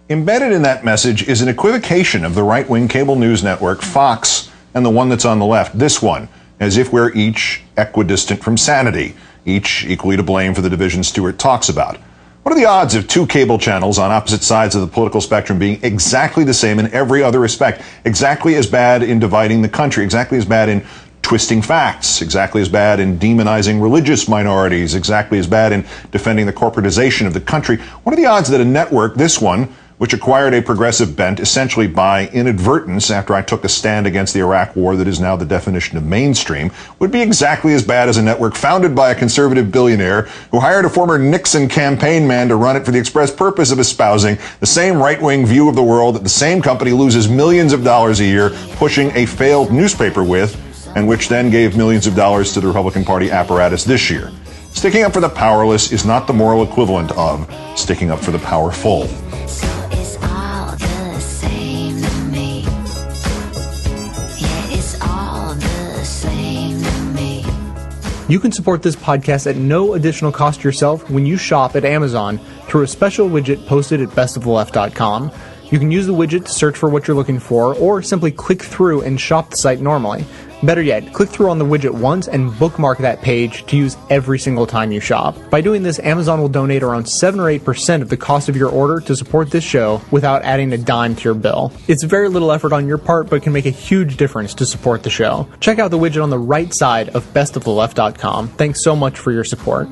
Embedded 0.07 0.51
in 0.51 0.61
that 0.61 0.85
message 0.85 1.27
is 1.27 1.41
an 1.41 1.49
equivocation 1.49 2.23
of 2.23 2.35
the 2.35 2.43
right 2.43 2.69
wing 2.69 2.87
cable 2.87 3.15
news 3.15 3.43
network, 3.43 3.81
Fox, 3.81 4.51
and 4.75 4.85
the 4.85 4.89
one 4.91 5.09
that's 5.09 5.25
on 5.25 5.39
the 5.39 5.45
left, 5.47 5.79
this 5.79 5.99
one, 5.99 6.29
as 6.59 6.77
if 6.77 6.93
we're 6.93 7.11
each 7.13 7.63
equidistant 7.75 8.43
from 8.43 8.55
sanity, 8.55 9.15
each 9.45 9.83
equally 9.87 10.15
to 10.15 10.21
blame 10.21 10.53
for 10.53 10.61
the 10.61 10.69
division 10.69 11.03
Stewart 11.03 11.39
talks 11.39 11.69
about. 11.69 11.97
What 12.43 12.51
are 12.51 12.59
the 12.59 12.65
odds 12.65 12.93
of 12.93 13.07
two 13.07 13.25
cable 13.25 13.57
channels 13.57 13.97
on 13.97 14.11
opposite 14.11 14.43
sides 14.43 14.75
of 14.75 14.81
the 14.81 14.87
political 14.87 15.21
spectrum 15.21 15.57
being 15.57 15.79
exactly 15.81 16.43
the 16.43 16.53
same 16.53 16.77
in 16.77 16.93
every 16.93 17.23
other 17.23 17.39
respect, 17.39 17.81
exactly 18.05 18.53
as 18.53 18.67
bad 18.67 19.01
in 19.01 19.17
dividing 19.17 19.63
the 19.63 19.69
country, 19.69 20.03
exactly 20.03 20.37
as 20.37 20.45
bad 20.45 20.69
in 20.69 20.85
twisting 21.23 21.63
facts, 21.63 22.21
exactly 22.21 22.61
as 22.61 22.69
bad 22.69 22.99
in 22.99 23.17
demonizing 23.17 23.81
religious 23.81 24.27
minorities, 24.27 24.93
exactly 24.93 25.39
as 25.39 25.47
bad 25.47 25.73
in 25.73 25.83
defending 26.11 26.45
the 26.45 26.53
corporatization 26.53 27.25
of 27.25 27.33
the 27.33 27.41
country? 27.41 27.77
What 28.03 28.13
are 28.13 28.17
the 28.17 28.27
odds 28.27 28.49
that 28.49 28.61
a 28.61 28.65
network, 28.65 29.15
this 29.15 29.41
one, 29.41 29.73
which 29.97 30.13
acquired 30.13 30.53
a 30.53 30.61
progressive 30.61 31.15
bent 31.15 31.39
essentially 31.39 31.87
by 31.87 32.27
inadvertence 32.29 33.09
after 33.09 33.33
I 33.33 33.41
took 33.41 33.63
a 33.63 33.69
stand 33.69 34.05
against 34.05 34.33
the 34.33 34.41
Iraq 34.41 34.75
war 34.75 34.95
that 34.95 35.07
is 35.07 35.19
now 35.19 35.35
the 35.35 35.45
definition 35.45 35.97
of 35.97 36.03
mainstream, 36.03 36.71
would 36.99 37.11
be 37.11 37.21
exactly 37.21 37.73
as 37.73 37.83
bad 37.83 38.09
as 38.09 38.17
a 38.17 38.21
network 38.21 38.55
founded 38.55 38.95
by 38.95 39.11
a 39.11 39.15
conservative 39.15 39.71
billionaire 39.71 40.23
who 40.51 40.59
hired 40.59 40.85
a 40.85 40.89
former 40.89 41.17
Nixon 41.17 41.69
campaign 41.69 42.27
man 42.27 42.49
to 42.49 42.55
run 42.55 42.75
it 42.75 42.85
for 42.85 42.91
the 42.91 42.99
express 42.99 43.31
purpose 43.31 43.71
of 43.71 43.79
espousing 43.79 44.37
the 44.59 44.65
same 44.65 44.97
right 44.97 45.21
wing 45.21 45.45
view 45.45 45.69
of 45.69 45.75
the 45.75 45.83
world 45.83 46.15
that 46.15 46.23
the 46.23 46.29
same 46.29 46.61
company 46.61 46.91
loses 46.91 47.29
millions 47.29 47.73
of 47.73 47.83
dollars 47.83 48.19
a 48.19 48.25
year 48.25 48.51
pushing 48.73 49.11
a 49.11 49.25
failed 49.25 49.71
newspaper 49.71 50.23
with, 50.23 50.61
and 50.95 51.07
which 51.07 51.27
then 51.27 51.49
gave 51.49 51.75
millions 51.75 52.07
of 52.07 52.15
dollars 52.15 52.53
to 52.53 52.61
the 52.61 52.67
Republican 52.67 53.03
Party 53.03 53.29
apparatus 53.29 53.83
this 53.83 54.09
year. 54.09 54.31
Sticking 54.71 55.03
up 55.03 55.13
for 55.13 55.21
the 55.21 55.29
powerless 55.29 55.93
is 55.93 56.05
not 56.05 56.27
the 56.27 56.33
moral 56.33 56.63
equivalent 56.63 57.11
of 57.13 57.49
sticking 57.77 58.11
up 58.11 58.19
for 58.19 58.31
the 58.31 58.39
powerful. 58.39 59.07
You 68.27 68.39
can 68.39 68.51
support 68.51 68.81
this 68.81 68.95
podcast 68.95 69.45
at 69.45 69.55
no 69.55 69.93
additional 69.93 70.31
cost 70.31 70.63
yourself 70.63 71.07
when 71.11 71.27
you 71.27 71.37
shop 71.37 71.75
at 71.75 71.85
Amazon 71.85 72.39
through 72.67 72.81
a 72.81 72.87
special 72.87 73.29
widget 73.29 73.63
posted 73.67 74.01
at 74.01 74.09
bestoftheleft.com. 74.09 75.31
You 75.65 75.77
can 75.77 75.91
use 75.91 76.07
the 76.07 76.13
widget 76.13 76.45
to 76.45 76.51
search 76.51 76.75
for 76.75 76.89
what 76.89 77.07
you're 77.07 77.15
looking 77.15 77.37
for, 77.39 77.75
or 77.75 78.01
simply 78.01 78.31
click 78.31 78.63
through 78.63 79.01
and 79.01 79.21
shop 79.21 79.51
the 79.51 79.57
site 79.57 79.79
normally. 79.79 80.25
Better 80.65 80.81
yet, 80.81 81.13
click 81.13 81.29
through 81.29 81.51
on 81.51 81.59
the 81.59 81.65
widget 81.65 81.91
once 81.91 82.27
and 82.27 82.57
bookmark 82.57 82.97
that 82.99 83.21
page 83.21 83.65
to 83.67 83.77
use 83.77 83.97
every 84.09 84.39
single 84.39 84.65
time 84.65 84.91
you 84.91 84.99
shop. 84.99 85.37
By 85.51 85.61
doing 85.61 85.83
this, 85.83 85.99
Amazon 85.99 86.41
will 86.41 86.49
donate 86.49 86.81
around 86.81 87.05
7 87.05 87.39
or 87.39 87.43
8% 87.43 88.01
of 88.01 88.09
the 88.09 88.17
cost 88.17 88.49
of 88.49 88.55
your 88.55 88.69
order 88.69 88.99
to 89.01 89.15
support 89.15 89.51
this 89.51 89.63
show 89.63 90.01
without 90.09 90.41
adding 90.41 90.73
a 90.73 90.77
dime 90.77 91.15
to 91.17 91.23
your 91.23 91.35
bill. 91.35 91.71
It's 91.87 92.03
very 92.03 92.29
little 92.29 92.51
effort 92.51 92.73
on 92.73 92.87
your 92.87 92.97
part, 92.97 93.29
but 93.29 93.43
can 93.43 93.53
make 93.53 93.67
a 93.67 93.71
huge 93.71 94.17
difference 94.17 94.55
to 94.55 94.65
support 94.65 95.03
the 95.03 95.09
show. 95.11 95.47
Check 95.59 95.77
out 95.77 95.91
the 95.91 95.99
widget 95.99 96.23
on 96.23 96.31
the 96.31 96.39
right 96.39 96.73
side 96.73 97.09
of 97.09 97.23
bestoftheleft.com. 97.33 98.47
Thanks 98.49 98.83
so 98.83 98.95
much 98.95 99.19
for 99.19 99.31
your 99.31 99.43
support. 99.43 99.87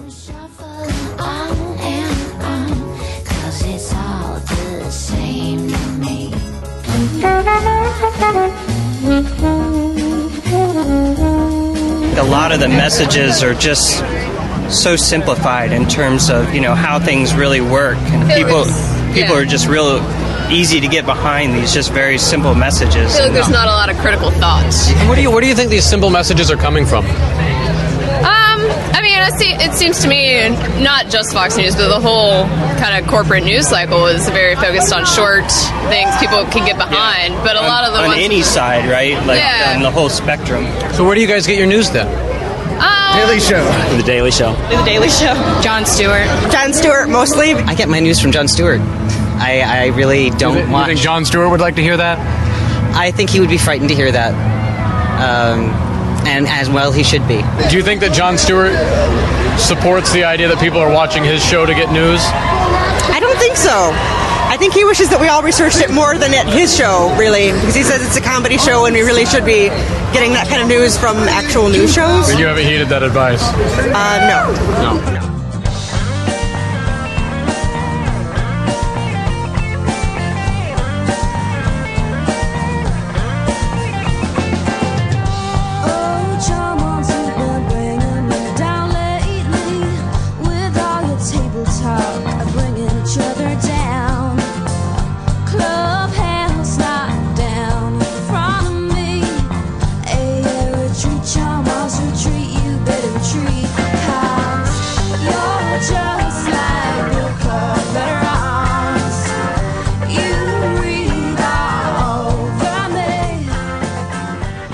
A 12.15 12.23
lot 12.23 12.51
of 12.51 12.59
the 12.59 12.69
messages 12.69 13.43
are 13.43 13.53
just 13.53 13.99
so 14.69 14.95
simplified 14.95 15.71
in 15.71 15.87
terms 15.87 16.29
of 16.29 16.53
you 16.53 16.61
know 16.61 16.73
how 16.75 16.97
things 16.99 17.33
really 17.33 17.59
work, 17.61 17.97
and 17.97 18.27
Feel 18.27 18.37
people 18.37 18.61
it's- 18.61 19.13
people 19.13 19.35
yeah. 19.35 19.41
are 19.41 19.45
just 19.45 19.67
real 19.67 19.99
easy 20.51 20.79
to 20.79 20.87
get 20.87 21.05
behind 21.05 21.53
these 21.53 21.73
just 21.73 21.91
very 21.91 22.17
simple 22.17 22.51
I 22.51 22.57
messages. 22.57 23.15
feel 23.15 23.25
like 23.25 23.33
there's 23.33 23.49
not 23.49 23.67
a 23.67 23.71
lot 23.71 23.89
of 23.89 23.97
critical 23.97 24.31
thoughts. 24.31 24.89
Where 25.07 25.15
do 25.15 25.21
you 25.21 25.31
where 25.31 25.41
do 25.41 25.47
you 25.47 25.55
think 25.55 25.69
these 25.69 25.85
simple 25.85 26.09
messages 26.09 26.49
are 26.51 26.57
coming 26.57 26.85
from? 26.85 27.05
I 28.95 29.01
mean, 29.01 29.17
it, 29.17 29.33
se- 29.39 29.65
it 29.65 29.73
seems 29.73 30.01
to 30.03 30.07
me 30.07 30.49
not 30.83 31.09
just 31.09 31.33
Fox 31.33 31.57
News, 31.57 31.75
but 31.75 31.87
the 31.89 31.99
whole 31.99 32.45
kind 32.77 32.93
of 33.03 33.09
corporate 33.09 33.43
news 33.43 33.67
cycle 33.67 34.05
is 34.05 34.29
very 34.29 34.55
focused 34.55 34.93
on 34.93 35.05
short 35.05 35.49
things 35.89 36.15
people 36.17 36.45
can 36.45 36.65
get 36.65 36.77
behind. 36.77 37.33
But 37.43 37.55
a 37.55 37.61
lot 37.61 37.85
of 37.85 37.93
the 37.93 37.99
on 38.01 38.07
ones 38.09 38.21
any 38.21 38.41
side, 38.43 38.89
right? 38.89 39.15
Like 39.25 39.39
Yeah. 39.39 39.73
on 39.75 39.81
the 39.81 39.91
whole 39.91 40.09
spectrum. 40.09 40.65
So 40.93 41.03
where 41.05 41.15
do 41.15 41.21
you 41.21 41.27
guys 41.27 41.47
get 41.47 41.57
your 41.57 41.67
news 41.67 41.89
then? 41.89 42.07
Um, 42.79 43.17
Daily 43.17 43.39
Show. 43.39 43.63
The 43.97 44.03
Daily 44.03 44.31
Show. 44.31 44.53
The 44.69 44.83
Daily 44.85 45.09
Show. 45.09 45.33
Jon 45.63 45.85
Stewart. 45.85 46.25
Jon 46.51 46.71
Stewart, 46.73 47.09
mostly. 47.09 47.53
I 47.53 47.73
get 47.75 47.89
my 47.89 47.99
news 47.99 48.19
from 48.19 48.31
Jon 48.31 48.47
Stewart. 48.47 48.79
I, 48.81 49.61
I 49.65 49.85
really 49.87 50.29
don't 50.31 50.55
You 50.57 50.65
thi- 50.65 50.71
you 50.71 50.85
think 50.85 50.99
Jon 50.99 51.25
Stewart 51.25 51.49
would 51.49 51.59
like 51.61 51.75
to 51.75 51.81
hear 51.81 51.97
that? 51.97 52.19
I 52.95 53.11
think 53.11 53.29
he 53.31 53.39
would 53.39 53.49
be 53.49 53.57
frightened 53.57 53.89
to 53.89 53.95
hear 53.95 54.11
that. 54.11 54.33
Um, 55.23 55.69
and 56.25 56.47
as 56.47 56.69
well, 56.69 56.91
he 56.91 57.03
should 57.03 57.27
be. 57.27 57.41
Do 57.69 57.75
you 57.77 57.83
think 57.83 58.01
that 58.01 58.13
Jon 58.13 58.37
Stewart 58.37 58.73
supports 59.59 60.11
the 60.13 60.23
idea 60.23 60.47
that 60.47 60.59
people 60.59 60.79
are 60.79 60.91
watching 60.91 61.23
his 61.23 61.43
show 61.43 61.65
to 61.65 61.73
get 61.73 61.91
news? 61.91 62.21
I 63.11 63.19
don't 63.19 63.37
think 63.37 63.57
so. 63.57 63.91
I 64.53 64.57
think 64.57 64.73
he 64.73 64.85
wishes 64.85 65.09
that 65.09 65.19
we 65.19 65.27
all 65.27 65.41
researched 65.41 65.81
it 65.81 65.89
more 65.89 66.15
than 66.17 66.33
at 66.33 66.45
his 66.45 66.75
show, 66.75 67.09
really, 67.17 67.51
because 67.51 67.73
he 67.73 67.81
says 67.81 68.05
it's 68.05 68.17
a 68.17 68.21
comedy 68.21 68.57
show 68.57 68.85
and 68.85 68.93
we 68.93 69.01
really 69.01 69.25
should 69.25 69.45
be 69.45 69.73
getting 70.13 70.29
that 70.37 70.45
kind 70.47 70.61
of 70.61 70.67
news 70.67 70.97
from 70.97 71.17
actual 71.25 71.69
news 71.69 71.91
shows. 71.93 72.29
But 72.29 72.37
you 72.37 72.45
haven't 72.45 72.65
heeded 72.65 72.87
that 72.89 73.01
advice. 73.01 73.41
Uh, 73.41 74.21
no. 74.29 74.53
No. 74.77 74.93
Just 75.09 75.32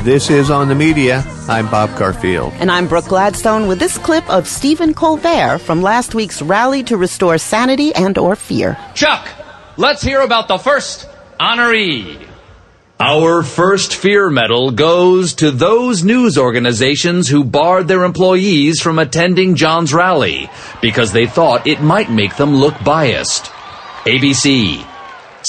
This 0.10 0.32
is 0.32 0.50
On 0.50 0.68
the 0.68 0.74
Media. 0.74 1.24
I'm 1.48 1.70
Bob 1.70 1.96
Garfield. 1.96 2.52
And 2.54 2.72
I'm 2.72 2.88
Brooke 2.88 3.10
Gladstone 3.10 3.68
with 3.68 3.78
this 3.78 4.00
clip 4.00 4.28
of 4.28 4.48
Stephen 4.48 4.96
Colbert 4.96 5.60
from 5.60 5.84
last 5.84 6.16
week's 6.16 6.42
rally 6.42 6.82
to 6.86 6.98
restore 6.98 7.38
sanity 7.38 7.94
and 7.94 8.18
or 8.18 8.36
fear. 8.36 8.76
Chuck, 8.96 9.30
let's 9.78 10.02
hear 10.02 10.22
about 10.22 10.48
the 10.48 10.58
first 10.58 11.08
honoree. 11.40 12.28
Our 13.00 13.44
first 13.44 13.94
fear 13.94 14.32
medal 14.32 14.72
goes 14.72 15.36
to 15.36 15.52
those 15.52 16.04
news 16.04 16.40
organizations 16.40 17.28
who 17.28 17.44
barred 17.44 17.88
their 17.88 18.04
employees 18.04 18.82
from 18.82 18.98
attending 18.98 19.54
Jon's 19.54 19.94
rally 19.94 20.50
because 20.82 21.12
they 21.12 21.28
thought 21.28 21.68
it 21.68 21.82
might 21.84 22.10
make 22.10 22.36
them 22.36 22.56
look 22.56 22.84
biased. 22.84 23.52
ABC, 24.06 24.84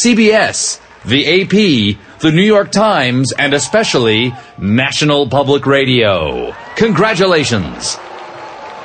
CBS, 0.04 0.82
the 1.06 1.24
AP, 1.40 1.98
the 2.20 2.30
New 2.30 2.42
York 2.42 2.70
Times, 2.70 3.32
and 3.32 3.54
especially 3.54 4.34
National 4.58 5.26
Public 5.26 5.64
Radio. 5.66 6.54
Congratulations. 6.76 7.96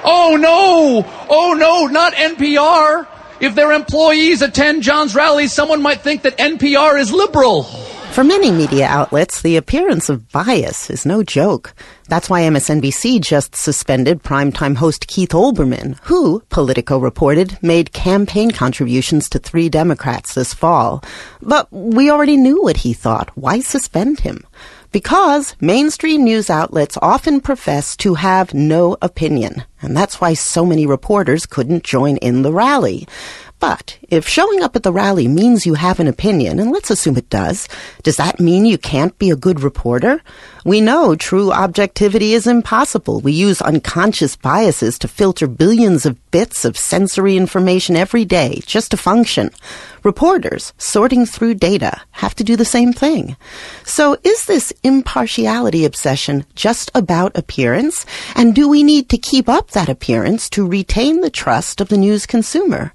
Oh 0.03 0.37
no! 0.39 1.05
Oh 1.29 1.53
no, 1.53 1.87
not 1.87 2.13
NPR! 2.13 3.07
If 3.41 3.53
their 3.55 3.73
employees 3.73 4.41
attend 4.41 4.83
Jon's 4.83 5.13
rally, 5.13 5.47
someone 5.47 5.81
might 5.81 5.99
think 5.99 6.21
that 6.21 6.37
NPR 6.37 6.97
is 6.97 7.11
liberal. 7.11 7.63
For 8.15 8.23
many 8.23 8.49
media 8.49 8.87
outlets, 8.87 9.41
the 9.41 9.57
appearance 9.57 10.07
of 10.07 10.31
bias 10.31 10.89
is 10.89 11.05
no 11.05 11.21
joke. 11.21 11.73
That's 12.07 12.29
why 12.29 12.43
MSNBC 12.43 13.19
just 13.19 13.57
suspended 13.57 14.23
primetime 14.23 14.77
host 14.77 15.07
Keith 15.07 15.31
Olbermann, 15.31 15.99
who, 16.03 16.39
Politico 16.47 16.97
reported, 16.97 17.61
made 17.61 17.91
campaign 17.91 18.51
contributions 18.51 19.27
to 19.27 19.39
three 19.39 19.67
Democrats 19.67 20.33
this 20.33 20.53
fall. 20.53 21.03
But 21.41 21.67
we 21.73 22.09
already 22.09 22.37
knew 22.37 22.63
what 22.63 22.77
he 22.77 22.93
thought. 22.93 23.35
Why 23.35 23.59
suspend 23.59 24.21
him? 24.21 24.47
Because 24.93 25.57
mainstream 25.59 26.23
news 26.23 26.49
outlets 26.49 26.97
often 27.01 27.41
profess 27.41 27.97
to 27.97 28.13
have 28.13 28.53
no 28.53 28.95
opinion, 29.01 29.65
and 29.81 29.97
that's 29.97 30.21
why 30.21 30.35
so 30.35 30.65
many 30.65 30.85
reporters 30.85 31.45
couldn't 31.45 31.83
join 31.83 32.15
in 32.17 32.43
the 32.43 32.53
rally. 32.53 33.09
But 33.59 33.97
if 34.09 34.27
showing 34.27 34.61
up 34.61 34.75
at 34.75 34.83
the 34.83 34.91
rally 34.91 35.27
means 35.27 35.65
you 35.65 35.75
have 35.75 35.99
an 35.99 36.07
opinion, 36.07 36.59
and 36.59 36.71
let's 36.71 36.91
assume 36.91 37.17
it 37.17 37.29
does, 37.29 37.67
does 38.03 38.17
that 38.17 38.39
mean 38.39 38.65
you 38.65 38.77
can't 38.77 39.17
be 39.17 39.31
a 39.31 39.35
good 39.35 39.61
reporter? 39.61 40.21
We 40.65 40.81
know 40.81 41.15
true 41.15 41.51
objectivity 41.51 42.33
is 42.33 42.47
impossible. 42.47 43.21
We 43.21 43.31
use 43.31 43.61
unconscious 43.61 44.35
biases 44.35 44.99
to 44.99 45.07
filter 45.07 45.47
billions 45.47 46.05
of 46.05 46.19
bits 46.31 46.65
of 46.65 46.77
sensory 46.77 47.37
information 47.37 47.95
every 47.95 48.25
day 48.25 48.61
just 48.65 48.91
to 48.91 48.97
function. 48.97 49.51
Reporters, 50.03 50.73
sorting 50.77 51.25
through 51.25 51.55
data, 51.55 52.01
have 52.11 52.35
to 52.35 52.43
do 52.43 52.55
the 52.55 52.65
same 52.65 52.93
thing. 52.93 53.37
So 53.85 54.17
is 54.23 54.45
this 54.45 54.73
impartiality 54.83 55.85
obsession 55.85 56.45
just 56.55 56.91
about 56.93 57.37
appearance? 57.37 58.05
And 58.35 58.53
do 58.53 58.67
we 58.67 58.83
need 58.83 59.09
to 59.09 59.17
keep 59.17 59.47
up 59.47 59.71
that 59.71 59.89
appearance 59.89 60.49
to 60.51 60.67
retain 60.67 61.21
the 61.21 61.31
trust 61.31 61.79
of 61.79 61.87
the 61.87 61.97
news 61.97 62.25
consumer? 62.25 62.91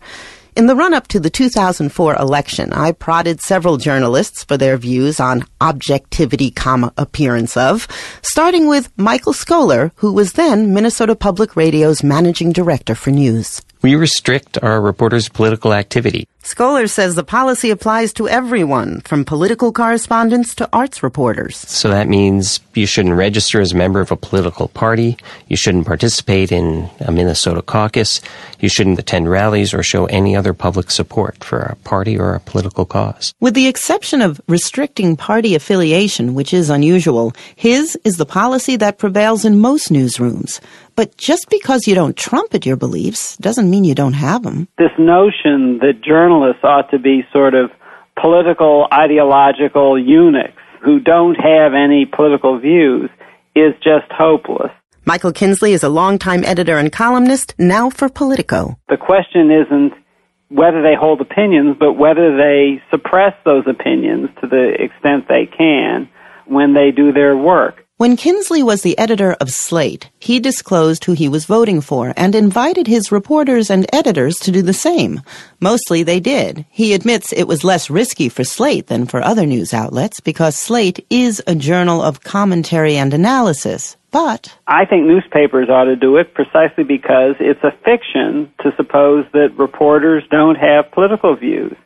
In 0.57 0.67
the 0.67 0.75
run 0.75 0.93
up 0.93 1.07
to 1.09 1.21
the 1.21 1.31
2004 1.31 2.17
election, 2.17 2.73
I 2.73 2.91
prodded 2.91 3.41
several 3.41 3.77
journalists 3.77 4.43
for 4.43 4.57
their 4.57 4.77
views 4.77 5.21
on 5.21 5.45
objectivity, 5.61 6.51
comma, 6.51 6.93
appearance 6.97 7.57
of, 7.57 7.87
starting 8.23 8.67
with 8.67 8.91
Michael 8.99 9.33
Skoler, 9.33 9.93
who 9.95 10.13
was 10.13 10.33
then 10.33 10.75
Minnesota 10.75 11.15
Public 11.15 11.55
Radio's 11.55 12.03
managing 12.03 12.51
director 12.51 12.97
for 12.97 13.11
news. 13.11 13.63
We 13.83 13.95
restrict 13.95 14.59
our 14.61 14.81
reporters' 14.81 15.29
political 15.29 15.73
activity. 15.73 16.27
Skoler 16.43 16.89
says 16.89 17.15
the 17.15 17.23
policy 17.23 17.69
applies 17.69 18.15
to 18.15 18.27
everyone, 18.27 19.03
from 19.03 19.27
political 19.27 19.73
correspondents 19.73 20.55
to 20.55 20.69
arts 20.73 21.03
reporters. 21.03 21.57
So 21.57 21.91
that 21.91 22.09
means 22.09 22.61
you 22.75 22.87
shouldn't 22.87 23.15
register 23.15 23.61
as 23.61 23.73
a 23.73 23.77
member 23.77 24.01
of 24.01 24.11
a 24.11 24.17
political 24.17 24.69
party, 24.69 25.19
you 25.49 25.57
shouldn't 25.57 25.87
participate 25.87 26.51
in 26.51 26.89
a 27.01 27.13
Minnesota 27.13 27.61
caucus, 27.61 28.23
you 28.59 28.71
shouldn't 28.71 28.99
attend 28.99 29.31
rallies 29.31 29.75
or 29.75 29.83
show 29.83 30.07
any 30.07 30.35
other 30.35 30.55
public 30.55 30.91
support 30.91 31.45
for 31.45 31.61
a 31.61 31.77
party 31.77 32.19
or 32.19 32.35
a 32.35 32.41
political 32.41 32.87
cause. 32.87 33.35
With 33.41 33.53
the 33.53 33.69
exception 33.69 34.23
of 34.23 34.41
restricting 34.49 35.17
party 35.17 35.55
affiliation, 35.55 36.35
which 36.35 36.55
is 36.55 36.71
unusual, 36.71 37.35
his 37.55 37.99
is 38.03 38.17
the 38.17 38.25
policy 38.25 38.77
that 38.77 38.99
prevails 38.99 39.45
in 39.45 39.59
most 39.59 39.93
newsrooms. 39.93 40.59
But 40.97 41.17
just 41.17 41.49
because 41.49 41.87
you 41.87 41.95
don't 41.95 42.17
trumpet 42.17 42.67
your 42.67 42.77
beliefs 42.77 43.37
doesn't 43.39 43.71
mean 43.71 43.85
you 43.85 43.95
don't 43.95 44.15
have 44.15 44.43
them. 44.43 44.69
this 44.77 44.91
notion 44.99 45.79
that 45.79 46.03
journalists 46.03 46.30
ought 46.31 46.91
to 46.91 46.99
be 46.99 47.23
sort 47.33 47.55
of 47.55 47.71
political, 48.21 48.87
ideological 48.93 49.99
eunuchs 49.99 50.63
who 50.83 51.01
don't 51.01 51.35
have 51.35 51.75
any 51.75 52.07
political 52.07 52.59
views 52.59 53.11
is 53.55 53.75
just 53.83 54.11
hopeless. 54.11 54.71
Michael 55.05 55.33
Kinsley 55.33 55.73
is 55.73 55.83
a 55.83 55.89
longtime 55.89 56.45
editor 56.45 56.79
and 56.79 56.93
columnist, 56.93 57.55
now 57.59 57.91
for 57.91 58.09
Politico. 58.09 58.79
The 58.89 58.97
question 58.97 59.51
isn't 59.51 59.95
whether 60.49 60.83
they 60.83 60.95
hold 60.95 61.21
opinions, 61.21 61.77
but 61.79 61.95
whether 61.95 62.37
they 62.37 62.83
suppress 62.91 63.35
those 63.45 63.65
opinions 63.67 64.29
to 64.41 64.47
the 64.47 64.75
extent 64.79 65.27
they 65.29 65.47
can 65.47 66.09
when 66.47 66.75
they 66.75 66.91
do 66.91 67.13
their 67.13 67.37
work. 67.37 67.85
When 68.01 68.17
Kinsley 68.17 68.63
was 68.63 68.81
the 68.81 68.97
editor 68.97 69.35
of 69.43 69.51
Slate, 69.51 70.09
he 70.19 70.41
disclosed 70.41 71.05
who 71.05 71.13
he 71.13 71.29
was 71.29 71.45
voting 71.45 71.83
for 71.83 72.15
and 72.17 72.35
invited 72.35 72.87
his 72.87 73.13
reporters 73.13 73.69
and 73.69 73.87
editors 73.93 74.39
to 74.39 74.51
do 74.51 74.63
the 74.63 74.73
same. 74.73 75.21
Mostly 75.61 76.03
they 76.03 76.19
did. 76.19 76.65
He 76.71 76.95
admits 76.95 77.31
it 77.31 77.45
was 77.47 77.63
less 77.63 77.91
risky 77.91 78.31
for 78.31 78.43
Slate 78.43 78.87
than 78.87 79.05
for 79.05 79.21
other 79.21 79.45
news 79.45 79.75
outlets 79.75 80.19
because 80.19 80.57
Slate 80.57 81.05
is 81.11 81.43
a 81.47 81.55
journal 81.55 82.01
of 82.01 82.23
commentary 82.23 82.97
and 82.97 83.13
analysis. 83.13 83.99
But 84.11 84.57
I 84.67 84.87
think 84.87 85.05
newspapers 85.05 85.69
ought 85.69 85.85
to 85.85 85.95
do 85.95 86.17
it 86.17 86.33
precisely 86.33 86.85
because 86.85 87.35
it's 87.39 87.63
a 87.63 87.77
fiction 87.85 88.51
to 88.63 88.73
suppose 88.79 89.27
that 89.35 89.59
reporters 89.59 90.25
don't 90.31 90.57
have 90.57 90.91
political 90.93 91.37
views. 91.37 91.77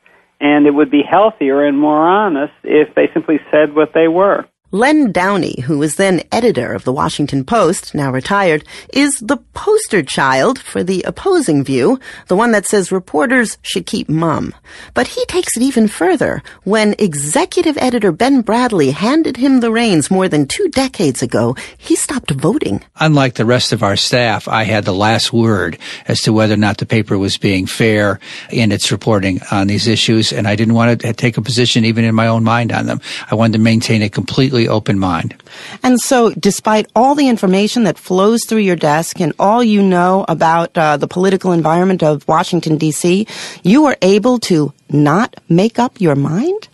And 0.40 0.68
it 0.68 0.74
would 0.74 0.92
be 0.92 1.02
healthier 1.02 1.64
and 1.64 1.76
more 1.76 2.08
honest 2.08 2.54
if 2.62 2.94
they 2.94 3.10
simply 3.12 3.40
said 3.50 3.74
what 3.74 3.94
they 3.94 4.06
were. 4.06 4.46
Len 4.74 5.12
Downie, 5.12 5.60
who 5.60 5.78
was 5.78 5.94
then 5.94 6.20
editor 6.32 6.72
of 6.72 6.82
the 6.82 6.92
Washington 6.92 7.44
Post, 7.44 7.94
now 7.94 8.10
retired, 8.10 8.64
is 8.92 9.14
the 9.20 9.36
poster 9.54 10.02
child 10.02 10.58
for 10.58 10.82
the 10.82 11.04
opposing 11.04 11.62
view, 11.62 12.00
the 12.26 12.34
one 12.34 12.50
that 12.50 12.66
says 12.66 12.90
reporters 12.90 13.56
should 13.62 13.86
keep 13.86 14.08
mum. 14.08 14.52
But 14.92 15.06
he 15.06 15.24
takes 15.26 15.56
it 15.56 15.62
even 15.62 15.86
further. 15.86 16.42
When 16.64 16.96
executive 16.98 17.78
editor 17.78 18.10
Ben 18.10 18.42
Bradlee 18.42 18.92
handed 18.92 19.36
him 19.36 19.60
the 19.60 19.70
reins 19.70 20.10
more 20.10 20.28
than 20.28 20.48
two 20.48 20.66
decades 20.70 21.22
ago, 21.22 21.54
he 21.78 21.94
stopped 21.94 22.32
voting. 22.32 22.82
Unlike 22.98 23.34
the 23.34 23.44
rest 23.44 23.72
of 23.72 23.84
our 23.84 23.94
staff, 23.94 24.48
I 24.48 24.64
had 24.64 24.84
the 24.84 24.92
last 24.92 25.32
word 25.32 25.78
as 26.08 26.22
to 26.22 26.32
whether 26.32 26.54
or 26.54 26.56
not 26.56 26.78
the 26.78 26.86
paper 26.86 27.16
was 27.16 27.38
being 27.38 27.66
fair 27.66 28.18
in 28.50 28.72
its 28.72 28.90
reporting 28.90 29.40
on 29.52 29.68
these 29.68 29.86
issues, 29.86 30.32
and 30.32 30.48
I 30.48 30.56
didn't 30.56 30.74
want 30.74 31.00
to 31.00 31.12
take 31.12 31.36
a 31.36 31.42
position 31.42 31.84
even 31.84 32.04
in 32.04 32.16
my 32.16 32.26
own 32.26 32.42
mind 32.42 32.72
on 32.72 32.86
them. 32.86 33.00
I 33.30 33.36
wanted 33.36 33.52
to 33.52 33.58
maintain 33.60 34.02
a 34.02 34.08
completely 34.08 34.63
open 34.68 34.98
mind. 34.98 35.34
And 35.82 36.00
so, 36.00 36.30
despite 36.30 36.86
all 36.94 37.14
the 37.14 37.28
information 37.28 37.84
that 37.84 37.98
flows 37.98 38.44
through 38.44 38.58
your 38.58 38.76
desk 38.76 39.20
and 39.20 39.32
all 39.38 39.62
you 39.62 39.82
know 39.82 40.24
about 40.28 40.76
uh, 40.76 40.96
the 40.96 41.08
political 41.08 41.52
environment 41.52 42.02
of 42.02 42.26
Washington, 42.28 42.76
D.C., 42.76 43.26
you 43.62 43.82
were 43.82 43.96
able 44.02 44.38
to 44.40 44.72
not 44.90 45.36
make 45.48 45.78
up 45.78 46.00
your 46.00 46.14
mind? 46.14 46.68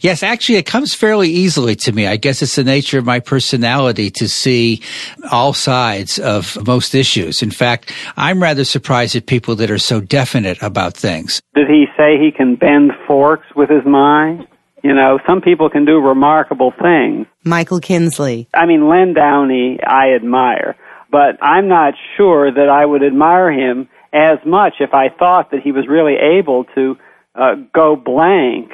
Yes, 0.00 0.22
actually, 0.22 0.56
it 0.56 0.66
comes 0.66 0.94
fairly 0.94 1.28
easily 1.28 1.74
to 1.76 1.92
me. 1.92 2.06
I 2.06 2.16
guess 2.16 2.42
it's 2.42 2.56
the 2.56 2.64
nature 2.64 2.98
of 2.98 3.04
my 3.04 3.20
personality 3.20 4.10
to 4.12 4.28
see 4.28 4.82
all 5.30 5.52
sides 5.52 6.18
of 6.18 6.58
most 6.66 6.94
issues. 6.94 7.42
In 7.42 7.50
fact, 7.50 7.92
I'm 8.16 8.42
rather 8.42 8.64
surprised 8.64 9.16
at 9.16 9.26
people 9.26 9.56
that 9.56 9.70
are 9.70 9.78
so 9.78 10.00
definite 10.00 10.62
about 10.62 10.94
things. 10.94 11.42
Did 11.54 11.68
he 11.68 11.86
say 11.96 12.18
he 12.18 12.30
can 12.30 12.56
bend 12.56 12.92
forks 13.06 13.46
with 13.54 13.70
his 13.70 13.84
mind? 13.84 14.46
You 14.82 14.94
know, 14.94 15.18
some 15.26 15.40
people 15.40 15.68
can 15.68 15.84
do 15.84 16.00
remarkable 16.00 16.72
things. 16.80 17.26
Michael 17.44 17.80
Kinsley. 17.80 18.48
I 18.54 18.66
mean, 18.66 18.88
Len 18.88 19.14
Downie, 19.14 19.78
I 19.86 20.14
admire, 20.14 20.76
but 21.10 21.42
I'm 21.42 21.68
not 21.68 21.94
sure 22.16 22.50
that 22.50 22.68
I 22.68 22.84
would 22.86 23.02
admire 23.02 23.50
him 23.52 23.88
as 24.12 24.38
much 24.44 24.74
if 24.80 24.94
I 24.94 25.08
thought 25.08 25.50
that 25.50 25.60
he 25.62 25.72
was 25.72 25.86
really 25.88 26.14
able 26.14 26.64
to 26.74 26.96
uh, 27.34 27.54
go 27.72 27.96
blank 27.96 28.70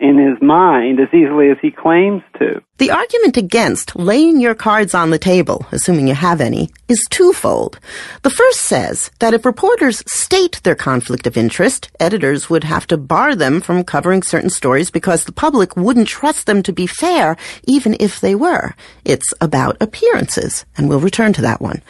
in 0.00 0.18
his 0.18 0.40
mind 0.42 1.00
as 1.00 1.08
easily 1.14 1.50
as 1.50 1.56
he 1.62 1.70
claims 1.70 2.22
to. 2.38 2.60
The 2.78 2.90
argument 2.90 3.36
against 3.36 3.94
laying 3.96 4.40
your 4.40 4.54
cards 4.54 4.94
on 4.94 5.10
the 5.10 5.18
table, 5.18 5.66
assuming 5.70 6.08
you 6.08 6.14
have 6.14 6.40
any, 6.40 6.70
is 6.88 7.06
twofold. 7.08 7.78
The 8.22 8.30
first 8.30 8.62
says 8.62 9.10
that 9.20 9.34
if 9.34 9.44
reporters 9.44 10.02
state 10.10 10.60
their 10.64 10.74
conflict 10.74 11.26
of 11.26 11.36
interest, 11.36 11.90
editors 12.00 12.50
would 12.50 12.64
have 12.64 12.86
to 12.88 12.96
bar 12.96 13.34
them 13.34 13.60
from 13.60 13.84
covering 13.84 14.22
certain 14.22 14.50
stories 14.50 14.90
because 14.90 15.24
the 15.24 15.32
public 15.32 15.76
wouldn't 15.76 16.08
trust 16.08 16.46
them 16.46 16.62
to 16.64 16.72
be 16.72 16.86
fair, 16.86 17.36
even 17.64 17.96
if 18.00 18.20
they 18.20 18.34
were. 18.34 18.74
It's 19.04 19.32
about 19.40 19.76
appearances, 19.80 20.66
and 20.76 20.88
we'll 20.88 21.00
return 21.00 21.32
to 21.34 21.42
that 21.42 21.60
one. 21.60 21.82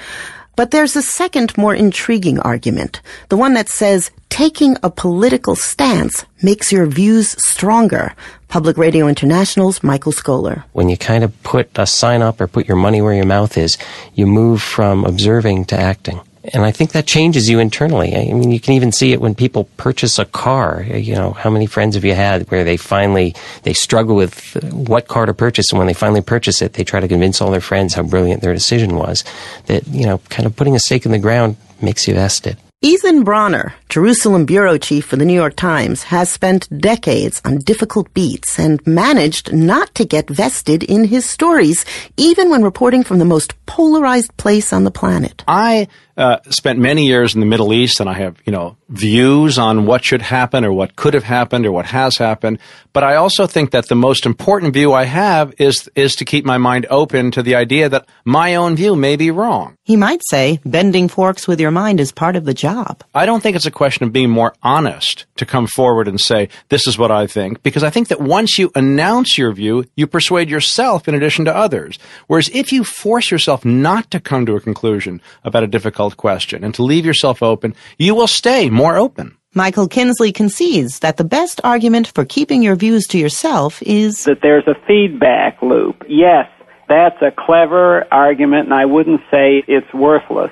But 0.56 0.70
there's 0.70 0.96
a 0.96 1.02
second, 1.02 1.56
more 1.58 1.74
intriguing 1.74 2.38
argument. 2.40 3.00
The 3.28 3.36
one 3.36 3.54
that 3.54 3.68
says 3.68 4.10
taking 4.28 4.76
a 4.82 4.90
political 4.90 5.56
stance 5.56 6.24
makes 6.42 6.70
your 6.72 6.86
views 6.86 7.30
stronger. 7.42 8.14
Public 8.48 8.78
Radio 8.78 9.08
International's 9.08 9.82
Michael 9.82 10.12
Skoler. 10.12 10.62
When 10.72 10.88
you 10.88 10.96
kind 10.96 11.24
of 11.24 11.42
put 11.42 11.70
a 11.76 11.86
sign 11.86 12.22
up 12.22 12.40
or 12.40 12.46
put 12.46 12.68
your 12.68 12.76
money 12.76 13.02
where 13.02 13.14
your 13.14 13.26
mouth 13.26 13.58
is, 13.58 13.76
you 14.14 14.26
move 14.26 14.62
from 14.62 15.04
observing 15.04 15.64
to 15.66 15.76
acting. 15.76 16.20
And 16.52 16.64
I 16.64 16.72
think 16.72 16.92
that 16.92 17.06
changes 17.06 17.48
you 17.48 17.58
internally. 17.58 18.14
I 18.14 18.32
mean, 18.32 18.50
you 18.50 18.60
can 18.60 18.74
even 18.74 18.92
see 18.92 19.12
it 19.12 19.20
when 19.20 19.34
people 19.34 19.64
purchase 19.78 20.18
a 20.18 20.26
car. 20.26 20.82
You 20.82 21.14
know, 21.14 21.32
how 21.32 21.48
many 21.48 21.66
friends 21.66 21.94
have 21.94 22.04
you 22.04 22.14
had 22.14 22.50
where 22.50 22.64
they 22.64 22.76
finally, 22.76 23.34
they 23.62 23.72
struggle 23.72 24.14
with 24.14 24.54
what 24.72 25.08
car 25.08 25.24
to 25.24 25.32
purchase 25.32 25.70
and 25.72 25.78
when 25.78 25.86
they 25.86 25.94
finally 25.94 26.20
purchase 26.20 26.60
it, 26.60 26.74
they 26.74 26.84
try 26.84 27.00
to 27.00 27.08
convince 27.08 27.40
all 27.40 27.50
their 27.50 27.62
friends 27.62 27.94
how 27.94 28.02
brilliant 28.02 28.42
their 28.42 28.52
decision 28.52 28.96
was. 28.96 29.24
That, 29.66 29.86
you 29.88 30.04
know, 30.04 30.18
kind 30.28 30.44
of 30.44 30.54
putting 30.54 30.76
a 30.76 30.80
stake 30.80 31.06
in 31.06 31.12
the 31.12 31.18
ground 31.18 31.56
makes 31.80 32.06
you 32.06 32.14
vested. 32.14 32.58
Ethan 32.82 33.24
Bronner, 33.24 33.72
Jerusalem 33.94 34.44
bureau 34.44 34.76
chief 34.76 35.04
for 35.04 35.14
the 35.14 35.24
New 35.24 35.34
York 35.34 35.54
Times, 35.54 36.02
has 36.02 36.28
spent 36.28 36.66
decades 36.80 37.40
on 37.44 37.58
difficult 37.58 38.12
beats 38.12 38.58
and 38.58 38.84
managed 38.84 39.52
not 39.52 39.94
to 39.94 40.04
get 40.04 40.28
vested 40.28 40.82
in 40.82 41.04
his 41.04 41.24
stories, 41.24 41.84
even 42.16 42.50
when 42.50 42.64
reporting 42.64 43.04
from 43.04 43.20
the 43.20 43.24
most 43.24 43.54
polarized 43.66 44.36
place 44.36 44.72
on 44.72 44.82
the 44.82 44.90
planet. 44.90 45.44
I 45.46 45.86
uh, 46.16 46.38
spent 46.50 46.78
many 46.80 47.06
years 47.06 47.34
in 47.34 47.40
the 47.40 47.46
Middle 47.46 47.72
East, 47.72 48.00
and 48.00 48.10
I 48.10 48.14
have, 48.14 48.36
you 48.44 48.52
know, 48.52 48.76
views 48.88 49.58
on 49.58 49.86
what 49.86 50.04
should 50.04 50.22
happen 50.22 50.64
or 50.64 50.72
what 50.72 50.96
could 50.96 51.14
have 51.14 51.24
happened 51.24 51.64
or 51.64 51.72
what 51.72 51.86
has 51.86 52.18
happened. 52.18 52.58
But 52.92 53.04
I 53.04 53.16
also 53.16 53.46
think 53.46 53.70
that 53.70 53.88
the 53.88 53.96
most 53.96 54.26
important 54.26 54.74
view 54.74 54.92
I 54.92 55.04
have 55.04 55.54
is 55.58 55.88
is 55.94 56.16
to 56.16 56.24
keep 56.24 56.44
my 56.44 56.58
mind 56.58 56.86
open 56.90 57.30
to 57.32 57.42
the 57.42 57.54
idea 57.54 57.88
that 57.88 58.06
my 58.24 58.54
own 58.54 58.76
view 58.76 58.94
may 58.96 59.16
be 59.16 59.30
wrong. 59.30 59.76
He 59.82 59.96
might 59.96 60.22
say 60.24 60.60
bending 60.64 61.08
forks 61.08 61.48
with 61.48 61.60
your 61.60 61.72
mind 61.72 62.00
is 62.00 62.12
part 62.12 62.36
of 62.36 62.44
the 62.44 62.54
job. 62.54 63.02
I 63.14 63.26
don't 63.26 63.42
think 63.42 63.56
it's 63.56 63.66
a 63.66 63.70
question 63.70 63.83
of 63.84 64.12
being 64.12 64.30
more 64.30 64.54
honest 64.62 65.26
to 65.36 65.46
come 65.46 65.66
forward 65.66 66.08
and 66.08 66.20
say, 66.20 66.48
this 66.68 66.86
is 66.86 66.98
what 66.98 67.10
I 67.10 67.26
think, 67.26 67.62
because 67.62 67.82
I 67.82 67.90
think 67.90 68.08
that 68.08 68.20
once 68.20 68.58
you 68.58 68.70
announce 68.74 69.36
your 69.36 69.52
view, 69.52 69.84
you 69.96 70.06
persuade 70.06 70.50
yourself 70.50 71.06
in 71.08 71.14
addition 71.14 71.44
to 71.44 71.56
others. 71.56 71.98
Whereas 72.26 72.48
if 72.52 72.72
you 72.72 72.84
force 72.84 73.30
yourself 73.30 73.64
not 73.64 74.10
to 74.10 74.20
come 74.20 74.46
to 74.46 74.56
a 74.56 74.60
conclusion 74.60 75.20
about 75.44 75.62
a 75.62 75.68
difficult 75.68 76.16
question 76.16 76.64
and 76.64 76.74
to 76.74 76.82
leave 76.82 77.06
yourself 77.06 77.42
open, 77.42 77.74
you 77.98 78.14
will 78.14 78.26
stay 78.26 78.70
more 78.70 78.96
open. 78.96 79.36
Michael 79.56 79.86
Kinsley 79.86 80.32
concedes 80.32 80.98
that 80.98 81.16
the 81.16 81.24
best 81.24 81.60
argument 81.62 82.08
for 82.08 82.24
keeping 82.24 82.60
your 82.62 82.74
views 82.74 83.06
to 83.06 83.18
yourself 83.18 83.80
is 83.82 84.24
that 84.24 84.40
there's 84.42 84.66
a 84.66 84.74
feedback 84.86 85.62
loop. 85.62 86.02
Yes, 86.08 86.48
that's 86.88 87.22
a 87.22 87.30
clever 87.30 88.04
argument, 88.12 88.64
and 88.64 88.74
I 88.74 88.84
wouldn't 88.84 89.20
say 89.30 89.62
it's 89.68 89.92
worthless. 89.94 90.50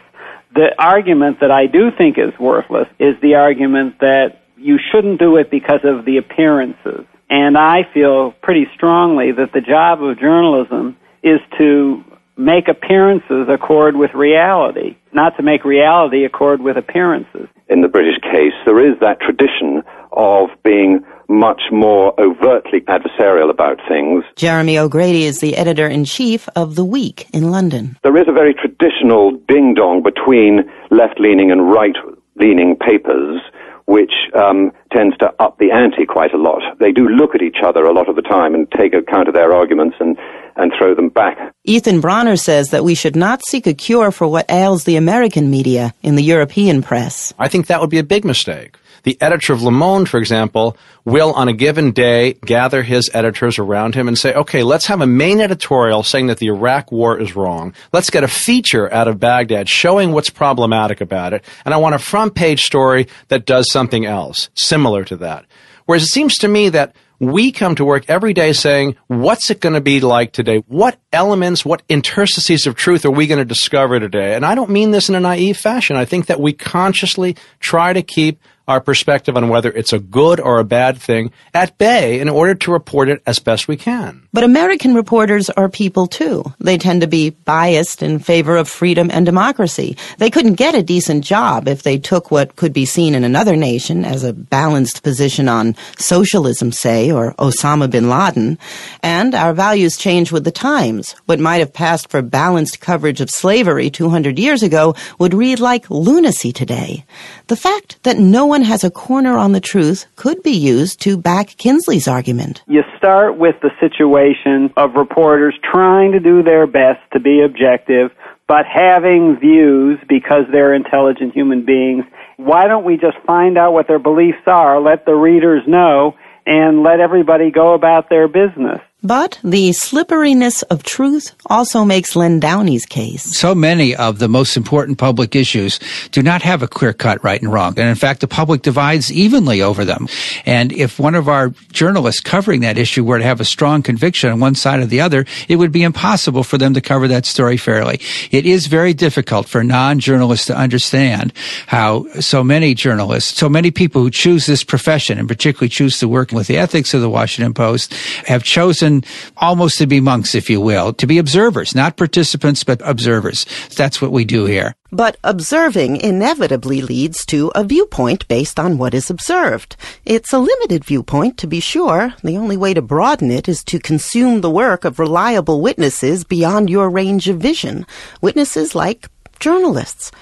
The 0.55 0.75
argument 0.79 1.41
that 1.41 1.51
I 1.51 1.67
do 1.67 1.91
think 1.97 2.19
is 2.19 2.39
worthless 2.39 2.89
is 2.99 3.15
the 3.23 3.37
argument 3.37 4.01
that 4.01 4.43
you 4.57 4.79
shouldn't 4.91 5.19
do 5.19 5.37
it 5.37 5.51
because 5.51 5.81
of 5.85 6.05
the 6.05 6.19
appearances. 6.19 7.07
And 7.31 7.57
I 7.57 7.89
feel 7.95 8.33
pretty 8.43 8.67
strongly 8.75 9.33
that 9.33 9.53
the 9.53 9.63
job 9.63 10.03
of 10.03 10.19
journalism 10.19 10.97
is 11.23 11.41
to 11.59 12.05
make 12.37 12.69
appearances 12.69 13.49
accord 13.49 13.97
with 13.97 14.13
reality, 14.15 14.97
not 15.15 15.37
to 15.37 15.43
make 15.43 15.65
reality 15.65 16.25
accord 16.25 16.61
with 16.63 16.77
appearances. 16.77 17.49
In 17.69 17.81
the 17.81 17.89
British 17.89 18.21
case, 18.23 18.53
there 18.65 18.81
is 18.81 18.99
that 19.01 19.21
tradition 19.21 19.83
of 20.13 20.51
being 20.63 21.05
much 21.29 21.63
more 21.71 22.19
overtly 22.21 22.81
adversarial 22.83 23.51
about 23.51 23.79
things. 23.89 24.25
Jeremy 24.37 24.79
O'Grady 24.79 25.25
is 25.25 25.41
the 25.41 25.57
editor 25.57 25.87
in 25.87 26.05
chief 26.05 26.49
of 26.55 26.75
The 26.75 26.85
Week 26.85 27.29
in 27.33 27.51
London. 27.51 27.97
There 28.03 28.17
is 28.17 28.29
a 28.29 28.33
very 28.33 28.55
traditional 28.55 29.33
ding 29.49 29.75
dong 29.75 30.03
between 30.03 30.71
left 30.91 31.19
leaning 31.19 31.51
and 31.51 31.71
right 31.71 31.97
leaning 32.37 32.77
papers, 32.77 33.41
which 33.87 34.13
um, 34.35 34.73
tends 34.93 35.17
to 35.19 35.33
up 35.39 35.59
the 35.59 35.71
ante 35.71 36.05
quite 36.07 36.35
a 36.35 36.39
lot. 36.39 36.63
They 36.79 36.93
do 36.93 37.09
look 37.09 37.35
at 37.35 37.43
each 37.43 37.59
other 37.65 37.85
a 37.85 37.93
lot 37.93 38.09
of 38.09 38.17
the 38.17 38.23
time 38.23 38.55
and 38.55 38.71
take 38.71 38.95
account 38.95 39.29
of 39.29 39.35
their 39.35 39.53
arguments 39.53 39.97
and, 40.01 40.19
and 40.57 40.73
throw 40.77 40.95
them 40.95 41.09
back. 41.09 41.55
Ethan 41.65 42.01
Bronner 42.01 42.37
says 42.37 42.71
that 42.71 42.85
we 42.85 42.95
should 42.95 43.17
not 43.17 43.45
seek 43.47 43.67
a 43.67 43.75
cure 43.75 44.11
for 44.11 44.27
what 44.27 44.51
ails 44.51 44.85
the 44.85 44.97
American 44.97 45.51
media 45.51 45.95
in 46.03 46.17
the 46.17 46.23
European 46.23 46.83
press. 46.83 47.33
I 47.39 47.49
think 47.49 47.67
that 47.67 47.81
would 47.81 47.91
be 47.91 47.99
a 47.99 48.05
big 48.05 48.25
mistake. 48.25 48.77
The 49.05 49.21
editor 49.21 49.53
of 49.53 49.63
Le 49.63 49.73
Monde, 49.73 50.09
for 50.09 50.19
example, 50.19 50.77
will 51.05 51.33
on 51.33 51.49
a 51.49 51.53
given 51.53 51.91
day 51.91 52.35
gather 52.45 52.83
his 52.83 53.11
editors 53.13 53.59
around 53.59 53.97
him 53.97 54.07
and 54.07 54.17
say, 54.17 54.33
okay, 54.33 54.63
let's 54.63 54.87
have 54.87 55.01
a 55.01 55.07
main 55.07 55.41
editorial 55.41 56.05
saying 56.05 56.29
that 56.29 56.39
the 56.39 56.47
Iraq 56.47 56.93
war 56.93 57.19
is 57.19 57.35
wrong. 57.35 57.75
Let's 57.93 58.11
get 58.11 58.23
a 58.23 58.29
feature 58.29 58.93
out 58.93 59.09
of 59.09 59.19
Baghdad 59.19 59.69
showing 59.69 60.13
what's 60.13 60.31
problematic 60.31 61.01
about 61.01 61.33
it. 61.33 61.45
And 61.65 61.75
I 61.75 61.79
want 61.79 61.97
a 61.97 61.99
front 61.99 62.37
page 62.37 62.63
story 62.63 63.09
that 63.29 63.45
does 63.45 63.71
something 63.73 64.07
else 64.07 64.51
similar 64.55 65.05
to 65.07 65.17
that. 65.17 65.47
Whereas 65.87 66.05
it 66.05 66.13
seems 66.13 66.39
to 66.39 66.49
me 66.49 66.69
that 66.69 66.95
we 67.23 67.53
come 67.53 67.77
to 67.77 67.85
work 67.85 68.05
every 68.09 68.35
day 68.35 68.53
saying, 68.53 68.97
what's 69.07 69.49
it 69.49 69.61
going 69.61 69.75
to 69.75 69.81
be 69.81 70.01
like 70.01 70.33
today? 70.33 70.59
What 70.67 70.99
elements, 71.13 71.65
what 71.65 71.83
interstices 71.89 72.67
of 72.67 72.75
truth 72.75 73.05
are 73.05 73.13
we 73.13 73.29
going 73.29 73.39
to 73.39 73.45
discover 73.45 74.01
today? 74.01 74.35
And 74.35 74.45
I 74.45 74.57
don't 74.57 74.71
mean 74.71 74.91
this 74.91 75.09
in 75.09 75.15
a 75.15 75.21
naive 75.21 75.57
fashion. 75.57 75.95
I 75.95 76.05
think 76.05 76.27
that 76.27 76.41
we 76.41 76.53
consciously 76.53 77.37
try 77.61 77.93
to 77.93 78.03
keep 78.03 78.41
our 78.69 78.81
perspective 78.81 79.37
on 79.37 79.49
whether 79.49 79.71
it's 79.71 79.93
a 79.93 79.99
good 79.99 80.41
or 80.41 80.59
a 80.59 80.65
bad 80.65 80.97
thing 80.99 81.33
at 81.53 81.77
bay 81.79 82.21
in 82.21 82.29
order 82.29 82.55
to 82.55 82.73
report 82.73 83.09
it 83.09 83.23
as 83.27 83.39
best 83.39 83.69
we 83.69 83.77
can. 83.77 84.29
But 84.33 84.45
American 84.45 84.95
reporters 84.95 85.51
are 85.51 85.69
people 85.69 86.07
too. 86.07 86.45
They 86.59 86.79
tend 86.79 87.01
to 87.01 87.07
be 87.07 87.31
biased 87.31 88.03
in 88.03 88.19
favor 88.19 88.57
of 88.57 88.69
freedom 88.69 89.11
and 89.13 89.27
democracy. 89.27 89.97
They 90.19 90.31
couldn't 90.31 90.55
get 90.55 90.75
a 90.75 90.83
decent 90.83 91.25
job 91.25 91.69
if 91.69 91.83
they 91.83 91.99
took 91.99 92.31
what 92.31 92.57
could 92.57 92.73
be 92.73 92.87
seen 92.87 93.15
in 93.15 93.25
another 93.25 93.57
nation 93.57 94.05
as 94.05 94.25
a 94.25 94.33
balanced 94.33 95.03
position 95.03 95.49
on 95.49 95.77
socialism, 95.99 96.73
say, 96.73 97.11
or 97.11 97.35
Osama 97.35 97.91
bin 97.91 98.09
Laden. 98.09 98.59
And 99.03 99.35
our 99.35 99.53
values 99.53 99.97
change 99.97 100.31
with 100.31 100.45
the 100.45 100.51
times. 100.51 101.15
What 101.27 101.41
might 101.41 101.59
have 101.59 101.73
passed 101.73 102.09
for 102.09 102.23
balanced 102.23 102.81
coverage 102.81 103.21
of 103.21 103.31
slavery 103.31 103.91
200 103.91 104.39
years 104.39 104.63
ago 104.63 104.95
would 105.19 105.35
read 105.35 105.61
like 105.61 105.91
lunacy 105.91 106.53
today. 106.53 107.05
The 107.49 107.57
fact 107.57 108.03
that 108.05 108.19
no 108.19 108.52
one 108.53 108.61
has 108.61 108.85
a 108.85 108.91
corner 108.91 109.39
on 109.39 109.53
the 109.53 109.63
truth 109.63 110.05
could 110.15 110.43
be 110.43 110.51
used 110.51 111.01
to 111.01 111.17
back 111.17 111.57
Kinsley's 111.57 112.07
argument. 112.07 112.63
You 112.69 112.83
start 112.99 113.39
with 113.39 113.55
the 113.63 113.71
situation 113.81 114.71
of 114.77 114.95
reporters 114.95 115.55
trying 115.73 116.13
to 116.13 116.21
do 116.21 116.43
their 116.43 116.67
best 116.67 117.01
to 117.15 117.19
be 117.19 117.41
objective, 117.41 118.11
but 118.47 118.67
having 118.67 119.39
views 119.41 119.99
because 120.07 120.45
they're 120.53 120.75
intelligent 120.75 121.33
human 121.33 121.65
beings. 121.65 122.05
Why 122.37 122.67
don't 122.69 122.85
we 122.85 122.99
just 122.99 123.17
find 123.27 123.57
out 123.57 123.73
what 123.73 123.89
their 123.89 123.99
beliefs 123.99 124.47
are, 124.47 124.79
let 124.83 125.07
the 125.07 125.15
readers 125.15 125.63
know, 125.67 126.15
and 126.45 126.83
let 126.83 127.01
everybody 127.01 127.51
go 127.51 127.73
about 127.73 128.11
their 128.11 128.29
business? 128.29 128.81
But 129.05 129.41
the 129.43 129.73
slipperiness 129.73 130.63
of 130.63 130.85
truth 130.85 131.35
also 131.47 131.85
makes 131.85 132.15
Len 132.15 132.39
Downie's 132.39 132.87
case. 132.87 133.37
So 133.37 133.53
many 133.53 133.97
of 133.97 134.21
the 134.21 134.29
most 134.29 134.57
important 134.57 134.99
public 134.99 135.35
issues 135.35 135.81
do 136.13 136.23
not 136.23 136.43
have 136.43 136.63
a 136.63 136.69
clear 136.69 136.93
cut 136.93 137.23
right 137.25 137.43
and 137.43 137.53
wrong. 137.53 137.75
And 137.79 137.89
in 137.89 137.97
fact, 137.97 138.21
the 138.21 138.29
public 138.29 138.63
divides 138.63 139.13
evenly 139.13 139.61
over 139.61 139.85
them. 139.85 140.07
And 140.47 140.73
if 140.73 141.01
one 141.01 141.17
of 141.17 141.29
our 141.29 141.49
journalists 141.73 142.21
covering 142.21 142.61
that 142.61 142.79
issue 142.79 143.05
were 143.05 143.19
to 143.19 143.25
have 143.25 143.41
a 143.41 143.45
strong 143.45 143.83
conviction 143.83 144.31
on 144.31 144.39
one 144.39 144.55
side 144.55 144.79
or 144.79 144.87
the 144.87 145.01
other, 145.01 145.27
it 145.49 145.57
would 145.57 145.73
be 145.73 145.83
impossible 145.83 146.45
for 146.45 146.57
them 146.57 146.75
to 146.75 146.81
cover 146.81 147.09
that 147.09 147.27
story 147.27 147.57
fairly. 147.57 148.01
It 148.31 148.47
is 148.47 148.69
very 148.69 148.95
difficult 148.95 149.49
for 149.49 149.65
non-journalists 149.65 150.47
to 150.47 150.57
understand 150.57 151.33
how 151.67 152.07
so 152.21 152.45
many 152.45 152.75
journalists, 152.75 153.37
so 153.37 153.49
many 153.49 153.73
people 153.73 154.03
who 154.03 154.11
choose 154.11 154.47
this 154.47 154.63
profession 154.63 155.19
and 155.19 155.27
particularly 155.27 155.71
choose 155.71 155.99
to 155.99 156.09
work 156.09 156.31
with 156.31 156.47
the 156.47 156.59
ethics 156.59 156.95
of 156.95 157.01
the 157.01 157.11
Washington 157.11 157.53
Post 157.53 157.93
have 158.27 158.45
chosen 158.45 158.92
almost 159.37 159.79
to 159.79 159.87
be 159.87 160.01
monks, 160.01 160.35
if 160.35 160.51
you 160.51 160.61
will, 160.61 160.93
to 160.95 161.07
be 161.07 161.19
observers, 161.19 161.75
not 161.75 161.97
participants, 161.97 162.65
but 162.65 162.81
observers. 162.85 163.47
That's 163.77 164.03
what 164.03 164.13
we 164.13 164.25
do 164.25 164.45
here. 164.45 164.75
But 164.91 165.17
observing 165.25 165.97
inevitably 165.97 166.83
leads 166.83 167.25
to 167.27 167.51
a 167.55 167.65
viewpoint 167.65 168.29
based 168.29 168.61
on 168.61 168.77
what 168.77 168.93
is 168.93 169.09
observed. 169.09 169.77
It's 170.05 170.35
a 170.35 170.39
limited 170.39 170.85
viewpoint, 170.85 171.39
to 171.39 171.47
be 171.47 171.61
sure. 171.61 172.13
The 172.23 172.37
only 172.37 172.59
way 172.59 172.75
to 172.75 172.83
broaden 172.83 173.31
it 173.31 173.49
is 173.49 173.65
to 173.65 173.79
consume 173.79 174.43
the 174.43 174.51
work 174.51 174.85
of 174.85 174.99
reliable 174.99 175.63
witnesses 175.63 176.25
beyond 176.25 176.69
your 176.69 176.91
range 176.91 177.29
of 177.29 177.39
vision. 177.39 177.87
Witnesses 178.21 178.75
like 178.75 179.09
journalists. 179.41 180.13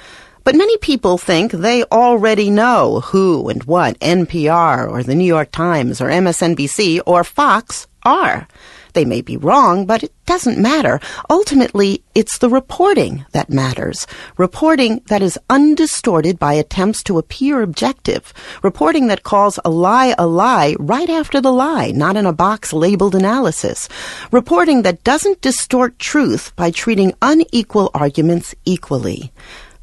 But 0.45 0.55
many 0.57 0.79
people 0.79 1.19
think 1.19 1.53
they 1.53 1.85
already 1.85 2.49
know 2.49 3.01
who 3.01 3.49
and 3.49 3.63
what 3.65 4.01
NPR 4.01 4.89
or 4.89 5.03
the 5.03 5.15
New 5.15 5.27
York 5.27 5.51
Times 5.53 6.01
or 6.01 6.09
MSNBC 6.09 7.01
or 7.07 7.25
Fox 7.25 7.87
are. 8.05 8.49
They 8.93 9.05
may 9.05 9.21
be 9.21 9.37
wrong, 9.37 9.87
but 9.87 10.03
it 10.03 10.13
doesn't 10.27 10.59
matter. 10.59 11.01
Ultimately, 11.29 12.03
it's 12.15 12.39
the 12.39 12.49
reporting 12.49 13.25
that 13.33 13.51
matters. 13.51 14.07
Reporting 14.37 15.03
that 15.07 15.23
is 15.23 15.39
undistorted 15.49 16.39
by 16.39 16.55
attempts 16.55 17.03
to 17.05 17.19
appear 17.19 17.63
objective. 17.63 18.33
Reporting 18.63 19.09
that 19.09 19.23
calls 19.23 19.59
a 19.65 19.71
lie 19.71 20.15
a 20.19 20.27
lie 20.27 20.77
right 20.79 21.11
after 21.11 21.41
the 21.41 21.53
lie, 21.53 21.91
not 21.91 22.17
in 22.17 22.27
a 22.27 22.33
box 22.33 22.73
labeled 22.73 23.15
analysis. 23.15 23.89
Reporting 24.31 24.83
that 24.83 25.05
doesn't 25.05 25.41
distort 25.41 25.99
truth 25.99 26.55
by 26.57 26.71
treating 26.71 27.15
unequal 27.23 27.91
arguments 27.95 28.55
equally. 28.65 29.33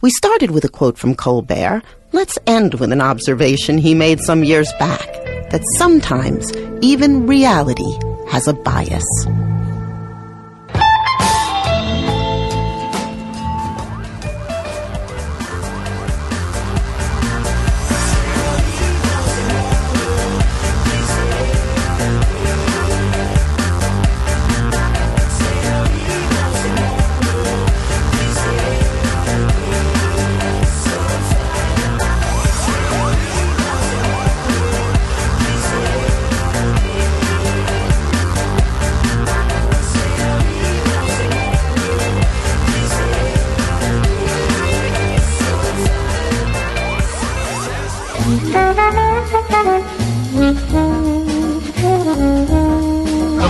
We 0.01 0.11
started 0.11 0.51
with 0.51 0.63
a 0.63 0.69
quote 0.69 0.97
from 0.97 1.15
Colbert. 1.15 1.81
Let's 2.11 2.37
end 2.45 2.75
with 2.75 2.91
an 2.91 3.01
observation 3.01 3.77
he 3.77 3.93
made 3.93 4.19
some 4.19 4.43
years 4.43 4.71
back 4.79 5.07
that 5.49 5.63
sometimes 5.77 6.53
even 6.81 7.25
reality 7.25 7.97
has 8.27 8.47
a 8.47 8.53
bias. 8.53 9.07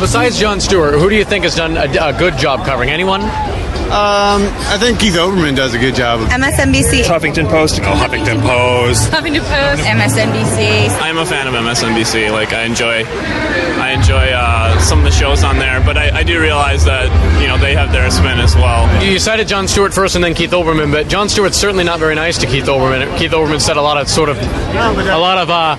Besides 0.07 0.39
Jon 0.39 0.61
Stewart, 0.61 0.93
who 0.93 1.09
do 1.09 1.17
you 1.17 1.25
think 1.25 1.43
has 1.43 1.53
done 1.53 1.75
a, 1.75 1.83
a 1.83 2.17
good 2.17 2.37
job 2.37 2.65
covering? 2.65 2.89
Anyone? 2.89 3.19
Um, 3.87 4.43
I 4.67 4.77
think 4.77 4.99
Keith 4.99 5.15
Olbermann 5.15 5.55
does 5.55 5.73
a 5.73 5.79
good 5.79 5.95
job. 5.95 6.19
MSNBC. 6.29 7.03
Huffington 7.03 7.49
Post. 7.49 7.79
Oh, 7.79 7.95
Huffington 7.95 8.41
Post. 8.41 9.11
Huffington 9.11 9.39
Post. 9.39 9.83
MSNBC. 9.83 10.89
I'm 11.01 11.17
a 11.17 11.25
fan 11.25 11.47
of 11.47 11.53
MSNBC. 11.53 12.31
Like 12.31 12.51
I 12.51 12.63
enjoy, 12.63 13.03
I 13.05 13.91
enjoy 13.91 14.31
uh, 14.33 14.77
some 14.79 14.99
of 14.99 15.05
the 15.05 15.11
shows 15.11 15.43
on 15.43 15.57
there, 15.57 15.81
but 15.81 15.97
I, 15.97 16.19
I 16.19 16.23
do 16.23 16.39
realize 16.41 16.83
that 16.85 17.05
you 17.41 17.47
know 17.47 17.57
they 17.57 17.75
have 17.75 17.91
their 17.93 18.11
spin 18.11 18.39
as 18.39 18.55
well. 18.55 19.03
You 19.03 19.19
cited 19.19 19.47
Jon 19.47 19.67
Stewart 19.67 19.93
first 19.93 20.15
and 20.15 20.23
then 20.23 20.33
Keith 20.33 20.51
Olbermann, 20.51 20.91
but 20.91 21.07
Jon 21.07 21.29
Stewart's 21.29 21.57
certainly 21.57 21.85
not 21.85 21.99
very 21.99 22.15
nice 22.15 22.37
to 22.39 22.45
Keith 22.45 22.65
Olbermann. 22.65 23.17
Keith 23.17 23.31
Olbermann 23.31 23.61
said 23.61 23.77
a 23.77 23.81
lot 23.81 23.97
of 23.97 24.09
sort 24.09 24.27
of 24.27 24.37
a 24.37 25.17
lot 25.17 25.37
of 25.37 25.49
uh, 25.49 25.77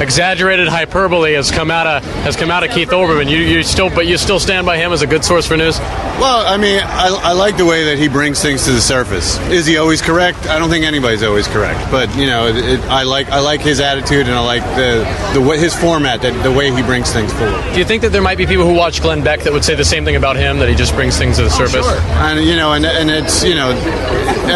exaggerated 0.00 0.66
hyperbole 0.66 1.34
has 1.34 1.52
come 1.52 1.70
out 1.70 1.86
of 1.86 2.04
has 2.24 2.34
come 2.34 2.50
out 2.50 2.64
of 2.64 2.70
Keith 2.70 2.88
Olbermann. 2.88 3.30
You, 3.30 3.38
you 3.38 3.62
still 3.62 3.90
but 3.90 4.06
you 4.08 4.16
still 4.18 4.40
stand 4.40 4.66
by 4.66 4.76
him 4.76 4.92
as 4.92 5.02
a 5.02 5.06
good 5.06 5.24
source 5.24 5.46
for 5.46 5.56
news. 5.56 5.78
Well, 5.78 6.46
I 6.46 6.56
mean, 6.56 6.80
I, 6.82 7.08
I 7.22 7.32
like 7.32 7.43
the 7.52 7.66
way 7.66 7.84
that 7.84 7.98
he 7.98 8.08
brings 8.08 8.40
things 8.40 8.64
to 8.64 8.72
the 8.72 8.80
surface. 8.80 9.38
Is 9.48 9.66
he 9.66 9.76
always 9.76 10.00
correct? 10.00 10.46
I 10.46 10.58
don't 10.58 10.70
think 10.70 10.84
anybody's 10.84 11.22
always 11.22 11.46
correct, 11.46 11.90
but 11.90 12.14
you 12.16 12.26
know, 12.26 12.46
it, 12.46 12.56
it, 12.56 12.80
I 12.84 13.02
like 13.02 13.28
I 13.28 13.40
like 13.40 13.60
his 13.60 13.80
attitude 13.80 14.26
and 14.26 14.34
I 14.34 14.40
like 14.40 14.62
the 14.74 15.04
the 15.38 15.40
his 15.58 15.74
format, 15.74 16.22
that 16.22 16.42
the 16.42 16.50
way 16.50 16.72
he 16.72 16.82
brings 16.82 17.12
things 17.12 17.32
forward. 17.32 17.62
Do 17.72 17.78
you 17.78 17.84
think 17.84 18.02
that 18.02 18.12
there 18.12 18.22
might 18.22 18.38
be 18.38 18.46
people 18.46 18.64
who 18.64 18.74
watch 18.74 19.02
Glenn 19.02 19.22
Beck 19.22 19.40
that 19.42 19.52
would 19.52 19.64
say 19.64 19.74
the 19.74 19.84
same 19.84 20.04
thing 20.04 20.16
about 20.16 20.36
him 20.36 20.58
that 20.58 20.68
he 20.68 20.74
just 20.74 20.94
brings 20.94 21.18
things 21.18 21.36
to 21.36 21.42
the 21.42 21.50
oh, 21.52 21.66
surface? 21.66 21.84
Sure. 21.84 22.00
And 22.24 22.44
you 22.44 22.56
know, 22.56 22.72
and 22.72 22.86
and 22.86 23.10
it's 23.10 23.44
you 23.44 23.54
know, 23.54 23.70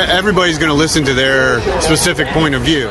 everybody's 0.09 0.59
going 0.59 0.71
to 0.71 0.75
listen 0.75 1.05
to 1.05 1.15
their 1.15 1.61
specific 1.81 2.27
point 2.29 2.55
of 2.55 2.63
view. 2.63 2.89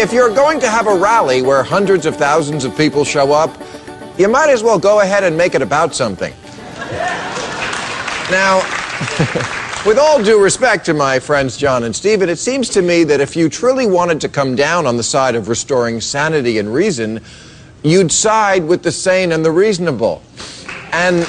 If 0.00 0.14
you're 0.14 0.34
going 0.34 0.60
to 0.60 0.70
have 0.70 0.86
a 0.86 0.94
rally 0.94 1.42
where 1.42 1.62
hundreds 1.62 2.06
of 2.06 2.16
thousands 2.16 2.64
of 2.64 2.74
people 2.74 3.04
show 3.04 3.34
up, 3.34 3.54
you 4.18 4.28
might 4.28 4.48
as 4.48 4.62
well 4.62 4.78
go 4.78 5.00
ahead 5.00 5.24
and 5.24 5.36
make 5.36 5.54
it 5.54 5.60
about 5.60 5.94
something. 5.94 6.32
Now, 8.30 8.62
with 9.84 9.98
all 9.98 10.22
due 10.22 10.42
respect 10.42 10.86
to 10.86 10.94
my 10.94 11.18
friends 11.18 11.58
Jon 11.58 11.84
and 11.84 11.94
Stephen, 11.94 12.30
it 12.30 12.38
seems 12.38 12.70
to 12.70 12.80
me 12.80 13.04
that 13.04 13.20
if 13.20 13.36
you 13.36 13.50
truly 13.50 13.86
wanted 13.86 14.22
to 14.22 14.30
come 14.30 14.56
down 14.56 14.86
on 14.86 14.96
the 14.96 15.02
side 15.02 15.34
of 15.34 15.48
restoring 15.48 16.00
sanity 16.00 16.56
and 16.56 16.72
reason, 16.72 17.20
you'd 17.82 18.10
side 18.10 18.64
with 18.64 18.82
the 18.82 18.92
sane 18.92 19.32
and 19.32 19.44
the 19.44 19.52
reasonable. 19.52 20.22
And 20.92 21.28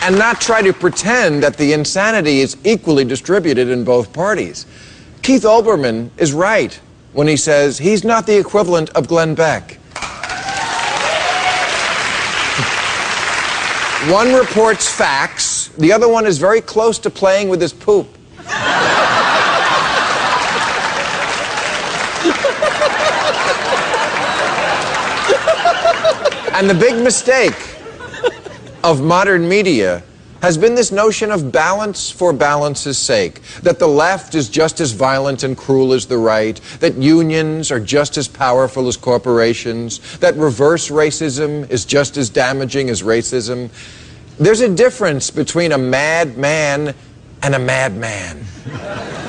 and 0.00 0.18
not 0.18 0.40
try 0.40 0.62
to 0.62 0.72
pretend 0.72 1.42
that 1.42 1.58
the 1.58 1.74
insanity 1.74 2.40
is 2.40 2.56
equally 2.64 3.04
distributed 3.04 3.68
in 3.68 3.84
both 3.84 4.14
parties. 4.14 4.64
Keith 5.20 5.42
Olbermann 5.42 6.08
is 6.16 6.32
right 6.32 6.80
when 7.16 7.26
he 7.26 7.36
says 7.36 7.78
he's 7.78 8.04
not 8.04 8.26
the 8.26 8.38
equivalent 8.38 8.90
of 8.90 9.08
Glenn 9.08 9.34
Beck. 9.34 9.70
One 14.12 14.34
reports 14.34 14.86
facts, 14.86 15.68
the 15.78 15.92
other 15.92 16.08
one 16.08 16.26
is 16.26 16.36
very 16.36 16.60
close 16.60 16.98
to 16.98 17.08
playing 17.08 17.48
with 17.48 17.60
his 17.60 17.72
poop. 17.72 18.06
And 26.56 26.70
the 26.70 26.74
big 26.74 26.96
mistake 27.04 27.52
of 28.82 29.02
modern 29.02 29.46
media 29.46 30.02
has 30.42 30.58
been 30.58 30.74
this 30.74 30.92
notion 30.92 31.30
of 31.30 31.50
balance 31.50 32.10
for 32.10 32.32
balance's 32.32 32.98
sake. 32.98 33.40
That 33.62 33.78
the 33.78 33.86
left 33.86 34.34
is 34.34 34.48
just 34.48 34.80
as 34.80 34.92
violent 34.92 35.42
and 35.42 35.56
cruel 35.56 35.92
as 35.92 36.06
the 36.06 36.18
right. 36.18 36.60
That 36.80 36.96
unions 36.96 37.70
are 37.70 37.80
just 37.80 38.16
as 38.16 38.28
powerful 38.28 38.88
as 38.88 38.96
corporations. 38.96 40.18
That 40.18 40.36
reverse 40.36 40.90
racism 40.90 41.68
is 41.70 41.84
just 41.84 42.16
as 42.16 42.30
damaging 42.30 42.90
as 42.90 43.02
racism. 43.02 43.70
There's 44.38 44.60
a 44.60 44.74
difference 44.74 45.30
between 45.30 45.72
a 45.72 45.78
mad 45.78 46.36
man 46.36 46.94
and 47.42 47.54
a 47.54 47.58
madman. 47.58 48.44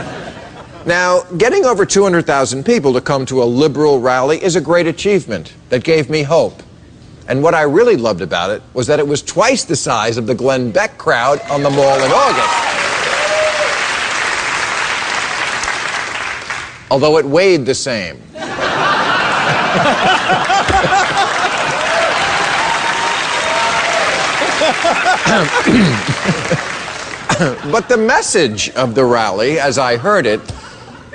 Now, 0.88 1.24
getting 1.24 1.66
over 1.66 1.86
200,000 1.86 2.66
people 2.66 2.94
to 2.94 3.02
come 3.02 3.26
to 3.26 3.44
a 3.44 3.46
liberal 3.46 4.00
rally 4.00 4.42
is 4.42 4.56
a 4.56 4.62
great 4.62 4.88
achievement 4.88 5.54
that 5.68 5.84
gave 5.84 6.10
me 6.10 6.24
hope. 6.24 6.64
And 7.28 7.44
what 7.44 7.54
I 7.54 7.64
really 7.64 7.98
loved 7.98 8.22
about 8.22 8.52
it 8.52 8.64
was 8.74 8.88
that 8.88 9.00
it 9.00 9.08
was 9.08 9.22
twice 9.22 9.66
the 9.66 9.76
size 9.76 10.18
of 10.18 10.28
the 10.28 10.36
Glenn 10.36 10.72
Beck 10.72 10.98
crowd 10.98 11.42
on 11.50 11.62
the 11.62 11.70
mall 11.70 12.00
in 12.00 12.12
August. 12.12 12.64
Although 16.90 17.18
it 17.18 17.26
weighed 17.26 17.66
the 17.66 17.76
same. 17.76 18.22
but 27.72 27.90
the 27.90 27.98
message 27.98 28.70
of 28.72 28.96
the 28.96 29.04
rally, 29.04 29.60
as 29.60 29.78
I 29.78 29.98
heard 29.98 30.26
it, 30.26 30.40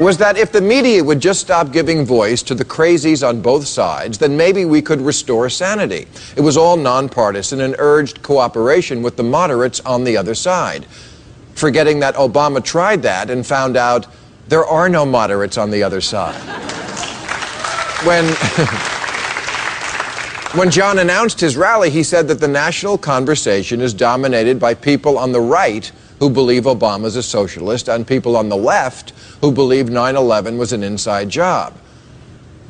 was 0.03 0.18
that 0.18 0.36
if 0.36 0.53
the 0.53 0.61
media 0.61 1.05
would 1.05 1.20
just 1.20 1.40
stop 1.40 1.70
giving 1.70 2.05
voice 2.05 2.42
to 2.42 2.55
the 2.55 2.64
crazies 2.64 3.26
on 3.26 3.40
both 3.40 3.66
sides, 3.66 4.18
then 4.18 4.36
maybe 4.36 4.64
we 4.64 4.80
could 4.80 5.00
restore 5.00 5.48
sanity. 5.50 6.07
It 6.36 6.40
was 6.40 6.57
all 6.57 6.76
nonpartisan 6.76 7.61
and 7.61 7.76
urged 7.78 8.22
cooperation 8.22 9.03
with 9.03 9.16
the 9.16 9.22
moderates 9.22 9.80
on 9.80 10.05
the 10.05 10.16
other 10.16 10.34
side. 10.34 10.86
Forgetting 11.55 12.00
that 12.00 12.14
Obama 12.14 12.64
tried 12.64 13.03
that 13.03 13.28
and 13.28 13.46
found 13.46 13.76
out 13.76 14.07
there 14.48 14.64
are 14.64 14.88
no 14.88 15.05
moderates 15.05 15.59
on 15.59 15.70
the 15.70 15.82
other 15.82 16.00
side. 16.00 16.40
When. 18.07 18.34
When 20.55 20.70
Jon 20.70 20.98
announced 20.98 21.40
his 21.40 21.57
rally, 21.57 21.88
he 21.88 22.03
said 22.03 22.28
that 22.28 22.38
the 22.38 22.46
national 22.46 22.98
conversation 22.98 23.80
is 23.80 23.94
dominated 23.94 24.61
by 24.61 24.74
people 24.74 25.16
on 25.16 25.32
the 25.32 25.40
right 25.40 25.90
who 26.18 26.28
believe 26.28 26.64
Obama's 26.64 27.16
a 27.16 27.22
socialist 27.22 27.88
and 27.88 28.07
people 28.07 28.36
on 28.36 28.50
the 28.50 28.57
left 28.57 29.14
who 29.43 29.53
believe 29.53 29.90
9 29.90 30.16
11 30.16 30.57
was 30.57 30.72
an 30.72 30.82
inside 30.82 31.28
job. 31.28 31.74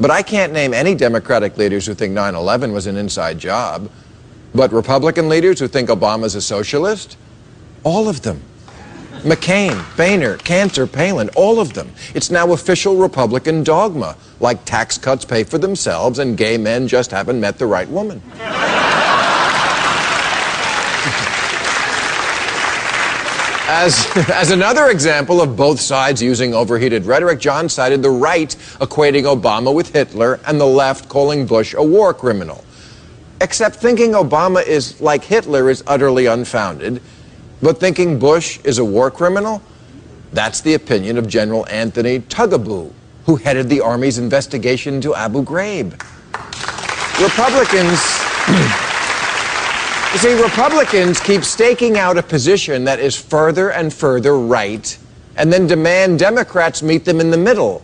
But 0.01 0.11
I 0.11 0.23
can't 0.23 0.53
name 0.53 0.75
any 0.75 0.95
Democratic 0.95 1.57
leaders 1.57 1.87
who 1.87 1.95
think 1.95 2.13
9 2.15 2.35
11 2.35 2.73
was 2.73 2.87
an 2.87 2.97
inside 2.97 3.39
job. 3.39 3.89
But 4.55 4.73
Republican 4.73 5.29
leaders 5.29 5.61
who 5.61 5.69
think 5.69 5.89
Obama's 5.91 6.35
a 6.35 6.41
socialist? 6.41 7.17
All 7.85 8.09
of 8.09 8.23
them. 8.23 8.43
McCain, 9.23 9.85
Boehner, 9.97 10.39
Cantor, 10.39 10.87
Palin, 10.87 11.29
all 11.37 11.61
of 11.61 11.75
them. 11.75 11.93
It's 12.15 12.31
now 12.31 12.53
official 12.53 12.97
Republican 12.97 13.63
dogma, 13.63 14.17
like 14.41 14.65
tax 14.65 14.99
cuts 14.99 15.25
pay 15.25 15.45
for 15.45 15.59
themselves 15.59 16.19
and 16.19 16.37
gay 16.37 16.59
men 16.59 16.89
just 16.89 17.13
haven't 17.13 17.39
met 17.39 17.59
the 17.59 17.67
right 17.67 17.89
woman. 17.89 18.21
As, 23.69 24.07
as 24.33 24.51
another 24.51 24.91
example 24.91 25.41
of 25.41 25.57
both 25.57 25.81
sides 25.81 26.21
using 26.21 26.55
overheated 26.55 27.05
rhetoric, 27.05 27.39
Jon 27.39 27.69
cited 27.69 28.03
the 28.03 28.11
right 28.11 28.51
equating 28.81 29.23
Obama 29.23 29.73
with 29.75 29.93
Hitler 29.93 30.41
and 30.47 30.61
the 30.61 30.67
left 30.67 31.09
calling 31.09 31.47
Bush 31.47 31.75
a 31.75 31.83
war 31.83 32.13
criminal. 32.13 32.65
Except 33.41 33.77
thinking 33.77 34.13
Obama 34.13 34.65
is 34.65 35.01
like 35.01 35.25
Hitler 35.25 35.71
is 35.71 35.83
utterly 35.87 36.27
unfounded, 36.27 37.01
but 37.61 37.79
thinking 37.79 38.19
Bush 38.19 38.59
is 38.65 38.79
a 38.79 38.85
war 38.85 39.11
criminal, 39.11 39.63
that's 40.33 40.61
the 40.61 40.75
opinion 40.75 41.19
of 41.19 41.29
General 41.29 41.67
Anthony 41.69 42.21
Taguba, 42.21 42.91
who 43.27 43.37
headed 43.37 43.69
the 43.69 43.81
Army's 43.81 44.19
investigation 44.19 44.95
into 44.95 45.15
Abu 45.15 45.45
Ghraib. 45.45 45.93
Republicans. 47.21 48.92
You 50.13 50.19
see, 50.19 50.43
Republicans 50.43 51.21
keep 51.21 51.43
staking 51.43 51.97
out 51.97 52.19
a 52.19 52.23
position 52.23 52.85
that 52.85 53.01
is 53.01 53.17
further 53.17 53.71
and 53.71 53.93
further 53.93 54.39
right 54.39 54.99
and 55.37 55.53
then 55.53 55.67
demand 55.67 56.19
Democrats 56.19 56.83
meet 56.83 57.05
them 57.05 57.21
in 57.21 57.31
the 57.31 57.39
middle, 57.39 57.83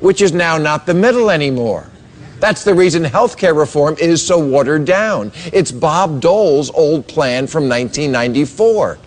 which 0.00 0.20
is 0.20 0.32
now 0.32 0.58
not 0.58 0.86
the 0.86 0.94
middle 0.94 1.30
anymore. 1.30 1.90
That's 2.38 2.64
the 2.64 2.74
reason 2.74 3.04
health 3.04 3.36
care 3.36 3.54
reform 3.54 3.96
is 3.98 4.24
so 4.24 4.38
watered 4.38 4.84
down. 4.84 5.32
It's 5.52 5.72
Bob 5.72 6.20
Dole's 6.20 6.70
old 6.70 7.06
plan 7.06 7.46
from 7.46 7.68
1994. 7.68 8.98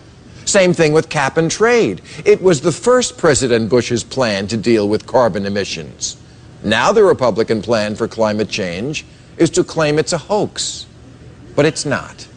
Same 0.45 0.73
thing 0.73 0.93
with 0.93 1.09
cap 1.09 1.37
and 1.37 1.49
trade. 1.49 2.01
It 2.25 2.41
was 2.41 2.61
the 2.61 2.71
first 2.71 3.17
President 3.17 3.69
Bush's 3.69 4.03
plan 4.03 4.47
to 4.47 4.57
deal 4.57 4.89
with 4.89 5.07
carbon 5.07 5.45
emissions. 5.45 6.17
Now 6.63 6.91
the 6.91 7.03
Republican 7.03 7.61
plan 7.61 7.95
for 7.95 8.07
climate 8.07 8.49
change 8.49 9.05
is 9.37 9.49
to 9.51 9.63
claim 9.63 9.97
it's 9.97 10.13
a 10.13 10.17
hoax. 10.17 10.85
But 11.55 11.65
it's 11.65 11.85
not. 11.85 12.27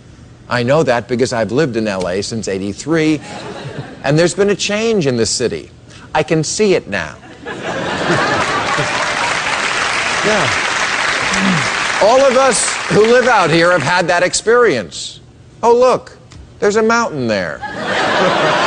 I 0.48 0.62
know 0.62 0.82
that 0.82 1.08
because 1.08 1.32
I've 1.32 1.50
lived 1.52 1.76
in 1.76 1.86
LA 1.86 2.20
since 2.22 2.48
83, 2.48 3.20
and 4.04 4.18
there's 4.18 4.34
been 4.34 4.50
a 4.50 4.54
change 4.54 5.06
in 5.06 5.16
the 5.16 5.26
city. 5.26 5.70
I 6.14 6.22
can 6.22 6.44
see 6.44 6.74
it 6.74 6.88
now. 6.88 7.16
yeah. 10.24 10.48
All 12.02 12.20
of 12.20 12.36
us 12.36 12.76
who 12.88 13.00
live 13.00 13.26
out 13.26 13.50
here 13.50 13.72
have 13.72 13.82
had 13.82 14.06
that 14.08 14.22
experience. 14.22 15.20
Oh, 15.62 15.74
look, 15.74 16.16
there's 16.58 16.76
a 16.76 16.82
mountain 16.82 17.26
there. 17.26 17.60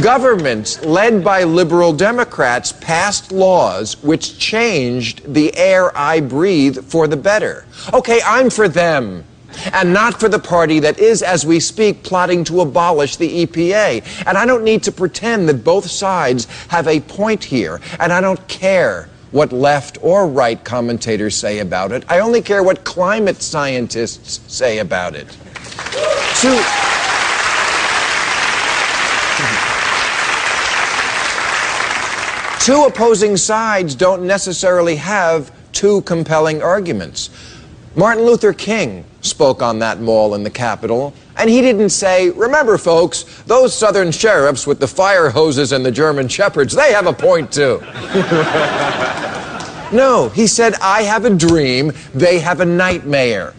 Governments 0.00 0.84
led 0.84 1.24
by 1.24 1.44
liberal 1.44 1.90
Democrats 1.90 2.70
passed 2.70 3.32
laws 3.32 4.02
which 4.02 4.38
changed 4.38 5.32
the 5.32 5.56
air 5.56 5.96
I 5.96 6.20
breathe 6.20 6.84
for 6.84 7.08
the 7.08 7.16
better. 7.16 7.64
Okay, 7.94 8.20
I'm 8.26 8.50
for 8.50 8.68
them. 8.68 9.24
And 9.72 9.94
not 9.94 10.20
for 10.20 10.28
the 10.28 10.38
party 10.38 10.80
that 10.80 10.98
is, 10.98 11.22
as 11.22 11.46
we 11.46 11.60
speak, 11.60 12.02
plotting 12.02 12.44
to 12.44 12.60
abolish 12.60 13.16
the 13.16 13.46
EPA. 13.46 14.26
And 14.26 14.36
I 14.36 14.44
don't 14.44 14.64
need 14.64 14.82
to 14.82 14.92
pretend 14.92 15.48
that 15.48 15.64
both 15.64 15.90
sides 15.90 16.44
have 16.68 16.86
a 16.88 17.00
point 17.00 17.42
here. 17.42 17.80
And 17.98 18.12
I 18.12 18.20
don't 18.20 18.46
care 18.48 19.08
what 19.30 19.50
left 19.50 19.96
or 20.02 20.28
right 20.28 20.62
commentators 20.62 21.34
say 21.34 21.60
about 21.60 21.92
it. 21.92 22.04
I 22.08 22.18
only 22.18 22.42
care 22.42 22.62
what 22.62 22.84
climate 22.84 23.40
scientists 23.40 24.40
say 24.52 24.78
about 24.78 25.14
it. 25.14 25.28
To, 26.40 26.95
two 32.66 32.82
opposing 32.82 33.36
sides 33.36 33.94
don't 33.94 34.26
necessarily 34.26 34.96
have 34.96 35.52
two 35.70 36.00
compelling 36.00 36.60
arguments. 36.60 37.30
Martin 37.94 38.24
Luther 38.24 38.52
King 38.52 39.04
spoke 39.20 39.62
on 39.62 39.78
that 39.78 40.00
mall 40.00 40.34
in 40.34 40.42
the 40.42 40.50
Capitol, 40.50 41.14
and 41.36 41.48
he 41.48 41.60
didn't 41.60 41.90
say, 41.90 42.30
Remember, 42.30 42.76
folks, 42.76 43.22
those 43.46 43.72
southern 43.72 44.10
sheriffs 44.10 44.66
with 44.66 44.80
the 44.80 44.88
fire 44.88 45.30
hoses 45.30 45.70
and 45.70 45.86
the 45.86 45.92
German 45.92 46.26
shepherds, 46.26 46.74
they 46.74 46.92
have 46.92 47.06
a 47.06 47.12
point 47.12 47.52
too. 47.52 47.78
no, 49.96 50.28
he 50.34 50.48
said, 50.48 50.74
I 50.82 51.02
have 51.02 51.24
a 51.24 51.30
dream, 51.30 51.92
they 52.14 52.40
have 52.40 52.58
a 52.58 52.66
nightmare. 52.66 53.54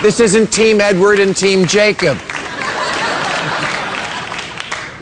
This 0.00 0.20
isn't 0.20 0.52
Team 0.52 0.80
Edward 0.80 1.18
and 1.18 1.36
Team 1.36 1.66
Jacob. 1.66 2.16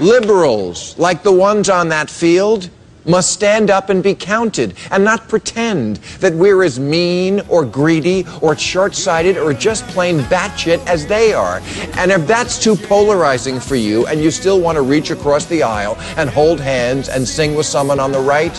Liberals, 0.01 0.99
like 0.99 1.23
the 1.23 1.33
ones 1.33 1.69
on 1.69 1.91
that 1.91 2.09
field, 2.09 2.71
must 3.07 3.33
stand 3.33 3.71
up 3.71 3.89
and 3.91 4.03
be 4.03 4.15
counted 4.15 4.75
and 4.91 5.05
not 5.05 5.29
pretend 5.29 5.97
that 6.21 6.35
we're 6.35 6.63
as 6.63 6.79
mean 6.79 7.41
or 7.49 7.65
greedy 7.65 8.27
or 8.41 8.57
short 8.57 8.95
sighted 8.95 9.37
or 9.37 9.53
just 9.53 9.87
plain 9.89 10.19
batshit 10.21 10.85
as 10.87 11.07
they 11.07 11.33
are. 11.33 11.61
And 11.95 12.11
if 12.11 12.27
that's 12.27 12.63
too 12.63 12.77
polarizing 12.77 13.61
for 13.61 13.77
you 13.77 14.07
and 14.07 14.21
you 14.21 14.31
still 14.31 14.61
want 14.61 14.77
to 14.77 14.83
reach 14.83 15.11
across 15.11 15.47
the 15.47 15.63
aisle 15.63 15.97
and 16.17 16.29
hold 16.29 16.61
hands 16.61 17.09
and 17.09 17.27
sing 17.27 17.55
with 17.55 17.67
someone 17.67 18.01
on 18.01 18.13
the 18.13 18.21
right, 18.21 18.55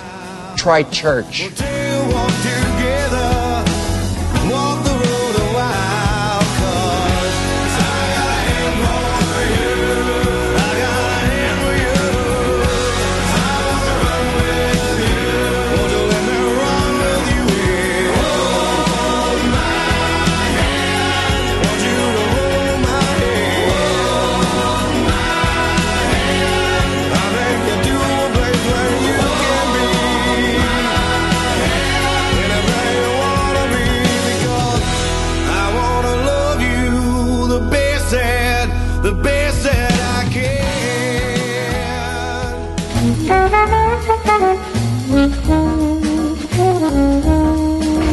try 0.55 0.83
church. 0.83 1.49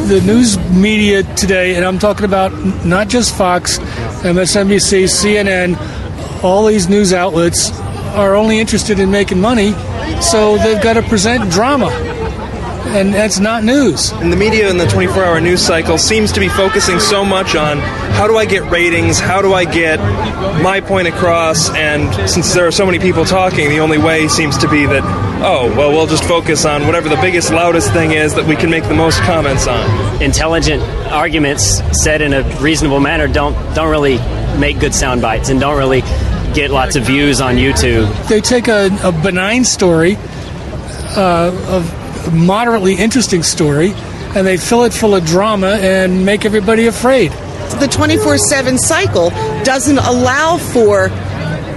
The 0.07 0.21
news 0.21 0.57
media 0.69 1.23
today, 1.35 1.75
and 1.75 1.83
I'm 1.83 1.97
talking 1.97 2.25
about 2.25 2.53
not 2.85 3.07
just 3.07 3.35
Fox, 3.35 3.79
MSNBC, 4.21 5.05
CNN, 5.05 6.43
all 6.43 6.65
these 6.67 6.87
news 6.87 7.11
outlets 7.11 7.71
are 8.13 8.35
only 8.35 8.59
interested 8.59 8.99
in 8.99 9.09
making 9.09 9.41
money, 9.41 9.71
so 10.21 10.57
they've 10.57 10.81
got 10.81 10.93
to 10.93 11.01
present 11.03 11.49
drama. 11.49 11.87
And 12.95 13.13
that's 13.13 13.41
not 13.41 13.65
news. 13.65 14.13
And 14.13 14.31
the 14.31 14.37
media 14.37 14.69
in 14.69 14.77
the 14.77 14.85
24 14.85 15.21
hour 15.21 15.41
news 15.41 15.61
cycle 15.61 15.97
seems 15.97 16.31
to 16.31 16.39
be 16.39 16.47
focusing 16.47 16.97
so 17.01 17.25
much 17.25 17.53
on 17.53 17.79
how 17.79 18.25
do 18.25 18.37
I 18.37 18.45
get 18.45 18.71
ratings, 18.71 19.19
how 19.19 19.41
do 19.41 19.53
I 19.53 19.65
get 19.65 19.99
my 20.63 20.79
point 20.79 21.09
across, 21.09 21.69
and 21.71 22.29
since 22.29 22.53
there 22.53 22.65
are 22.65 22.71
so 22.71 22.85
many 22.85 22.97
people 22.99 23.25
talking, 23.25 23.67
the 23.67 23.79
only 23.81 23.97
way 23.97 24.29
seems 24.29 24.57
to 24.59 24.69
be 24.69 24.85
that, 24.85 25.03
oh, 25.43 25.67
well, 25.75 25.91
we'll 25.91 26.07
just 26.07 26.23
focus 26.23 26.63
on 26.63 26.85
whatever 26.85 27.09
the 27.09 27.17
biggest, 27.17 27.51
loudest 27.51 27.91
thing 27.91 28.11
is 28.11 28.33
that 28.35 28.45
we 28.45 28.55
can 28.55 28.69
make 28.69 28.85
the 28.85 28.95
most 28.95 29.19
comments 29.23 29.67
on. 29.67 30.23
intelligent 30.23 30.81
arguments 31.11 31.81
said 31.91 32.21
in 32.21 32.31
a 32.31 32.43
reasonable 32.61 33.01
manner 33.01 33.27
don't 33.27 33.55
don't 33.75 33.91
really 33.91 34.19
make 34.57 34.79
good 34.79 34.95
sound 34.95 35.21
bites 35.21 35.49
and 35.49 35.59
don't 35.59 35.77
really 35.77 35.99
get 36.53 36.71
lots 36.71 36.95
of 36.95 37.03
views 37.03 37.41
on 37.41 37.55
YouTube. 37.55 38.07
They 38.29 38.39
take 38.39 38.69
a, 38.69 38.89
a 39.03 39.11
benign 39.11 39.65
story, 39.65 40.15
uh, 41.17 41.51
a 41.51 42.04
moderately 42.31 42.95
interesting 42.95 43.43
story, 43.43 43.93
and 44.35 44.45
they 44.45 44.57
fill 44.57 44.83
it 44.83 44.93
full 44.93 45.15
of 45.15 45.25
drama 45.25 45.77
and 45.79 46.25
make 46.25 46.45
everybody 46.45 46.87
afraid. 46.87 47.31
The 47.79 47.87
24 47.91 48.37
7 48.37 48.77
cycle 48.77 49.29
doesn't 49.63 49.97
allow 49.97 50.57
for 50.57 51.09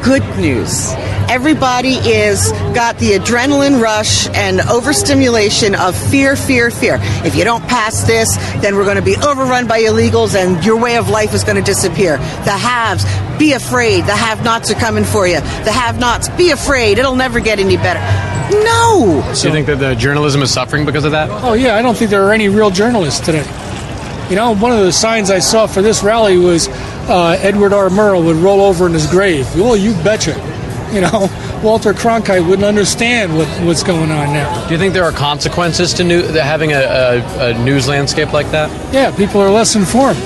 good 0.03 0.23
news. 0.39 0.93
Everybody 1.29 1.95
is 1.97 2.53
got 2.73 2.99
the 2.99 3.11
adrenaline 3.13 3.83
rush 3.83 4.29
and 4.29 4.61
overstimulation 4.61 5.75
of 5.75 5.95
fear, 5.95 6.37
fear, 6.37 6.71
fear. 6.71 6.99
If 7.25 7.37
you 7.37 7.45
don't 7.45 7.63
pass 7.69 8.05
this, 8.05 8.37
then 8.63 8.77
we're 8.77 8.85
going 8.85 8.97
to 8.97 9.03
be 9.03 9.17
overrun 9.17 9.67
by 9.67 9.81
illegals 9.83 10.35
and 10.35 10.65
your 10.65 10.81
way 10.81 10.97
of 10.97 11.11
life 11.11 11.35
is 11.35 11.45
going 11.45 11.57
to 11.57 11.63
disappear. 11.63 12.17
The 12.17 12.53
haves, 12.53 13.05
be 13.39 13.53
afraid. 13.53 14.05
The 14.05 14.17
have 14.17 14.43
nots 14.43 14.71
are 14.71 14.75
coming 14.75 15.05
for 15.05 15.27
you. 15.27 15.41
The 15.41 15.73
have 15.73 15.99
nots, 15.99 16.29
be 16.31 16.51
afraid. 16.51 16.99
It'll 16.99 17.17
never 17.17 17.41
get 17.41 17.59
any 17.59 17.77
better. 17.77 18.38
No! 18.51 19.31
So 19.35 19.49
you 19.49 19.55
think 19.55 19.67
that 19.67 19.79
the 19.79 19.95
journalism 19.95 20.43
is 20.43 20.53
suffering 20.53 20.85
because 20.87 21.05
of 21.05 21.13
that? 21.13 21.29
Oh, 21.45 21.53
yeah, 21.53 21.77
I 21.77 21.83
don't 21.83 21.97
think 21.97 22.11
there 22.11 22.25
are 22.25 22.33
any 22.33 22.49
real 22.49 22.71
journalists 22.71 23.21
today. 23.25 23.45
You 24.31 24.37
know, 24.37 24.55
one 24.55 24.73
of 24.73 24.81
the 24.81 24.93
signs 24.93 25.31
I 25.31 25.39
saw 25.39 25.67
for 25.67 25.83
this 25.83 26.03
rally 26.03 26.37
was 26.37 26.69
uh, 27.09 27.39
Edward 27.41 27.73
R. 27.73 27.89
Murrow 27.89 28.25
would 28.25 28.37
roll 28.37 28.61
over 28.61 28.87
in 28.87 28.93
his 28.93 29.07
grave. 29.07 29.47
Well, 29.55 29.77
you 29.77 29.93
betcha. 30.05 30.33
You 30.93 31.03
know, 31.03 31.29
Walter 31.63 31.93
Cronkite 31.93 32.47
wouldn't 32.47 32.65
understand 32.65 33.37
what, 33.37 33.49
what's 33.65 33.83
going 33.83 34.11
on 34.11 34.33
now. 34.33 34.67
Do 34.67 34.73
you 34.75 34.79
think 34.79 34.95
there 34.95 35.05
are 35.05 35.13
consequences 35.13 35.93
to 35.95 36.05
new, 36.05 36.23
to 36.23 36.43
having 36.43 36.73
a, 36.73 36.81
a, 36.81 37.51
a 37.51 37.59
news 37.65 37.89
landscape 37.89 38.33
like 38.33 38.51
that? 38.51 38.71
Yeah, 38.93 39.15
people 39.15 39.41
are 39.41 39.51
less 39.51 39.75
informed. 39.77 40.19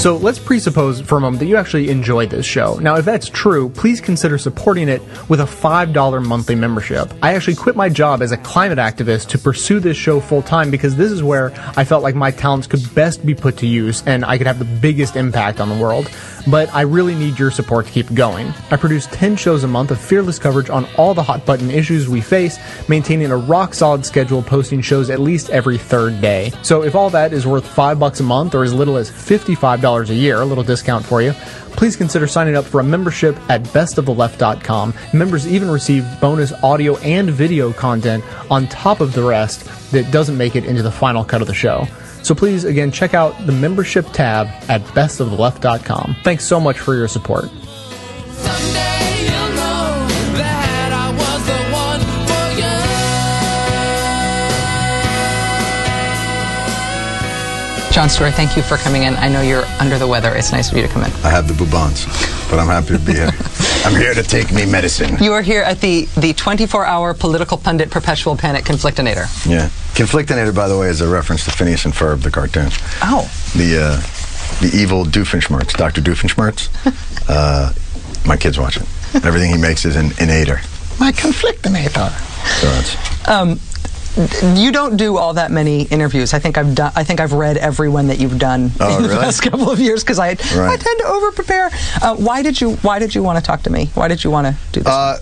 So 0.00 0.16
let's 0.16 0.38
presuppose 0.38 1.02
for 1.02 1.18
a 1.18 1.20
moment 1.20 1.40
that 1.40 1.46
you 1.46 1.56
actually 1.56 1.90
enjoy 1.90 2.24
this 2.24 2.46
show. 2.46 2.76
Now, 2.76 2.96
if 2.96 3.04
that's 3.04 3.28
true, 3.28 3.68
please 3.68 4.00
consider 4.00 4.38
supporting 4.38 4.88
it 4.88 5.02
with 5.28 5.40
a 5.40 5.44
$5 5.44 6.26
monthly 6.26 6.54
membership. 6.54 7.12
I 7.20 7.34
actually 7.34 7.56
quit 7.56 7.76
my 7.76 7.90
job 7.90 8.22
as 8.22 8.32
a 8.32 8.38
climate 8.38 8.78
activist 8.78 9.28
to 9.28 9.38
pursue 9.38 9.78
this 9.78 9.98
show 9.98 10.18
full 10.18 10.40
time 10.40 10.70
because 10.70 10.96
this 10.96 11.12
is 11.12 11.22
where 11.22 11.52
I 11.76 11.84
felt 11.84 12.02
like 12.02 12.14
my 12.14 12.30
talents 12.30 12.66
could 12.66 12.82
best 12.94 13.26
be 13.26 13.34
put 13.34 13.58
to 13.58 13.66
use 13.66 14.02
and 14.06 14.24
I 14.24 14.38
could 14.38 14.46
have 14.46 14.58
the 14.58 14.64
biggest 14.64 15.16
impact 15.16 15.60
on 15.60 15.68
the 15.68 15.76
world. 15.76 16.10
But 16.48 16.72
I 16.74 16.82
really 16.82 17.14
need 17.14 17.38
your 17.38 17.50
support 17.50 17.86
to 17.86 17.92
keep 17.92 18.12
going. 18.14 18.52
I 18.70 18.76
produce 18.76 19.06
10 19.08 19.36
shows 19.36 19.64
a 19.64 19.68
month 19.68 19.90
of 19.90 20.00
fearless 20.00 20.38
coverage 20.38 20.70
on 20.70 20.86
all 20.96 21.14
the 21.14 21.22
hot 21.22 21.44
button 21.44 21.70
issues 21.70 22.08
we 22.08 22.20
face, 22.20 22.58
maintaining 22.88 23.30
a 23.30 23.36
rock 23.36 23.74
solid 23.74 24.06
schedule, 24.06 24.42
posting 24.42 24.80
shows 24.80 25.10
at 25.10 25.20
least 25.20 25.50
every 25.50 25.78
third 25.78 26.20
day. 26.20 26.52
So 26.62 26.82
if 26.82 26.94
all 26.94 27.10
that 27.10 27.32
is 27.32 27.46
worth 27.46 27.66
5 27.66 27.98
bucks 27.98 28.20
a 28.20 28.24
month 28.24 28.54
or 28.54 28.64
as 28.64 28.72
little 28.72 28.96
as 28.96 29.10
$55 29.10 30.10
a 30.10 30.14
year, 30.14 30.40
a 30.40 30.44
little 30.44 30.64
discount 30.64 31.04
for 31.04 31.22
you, 31.22 31.32
please 31.72 31.96
consider 31.96 32.26
signing 32.26 32.56
up 32.56 32.64
for 32.64 32.80
a 32.80 32.84
membership 32.84 33.36
at 33.50 33.62
bestoftheleft.com. 33.62 34.94
Members 35.12 35.46
even 35.46 35.70
receive 35.70 36.04
bonus 36.20 36.52
audio 36.62 36.96
and 36.98 37.30
video 37.30 37.72
content 37.72 38.24
on 38.50 38.66
top 38.68 39.00
of 39.00 39.12
the 39.12 39.22
rest 39.22 39.64
that 39.92 40.10
doesn't 40.12 40.36
make 40.36 40.56
it 40.56 40.64
into 40.64 40.82
the 40.82 40.90
final 40.90 41.24
cut 41.24 41.40
of 41.40 41.46
the 41.46 41.54
show. 41.54 41.86
So 42.22 42.34
please, 42.34 42.64
again, 42.64 42.90
check 42.90 43.14
out 43.14 43.46
the 43.46 43.52
membership 43.52 44.06
tab 44.12 44.46
at 44.68 44.82
bestoftheleft.com. 44.82 46.16
Thanks 46.22 46.44
so 46.44 46.60
much 46.60 46.78
for 46.78 46.94
your 46.94 47.08
support. 47.08 47.48
Jon 58.00 58.08
Stewart, 58.08 58.32
thank 58.32 58.56
you 58.56 58.62
for 58.62 58.78
coming 58.78 59.02
in. 59.02 59.14
I 59.16 59.28
know 59.28 59.42
you're 59.42 59.66
under 59.78 59.98
the 59.98 60.06
weather. 60.06 60.34
It's 60.34 60.52
nice 60.52 60.70
of 60.70 60.76
you 60.78 60.82
to 60.82 60.88
come 60.88 61.02
in. 61.02 61.10
I 61.22 61.28
have 61.28 61.46
the 61.46 61.52
bubons, 61.52 62.06
but 62.48 62.58
I'm 62.58 62.66
happy 62.66 62.96
to 62.96 62.98
be 62.98 63.12
here. 63.12 63.28
I'm 63.84 63.94
here 63.94 64.14
to 64.14 64.22
take 64.22 64.50
me 64.54 64.64
medicine. 64.64 65.22
You 65.22 65.34
are 65.34 65.42
here 65.42 65.60
at 65.60 65.82
the, 65.82 66.06
the 66.16 66.32
24 66.32 66.86
hour 66.86 67.12
political 67.12 67.58
pundit 67.58 67.90
perpetual 67.90 68.38
panic 68.38 68.64
conflictinator. 68.64 69.28
Yeah. 69.46 69.68
Conflictinator, 69.92 70.54
by 70.54 70.66
the 70.66 70.78
way, 70.78 70.88
is 70.88 71.02
a 71.02 71.08
reference 71.10 71.44
to 71.44 71.50
Phineas 71.50 71.84
and 71.84 71.92
Ferb, 71.92 72.22
the 72.22 72.30
cartoon. 72.30 72.70
Oh. 73.02 73.30
The 73.54 73.76
uh, 73.78 74.60
the 74.62 74.70
evil 74.74 75.04
Doofenshmirtz, 75.04 75.76
Dr. 75.76 76.00
Doofenshmirtz. 76.00 76.70
uh, 77.28 77.70
my 78.26 78.38
kids 78.38 78.58
watch 78.58 78.78
it. 78.78 78.86
Everything 79.26 79.50
he 79.50 79.58
makes 79.58 79.84
is 79.84 79.96
an 79.96 80.06
inator. 80.12 80.56
My 80.98 81.12
conflictinator. 81.12 82.10
So 82.60 82.66
that's. 82.66 83.28
Um, 83.28 83.60
you 84.54 84.72
don't 84.72 84.96
do 84.96 85.16
all 85.16 85.34
that 85.34 85.50
many 85.50 85.82
interviews. 85.84 86.34
I 86.34 86.38
think 86.40 86.58
I've 86.58 86.74
done. 86.74 86.92
I 86.96 87.04
think 87.04 87.20
I've 87.20 87.32
read 87.32 87.56
every 87.56 87.88
one 87.88 88.08
that 88.08 88.18
you've 88.18 88.38
done 88.38 88.72
Oh, 88.80 88.96
in 88.96 89.02
the 89.04 89.08
really? 89.08 89.20
past 89.22 89.42
couple 89.42 89.70
of 89.70 89.78
years 89.78 90.02
because 90.02 90.18
I 90.18 90.30
I 90.30 90.34
tend 90.76 90.98
to 90.98 91.04
over 91.06 91.30
prepare. 91.32 91.70
Uh, 92.02 92.16
why 92.16 92.42
did 92.42 92.60
you 92.60 92.72
Why 92.76 92.98
did 92.98 93.14
you 93.14 93.22
want 93.22 93.38
to 93.38 93.44
talk 93.44 93.62
to 93.62 93.70
me? 93.70 93.86
Why 93.94 94.08
did 94.08 94.24
you 94.24 94.30
want 94.30 94.48
to 94.48 94.56
do 94.72 94.80
this? 94.80 94.92
Uh, 94.92 95.18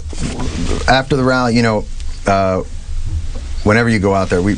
after 0.88 1.16
the 1.16 1.24
rally, 1.24 1.54
you 1.54 1.62
know, 1.62 1.84
uh, 2.26 2.62
whenever 3.64 3.88
you 3.90 3.98
go 3.98 4.14
out 4.14 4.30
there, 4.30 4.40
we, 4.40 4.54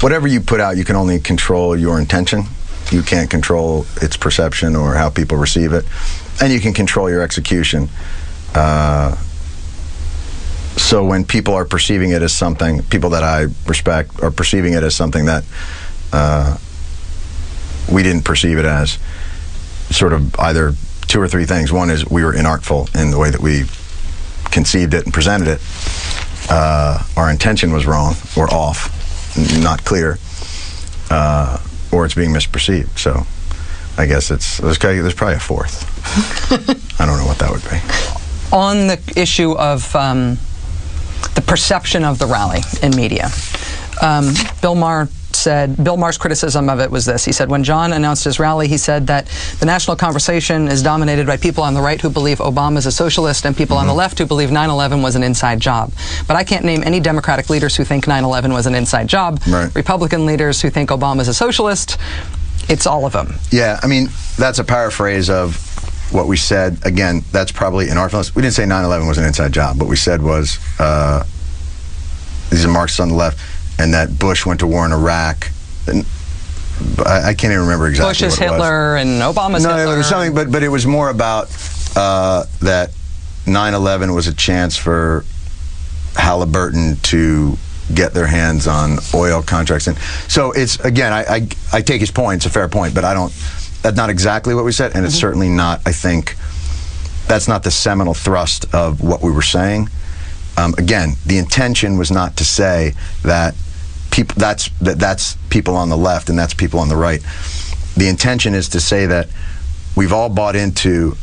whatever 0.00 0.26
you 0.26 0.40
put 0.40 0.60
out, 0.60 0.76
you 0.78 0.84
can 0.84 0.96
only 0.96 1.18
control 1.20 1.76
your 1.76 1.98
intention. 2.00 2.44
You 2.90 3.02
can't 3.02 3.30
control 3.30 3.86
its 4.00 4.16
perception 4.16 4.74
or 4.74 4.94
how 4.94 5.10
people 5.10 5.36
receive 5.38 5.72
it, 5.74 5.84
and 6.42 6.52
you 6.52 6.60
can 6.60 6.72
control 6.74 7.08
your 7.10 7.22
execution. 7.22 7.88
So 10.76 11.04
when 11.04 11.24
people 11.24 11.54
are 11.54 11.64
perceiving 11.64 12.10
it 12.10 12.22
as 12.22 12.32
something, 12.32 12.82
people 12.84 13.10
that 13.10 13.22
I 13.22 13.46
respect 13.66 14.22
are 14.22 14.30
perceiving 14.30 14.72
it 14.74 14.82
as 14.82 14.94
something 14.94 15.26
that 15.26 15.44
uh, 16.12 16.56
we 17.90 18.02
didn't 18.02 18.24
perceive 18.24 18.58
it 18.58 18.64
as, 18.64 18.98
sort 19.90 20.12
of 20.12 20.38
either 20.38 20.72
two 21.08 21.20
or 21.20 21.28
three 21.28 21.44
things. 21.44 21.72
One 21.72 21.90
is 21.90 22.08
we 22.08 22.24
were 22.24 22.32
inartful 22.32 22.94
in 23.00 23.10
the 23.10 23.18
way 23.18 23.30
that 23.30 23.40
we 23.40 23.64
conceived 24.50 24.94
it 24.94 25.04
and 25.04 25.12
presented 25.14 25.48
it. 25.48 25.60
Uh, 26.50 27.02
our 27.16 27.30
intention 27.30 27.72
was 27.72 27.86
wrong 27.86 28.14
or 28.36 28.52
off, 28.52 29.36
n- 29.38 29.62
not 29.62 29.84
clear, 29.84 30.18
uh, 31.10 31.58
or 31.92 32.04
it's 32.04 32.14
being 32.14 32.30
misperceived. 32.30 32.98
So 32.98 33.24
I 33.96 34.06
guess 34.06 34.30
it's 34.30 34.58
there's, 34.58 34.78
probably- 34.78 35.00
there's 35.02 35.14
probably 35.14 35.36
a 35.36 35.40
fourth. 35.40 35.88
I 37.00 37.06
don't 37.06 37.18
know 37.18 37.26
what 37.26 37.38
that 37.38 37.50
would 37.50 37.62
be. 37.62 38.56
on 38.56 38.86
the 38.88 38.98
issue 39.20 39.52
of 39.52 39.94
um, 39.94 40.38
the 41.34 41.42
perception 41.42 42.04
of 42.04 42.18
the 42.18 42.26
rally 42.26 42.60
in 42.82 42.94
media, 42.96 43.30
um, 44.00 44.32
Bill 44.60 44.74
Maher 44.74 45.08
said, 45.34 45.82
Bill 45.82 45.96
Maher's 45.96 46.18
criticism 46.18 46.68
of 46.68 46.80
it 46.80 46.90
was 46.90 47.04
this. 47.04 47.24
He 47.24 47.32
said, 47.32 47.48
when 47.48 47.64
Jon 47.64 47.92
announced 47.92 48.24
his 48.24 48.38
rally, 48.38 48.68
he 48.68 48.76
said 48.76 49.06
that 49.06 49.26
the 49.60 49.66
national 49.66 49.96
conversation 49.96 50.68
is 50.68 50.82
dominated 50.82 51.26
by 51.26 51.36
people 51.36 51.64
on 51.64 51.74
the 51.74 51.80
right 51.80 52.00
who 52.00 52.10
believe 52.10 52.38
Obama 52.38 52.78
is 52.78 52.86
a 52.86 52.92
socialist 52.92 53.44
and 53.44 53.56
people 53.56 53.76
on 53.76 53.86
the 53.86 53.94
left 53.94 54.18
who 54.18 54.26
believe 54.26 54.50
9 54.50 54.70
11 54.70 55.02
was 55.02 55.16
an 55.16 55.22
inside 55.22 55.60
job. 55.60 55.92
But 56.26 56.36
I 56.36 56.44
can't 56.44 56.64
name 56.64 56.82
any 56.84 57.00
Democratic 57.00 57.50
leaders 57.50 57.76
who 57.76 57.84
think 57.84 58.06
9 58.06 58.24
11 58.24 58.52
was 58.52 58.66
an 58.66 58.74
inside 58.74 59.08
job. 59.08 59.40
Right. 59.48 59.74
Republican 59.74 60.26
leaders 60.26 60.60
who 60.60 60.70
think 60.70 60.90
Obama 60.90 61.20
is 61.20 61.28
a 61.28 61.34
socialist. 61.34 61.98
It's 62.68 62.86
all 62.86 63.04
of 63.06 63.12
them. 63.12 63.34
Yeah, 63.50 63.80
I 63.82 63.86
mean, 63.86 64.08
that's 64.38 64.58
a 64.58 64.64
paraphrase 64.64 65.28
of 65.28 65.71
what 66.12 66.26
we 66.26 66.36
said. 66.36 66.78
Again, 66.84 67.22
that's 67.32 67.52
probably 67.52 67.88
in 67.88 67.96
our 67.96 68.08
artfulness. 68.08 68.34
We 68.34 68.42
didn't 68.42 68.54
say 68.54 68.66
9 68.66 68.84
11 68.84 69.08
was 69.08 69.18
an 69.18 69.24
inside 69.24 69.52
job. 69.52 69.78
What 69.80 69.88
we 69.88 69.96
said 69.96 70.22
was 70.22 70.58
uh, 70.78 71.24
these 72.50 72.64
are 72.64 72.68
Marxists 72.68 73.00
on 73.00 73.08
the 73.08 73.14
left, 73.14 73.38
and 73.78 73.94
that 73.94 74.18
Bush 74.18 74.44
went 74.44 74.60
to 74.60 74.66
war 74.66 74.84
in 74.84 74.92
Iraq. 74.92 75.50
And 75.86 76.04
I, 77.06 77.30
I 77.30 77.34
can't 77.34 77.52
even 77.52 77.60
remember 77.60 77.88
exactly 77.88 78.10
Bush 78.10 78.22
is 78.22 78.38
what 78.38 78.46
it 78.46 78.50
was. 78.50 78.60
Hitler 78.60 78.96
and 78.96 79.22
Obama's 79.22 79.64
no, 79.64 79.76
Hitler. 79.76 79.94
it 79.94 79.96
was 79.98 80.08
something, 80.08 80.34
but, 80.34 80.52
but 80.52 80.62
it 80.62 80.68
was 80.68 80.86
more 80.86 81.10
about 81.10 81.46
uh, 81.96 82.44
that 82.60 82.90
9/11 83.46 84.14
was 84.14 84.26
a 84.26 84.34
chance 84.34 84.76
for 84.76 85.24
Halliburton 86.14 86.96
to 86.96 87.56
get 87.94 88.14
their 88.14 88.26
hands 88.26 88.66
on 88.66 88.98
oil 89.14 89.42
contracts, 89.42 89.86
and 89.86 89.98
so 90.28 90.52
it's 90.52 90.78
again, 90.80 91.12
I 91.12 91.22
I, 91.22 91.48
I 91.72 91.80
take 91.80 92.00
his 92.00 92.10
point. 92.10 92.38
It's 92.38 92.46
a 92.46 92.50
fair 92.50 92.68
point, 92.68 92.94
but 92.94 93.04
I 93.04 93.14
don't. 93.14 93.32
That's 93.82 93.96
not 93.96 94.10
exactly 94.10 94.54
what 94.54 94.64
we 94.64 94.72
said, 94.72 94.94
and 94.94 95.04
it's 95.04 95.14
certainly 95.14 95.48
not. 95.48 95.80
I 95.84 95.92
think 95.92 96.36
that's 97.26 97.48
not 97.48 97.62
the 97.64 97.70
seminal 97.70 98.14
thrust 98.14 98.72
of 98.74 99.02
what 99.02 99.22
we 99.22 99.30
were 99.30 99.42
saying. 99.42 99.88
Um, 100.56 100.74
again, 100.78 101.14
the 101.26 101.38
intention 101.38 101.98
was 101.98 102.10
not 102.10 102.36
to 102.36 102.44
say 102.44 102.94
that 103.22 103.54
people 104.10 104.34
that's 104.38 104.68
that 104.80 104.98
that's 104.98 105.36
people 105.48 105.74
on 105.74 105.88
the 105.88 105.96
left 105.96 106.28
and 106.28 106.38
that's 106.38 106.54
people 106.54 106.78
on 106.78 106.88
the 106.88 106.96
right. 106.96 107.22
The 107.96 108.08
intention 108.08 108.54
is 108.54 108.68
to 108.70 108.80
say 108.80 109.06
that 109.06 109.28
we've 109.96 110.12
all 110.12 110.28
bought 110.28 110.56
into 110.56 111.16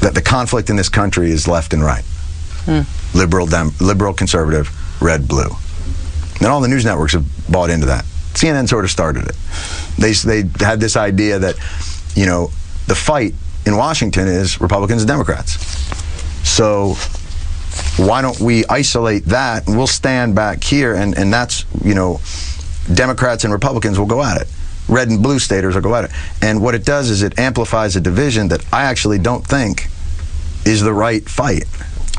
that 0.00 0.14
the 0.14 0.22
conflict 0.22 0.70
in 0.70 0.76
this 0.76 0.88
country 0.88 1.30
is 1.30 1.46
left 1.48 1.72
and 1.72 1.82
right, 1.82 2.04
liberal, 3.14 3.46
dem, 3.46 3.72
liberal, 3.80 4.12
conservative, 4.14 4.70
red, 5.02 5.26
blue. 5.28 5.50
And 6.38 6.48
all 6.48 6.60
the 6.60 6.68
news 6.68 6.84
networks 6.84 7.12
have 7.12 7.26
bought 7.50 7.70
into 7.70 7.86
that. 7.86 8.04
CNN 8.34 8.68
sort 8.68 8.84
of 8.84 8.90
started 8.90 9.28
it. 9.28 9.36
They 9.98 10.12
they 10.12 10.64
had 10.64 10.80
this 10.80 10.96
idea 10.96 11.38
that 11.38 11.56
you 12.14 12.26
know 12.26 12.50
the 12.86 12.94
fight 12.94 13.34
in 13.66 13.76
Washington 13.76 14.28
is 14.28 14.60
Republicans 14.60 15.02
and 15.02 15.08
Democrats. 15.08 15.52
So 16.46 16.94
why 17.96 18.22
don't 18.22 18.38
we 18.40 18.64
isolate 18.66 19.24
that 19.26 19.66
and 19.66 19.76
we'll 19.76 19.86
stand 19.86 20.34
back 20.34 20.62
here 20.62 20.94
and, 20.94 21.16
and 21.16 21.32
that's, 21.32 21.64
you 21.82 21.94
know, 21.94 22.20
Democrats 22.92 23.44
and 23.44 23.52
Republicans 23.52 23.98
will 23.98 24.06
go 24.06 24.22
at 24.22 24.40
it. 24.40 24.48
Red 24.88 25.08
and 25.08 25.22
blue 25.22 25.38
staters 25.38 25.74
will 25.74 25.82
go 25.82 25.94
at 25.94 26.04
it. 26.04 26.10
And 26.42 26.60
what 26.60 26.74
it 26.74 26.84
does 26.84 27.08
is 27.08 27.22
it 27.22 27.38
amplifies 27.38 27.96
a 27.96 28.00
division 28.00 28.48
that 28.48 28.64
I 28.72 28.84
actually 28.84 29.18
don't 29.18 29.46
think 29.46 29.88
is 30.66 30.82
the 30.82 30.92
right 30.92 31.26
fight. 31.28 31.64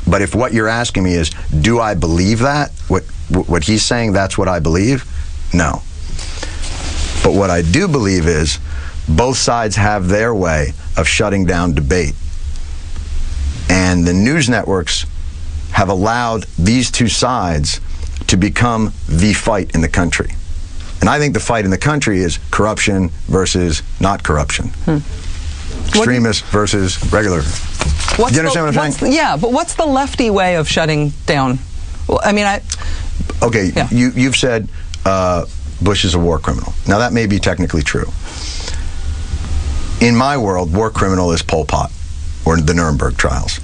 But 0.08 0.22
if 0.22 0.34
what 0.34 0.54
you're 0.54 0.68
asking 0.68 1.04
me 1.04 1.14
is, 1.14 1.30
do 1.62 1.80
I 1.80 1.94
believe 1.94 2.40
that? 2.40 2.72
What 2.88 3.04
what 3.48 3.64
he's 3.64 3.84
saying, 3.84 4.14
that's 4.14 4.38
what 4.38 4.48
I 4.48 4.60
believe? 4.60 5.04
No. 5.52 5.82
But 7.26 7.34
what 7.34 7.50
I 7.50 7.64
do 7.64 7.88
believe 7.88 8.28
is 8.28 8.60
both 9.10 9.38
sides 9.38 9.76
have 9.78 10.08
their 10.10 10.36
way 10.36 10.74
of 10.96 11.08
shutting 11.08 11.44
down 11.44 11.74
debate. 11.74 12.14
And 13.68 14.06
the 14.06 14.14
news 14.14 14.48
networks 14.48 15.08
have 15.72 15.90
allowed 15.90 16.44
these 16.60 16.92
two 16.92 17.08
sides 17.08 17.82
to 18.28 18.38
become 18.38 18.94
the 19.10 19.34
fight 19.34 19.74
in 19.74 19.82
the 19.82 19.88
country. 19.90 20.36
And 21.02 21.10
I 21.10 21.18
think 21.18 21.34
the 21.34 21.40
fight 21.40 21.66
in 21.66 21.72
the 21.72 21.80
country 21.80 22.20
is 22.20 22.38
corruption 22.52 23.10
versus 23.26 23.82
not 24.00 24.24
corruption. 24.24 24.70
Extremists 25.88 26.48
versus 26.52 27.12
regular. 27.12 27.42
What's 28.18 28.34
Do 28.34 28.36
you 28.36 28.40
understand 28.42 28.68
the, 28.68 28.78
what 28.78 28.86
I'm 28.86 28.92
saying? 28.92 29.14
yeah, 29.14 29.36
but 29.36 29.52
what's 29.52 29.74
the 29.74 29.86
lefty 29.88 30.30
way 30.30 30.58
of 30.58 30.70
shutting 30.70 31.10
down? 31.26 31.58
Well, 32.08 32.20
I 32.24 32.34
mean, 32.34 32.46
I 32.46 32.62
Okay, 33.42 33.72
you, 33.90 34.12
you've 34.12 34.36
said 34.36 34.70
uh, 35.06 35.46
Bush 35.82 36.06
is 36.06 36.16
a 36.16 36.20
war 36.20 36.40
criminal. 36.40 36.74
Now, 36.88 37.00
that 37.00 37.14
may 37.14 37.28
be 37.28 37.40
technically 37.40 37.82
true. 37.84 38.12
In 40.02 40.16
my 40.16 40.38
world, 40.38 40.74
war 40.74 40.90
criminal 40.90 41.32
is 41.32 41.42
Pol 41.42 41.66
Pot 41.66 41.92
or 42.46 42.58
the 42.58 42.74
Nuremberg 42.74 43.18
trials. 43.18 43.60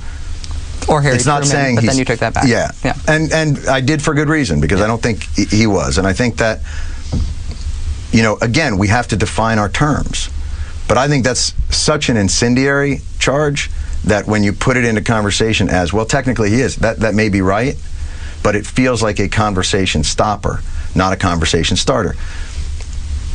or 0.88 1.02
Harry 1.02 1.16
it's 1.16 1.26
not 1.26 1.46
saying 1.46 1.76
but 1.76 1.84
then 1.86 1.98
you 1.98 2.06
took 2.06 2.20
that 2.20 2.34
back. 2.34 2.46
Yeah, 2.48 2.72
yeah. 2.84 2.96
and 3.08 3.32
and 3.32 3.68
I 3.68 3.82
did 3.82 4.02
for 4.02 4.14
good 4.16 4.30
reason 4.30 4.60
because 4.60 4.82
I 4.82 4.88
don't 4.88 5.02
think 5.02 5.24
he- 5.36 5.46
he 5.46 5.68
was, 5.68 5.98
and 6.00 6.08
I 6.08 6.14
think 6.14 6.38
that 6.38 6.62
you 8.12 8.24
know 8.24 8.38
again 8.42 8.78
we 8.80 8.88
have 8.88 9.08
to 9.10 9.16
define 9.16 9.60
our 9.60 9.70
terms, 9.70 10.30
but 10.88 10.98
I 10.98 11.08
think 11.08 11.24
that's 11.24 11.54
such 11.70 12.10
an 12.10 12.18
incendiary 12.18 13.02
charge 13.20 13.70
that 14.06 14.26
when 14.26 14.44
you 14.44 14.52
put 14.54 14.76
it 14.78 14.84
into 14.86 15.02
conversation 15.02 15.70
as 15.70 15.94
well, 15.94 16.06
technically 16.06 16.50
he 16.50 16.62
is 16.62 16.78
that 16.78 17.02
that 17.02 17.14
may 17.14 17.30
be 17.30 17.42
right, 17.42 17.76
but 18.42 18.56
it 18.56 18.66
feels 18.66 19.04
like 19.04 19.20
a 19.20 19.28
conversation 19.30 20.04
stopper, 20.04 20.62
not 20.96 21.14
a 21.14 21.16
conversation 21.16 21.78
starter. 21.78 22.16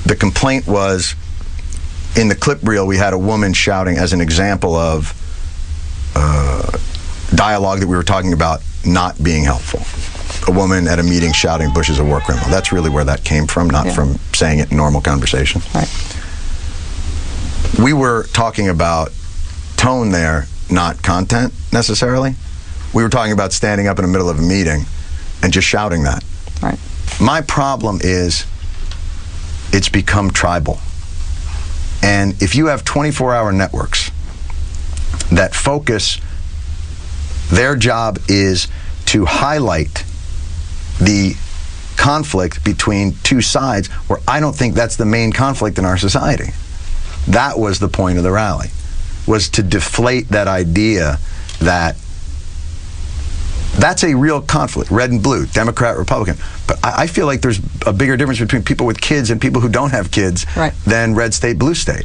The 0.04 0.16
complaint 0.16 0.66
was 0.66 1.14
in 2.16 2.28
the 2.28 2.34
clip 2.34 2.60
reel 2.62 2.86
we 2.86 2.96
had 2.96 3.12
a 3.12 3.18
woman 3.18 3.52
shouting 3.52 3.96
as 3.96 4.12
an 4.12 4.20
example 4.20 4.74
of 4.74 5.12
uh, 6.14 6.78
dialogue 7.34 7.80
that 7.80 7.86
we 7.86 7.96
were 7.96 8.02
talking 8.02 8.32
about 8.32 8.62
not 8.84 9.22
being 9.22 9.44
helpful. 9.44 9.82
A 10.52 10.56
woman 10.56 10.86
at 10.86 10.98
a 10.98 11.02
meeting 11.02 11.32
shouting 11.32 11.72
Bush 11.72 11.90
is 11.90 11.98
a 11.98 12.04
war 12.04 12.20
criminal. 12.20 12.48
That's 12.48 12.72
really 12.72 12.88
where 12.88 13.04
that 13.04 13.24
came 13.24 13.46
from, 13.46 13.68
not 13.68 13.90
from 13.92 14.16
saying 14.32 14.60
it 14.60 14.70
in 14.70 14.76
normal 14.76 15.00
conversation. 15.00 15.60
Right. 15.74 15.88
We 17.82 17.92
were 17.92 18.24
talking 18.32 18.68
about 18.68 19.12
tone 19.76 20.10
there, 20.10 20.46
not 20.70 21.02
content 21.02 21.52
necessarily. 21.72 22.34
We 22.94 23.02
were 23.02 23.08
talking 23.08 23.32
about 23.32 23.52
standing 23.52 23.88
up 23.88 23.98
in 23.98 24.04
the 24.04 24.10
middle 24.10 24.30
of 24.30 24.38
a 24.38 24.42
meeting 24.42 24.84
and 25.42 25.52
just 25.52 25.66
shouting 25.66 26.04
that. 26.04 26.24
Right. 26.62 26.78
My 27.20 27.40
problem 27.40 28.00
is 28.02 28.46
it's 29.72 29.88
become 29.88 30.30
tribal. 30.30 30.78
And 32.02 32.40
if 32.42 32.54
you 32.54 32.66
have 32.66 32.84
24 32.84 33.34
hour 33.34 33.52
networks 33.52 34.10
that 35.32 35.54
focus, 35.54 36.20
their 37.50 37.74
job 37.76 38.18
is 38.28 38.68
to 39.06 39.24
highlight 39.24 40.04
the 41.00 41.34
conflict 41.96 42.64
between 42.64 43.16
two 43.22 43.40
sides, 43.40 43.88
where 44.08 44.20
I 44.28 44.40
don't 44.40 44.54
think 44.54 44.74
that's 44.74 44.96
the 44.96 45.06
main 45.06 45.32
conflict 45.32 45.78
in 45.78 45.84
our 45.84 45.96
society. 45.96 46.52
That 47.28 47.58
was 47.58 47.78
the 47.78 47.88
point 47.88 48.18
of 48.18 48.24
the 48.24 48.30
rally, 48.30 48.68
was 49.26 49.48
to 49.50 49.62
deflate 49.62 50.28
that 50.28 50.48
idea 50.48 51.18
that 51.60 51.96
that's 53.78 54.04
a 54.04 54.14
real 54.14 54.40
conflict, 54.42 54.90
red 54.90 55.10
and 55.10 55.22
blue, 55.22 55.46
Democrat, 55.46 55.96
Republican. 55.96 56.36
But 56.66 56.78
I, 56.84 57.02
I 57.02 57.06
feel 57.06 57.26
like 57.26 57.40
there's 57.42 57.60
a 57.86 57.92
bigger 57.92 58.16
difference 58.16 58.40
between 58.40 58.62
people 58.62 58.86
with 58.86 59.00
kids 59.00 59.30
and 59.30 59.40
people 59.40 59.60
who 59.60 59.68
don't 59.68 59.90
have 59.90 60.10
kids 60.10 60.46
Right. 60.56 60.72
than 60.84 61.14
red 61.14 61.34
state, 61.34 61.58
blue 61.58 61.74
state. 61.74 62.04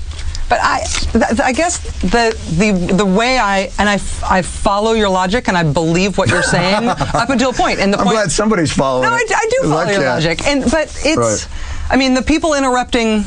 But 0.50 0.60
I, 0.62 0.82
th- 0.84 1.40
I 1.40 1.54
guess 1.54 1.78
the 2.02 2.36
the 2.58 2.94
the 2.96 3.06
way 3.06 3.38
I 3.40 3.72
and 3.80 3.88
I, 3.88 3.94
f- 3.94 4.22
I 4.22 4.42
follow 4.42 4.92
your 4.92 5.08
logic 5.08 5.48
and 5.48 5.58
I 5.58 5.64
believe 5.64 6.18
what 6.18 6.28
you're 6.30 6.44
saying 6.44 6.90
up 6.90 7.30
until 7.30 7.52
a 7.52 7.54
point. 7.54 7.80
And 7.80 7.94
the 7.94 7.98
I'm 7.98 8.04
point, 8.04 8.16
glad 8.18 8.32
somebody's 8.32 8.74
following 8.74 9.08
No, 9.10 9.16
I. 9.16 9.24
I 9.34 9.50
do 9.50 9.70
follow 9.70 9.84
your 9.84 10.02
can't. 10.02 10.04
logic. 10.04 10.46
And 10.46 10.64
but 10.70 10.94
it's, 11.06 11.18
Right. 11.18 11.48
I 11.90 11.96
mean, 11.96 12.14
the 12.16 12.22
people 12.22 12.54
interrupting. 12.56 13.24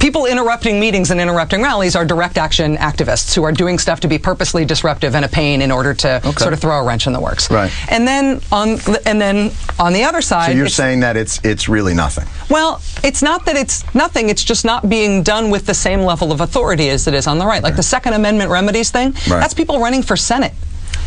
People 0.00 0.24
interrupting 0.24 0.80
meetings 0.80 1.10
and 1.10 1.20
interrupting 1.20 1.62
rallies 1.62 1.94
are 1.94 2.06
direct 2.06 2.38
action 2.38 2.78
activists 2.78 3.34
who 3.34 3.42
are 3.44 3.52
doing 3.52 3.78
stuff 3.78 4.00
to 4.00 4.08
be 4.08 4.18
purposely 4.18 4.64
disruptive 4.64 5.14
and 5.14 5.26
a 5.26 5.28
pain 5.28 5.60
in 5.60 5.70
order 5.70 5.92
to 5.92 6.22
sort 6.38 6.54
of 6.54 6.58
throw 6.58 6.78
a 6.80 6.82
wrench 6.82 7.06
in 7.06 7.12
the 7.12 7.20
works. 7.20 7.50
Right. 7.50 7.70
And 7.90 8.08
then 8.08 8.40
on 8.50 8.78
and 9.04 9.20
then 9.20 9.52
on 9.78 9.92
the 9.92 10.04
other 10.04 10.22
side, 10.22 10.46
So 10.52 10.52
you're 10.56 10.68
saying 10.68 11.00
that 11.00 11.18
it's 11.18 11.38
it's 11.44 11.68
really 11.68 11.92
nothing. 11.92 12.24
well, 12.48 12.80
it's 13.04 13.20
not 13.22 13.44
that 13.44 13.56
it's 13.56 13.94
nothing. 13.94 14.30
It's 14.30 14.42
just 14.42 14.64
not 14.64 14.88
being 14.88 15.22
done 15.22 15.50
with 15.50 15.66
the 15.66 15.74
same 15.74 16.00
level 16.00 16.32
of 16.32 16.40
authority 16.40 16.88
as 16.88 17.06
it 17.06 17.12
is 17.12 17.26
on 17.26 17.38
the 17.38 17.44
right. 17.44 17.62
Like 17.62 17.76
the 17.76 17.82
Second 17.82 18.14
Amendment 18.14 18.50
remedies 18.50 18.90
thing. 18.90 19.12
Right. 19.12 19.40
That's 19.40 19.54
people 19.54 19.80
running 19.80 20.02
for 20.02 20.16
Senate. 20.16 20.52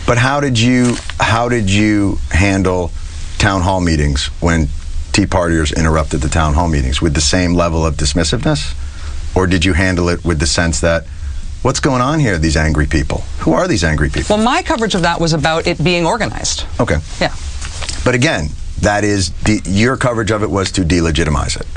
But 0.05 0.19
how 0.19 0.39
did 0.39 0.59
you 0.59 0.95
how 1.19 1.49
did 1.49 1.67
you 1.67 2.19
handle 2.29 2.91
town 3.39 3.61
hall 3.61 3.81
meetings 3.81 4.27
when 4.39 4.69
Tea 5.13 5.27
Partiers 5.27 5.75
interrupted 5.77 6.21
the 6.21 6.27
town 6.27 6.55
hall 6.55 6.67
meetings 6.67 7.01
with 7.01 7.13
the 7.13 7.21
same 7.21 7.53
level 7.53 7.85
of 7.85 7.95
dismissiveness, 7.95 8.73
or 9.35 9.45
did 9.45 9.63
you 9.63 9.73
handle 9.73 10.09
it 10.09 10.25
with 10.25 10.39
the 10.39 10.47
sense 10.47 10.81
that 10.81 11.05
what's 11.61 11.79
going 11.79 12.01
on 12.01 12.19
here? 12.19 12.39
These 12.39 12.57
angry 12.57 12.87
people. 12.87 13.19
Who 13.39 13.53
are 13.53 13.67
these 13.67 13.83
angry 13.83 14.09
people? 14.09 14.35
Well, 14.35 14.43
my 14.43 14.63
coverage 14.63 14.95
of 14.95 15.03
that 15.03 15.21
was 15.21 15.33
about 15.33 15.67
it 15.67 15.81
being 15.83 16.05
organized. 16.05 16.65
Okay. 16.79 16.97
Yeah. 17.21 17.33
But 18.03 18.15
again, 18.15 18.49
that 18.81 19.03
is 19.03 19.31
your 19.65 19.97
coverage 19.97 20.31
of 20.31 20.41
it 20.41 20.49
was 20.49 20.71
to 20.73 20.81
delegitimize 20.81 21.59
it. 21.59 21.67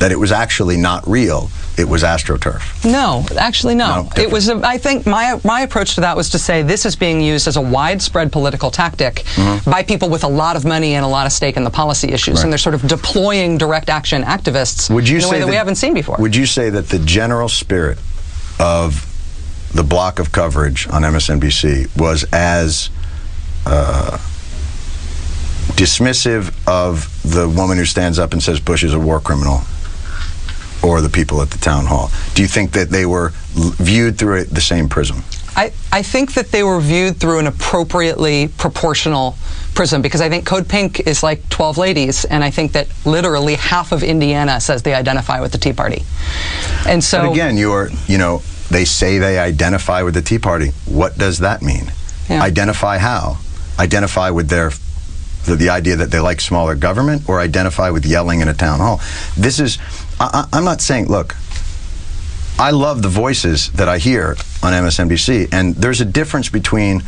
That 0.00 0.10
it 0.12 0.18
was 0.18 0.32
actually 0.32 0.76
not 0.78 1.06
real. 1.06 1.50
It 1.78 1.88
was 1.88 2.02
astroturf. 2.02 2.62
No, 2.84 3.24
actually, 3.38 3.74
no. 3.74 4.02
No, 4.02 4.22
it 4.22 4.30
was. 4.30 4.48
A, 4.48 4.56
I 4.64 4.76
think 4.78 5.06
my 5.06 5.38
my 5.44 5.60
approach 5.60 5.94
to 5.94 6.00
that 6.02 6.16
was 6.16 6.30
to 6.30 6.38
say 6.38 6.62
this 6.62 6.84
is 6.84 6.96
being 6.96 7.20
used 7.20 7.46
as 7.46 7.56
a 7.56 7.60
widespread 7.60 8.32
political 8.32 8.70
tactic 8.70 9.22
Mhm. 9.36 9.64
by 9.70 9.82
people 9.82 10.08
with 10.08 10.24
a 10.24 10.28
lot 10.28 10.56
of 10.56 10.64
money 10.64 10.94
and 10.94 11.04
a 11.04 11.08
lot 11.08 11.26
of 11.26 11.32
stake 11.32 11.56
in 11.56 11.64
the 11.64 11.70
policy 11.70 12.08
issues, 12.12 12.36
Right. 12.36 12.44
and 12.44 12.52
they're 12.52 12.58
sort 12.58 12.74
of 12.74 12.86
deploying 12.86 13.56
direct 13.58 13.88
action 13.88 14.24
activists 14.24 14.90
Would 14.90 15.08
you 15.08 15.18
in 15.18 15.24
a 15.24 15.26
say 15.26 15.30
way 15.32 15.40
that, 15.40 15.48
we 15.48 15.54
haven't 15.54 15.76
seen 15.76 15.94
before. 15.94 16.16
Would 16.18 16.34
you 16.34 16.46
say 16.46 16.70
that 16.70 16.88
the 16.88 16.98
general 16.98 17.48
spirit 17.48 17.98
of 18.58 19.06
the 19.72 19.84
block 19.84 20.18
of 20.18 20.32
coverage 20.32 20.88
on 20.90 21.02
MSNBC 21.04 21.88
was 21.96 22.24
as 22.32 22.88
uh, 23.66 24.18
dismissive 25.76 26.52
of 26.66 27.08
the 27.22 27.48
woman 27.48 27.78
who 27.78 27.84
stands 27.84 28.18
up 28.18 28.32
and 28.32 28.42
says 28.42 28.60
Bush 28.60 28.82
is 28.84 28.92
a 28.94 28.98
war 28.98 29.20
criminal, 29.20 29.62
or 30.82 31.00
the 31.00 31.08
people 31.08 31.42
at 31.42 31.50
the 31.50 31.58
town 31.58 31.86
hall? 31.86 32.10
Do 32.34 32.42
you 32.42 32.48
think 32.48 32.72
that 32.72 32.90
they 32.90 33.06
were 33.06 33.32
l- 33.56 33.70
viewed 33.76 34.18
through 34.18 34.44
the 34.44 34.60
same 34.60 34.88
prism? 34.88 35.22
I, 35.56 35.72
I 35.92 36.02
think 36.02 36.34
that 36.34 36.52
they 36.52 36.62
were 36.62 36.80
viewed 36.80 37.16
through 37.18 37.40
an 37.40 37.46
appropriately 37.46 38.48
proportional 38.48 39.36
prism 39.74 40.00
because 40.00 40.20
I 40.20 40.28
think 40.28 40.46
Code 40.46 40.68
Pink 40.68 41.00
is 41.00 41.22
like 41.22 41.48
12 41.48 41.76
ladies, 41.76 42.24
and 42.24 42.44
I 42.44 42.50
think 42.50 42.72
that 42.72 42.88
literally 43.04 43.56
half 43.56 43.92
of 43.92 44.02
Indiana 44.02 44.60
says 44.60 44.82
they 44.82 44.94
identify 44.94 45.40
with 45.40 45.52
the 45.52 45.58
Tea 45.58 45.72
Party. 45.72 46.04
And 46.86 47.02
so. 47.02 47.26
but 47.26 47.32
again, 47.32 47.56
you're, 47.56 47.90
you 48.06 48.18
know, 48.18 48.42
they 48.70 48.84
say 48.84 49.18
they 49.18 49.38
identify 49.38 50.02
with 50.02 50.14
the 50.14 50.22
Tea 50.22 50.38
Party. 50.38 50.70
What 50.86 51.18
does 51.18 51.38
that 51.38 51.62
mean? 51.62 51.92
Identify 52.30 52.98
how? 52.98 53.38
Identify 53.78 54.30
with 54.30 54.48
their 54.48 54.70
the, 55.46 55.56
the 55.56 55.70
idea 55.70 55.96
that 55.96 56.10
they 56.10 56.20
like 56.20 56.40
smaller 56.40 56.76
government, 56.76 57.28
or 57.28 57.40
identify 57.40 57.90
with 57.90 58.06
yelling 58.06 58.40
in 58.40 58.46
a 58.48 58.54
town 58.54 58.78
hall. 58.78 59.00
This 59.36 59.58
is. 59.58 59.78
I, 60.20 60.46
I'm 60.52 60.64
not 60.64 60.80
saying. 60.80 61.06
Look, 61.06 61.34
I 62.58 62.70
love 62.70 63.02
the 63.02 63.08
voices 63.08 63.70
that 63.72 63.88
I 63.88 63.98
hear 63.98 64.36
on 64.62 64.72
MSNBC, 64.72 65.48
and 65.52 65.74
there's 65.74 66.00
a 66.00 66.04
difference 66.04 66.48
between. 66.48 67.02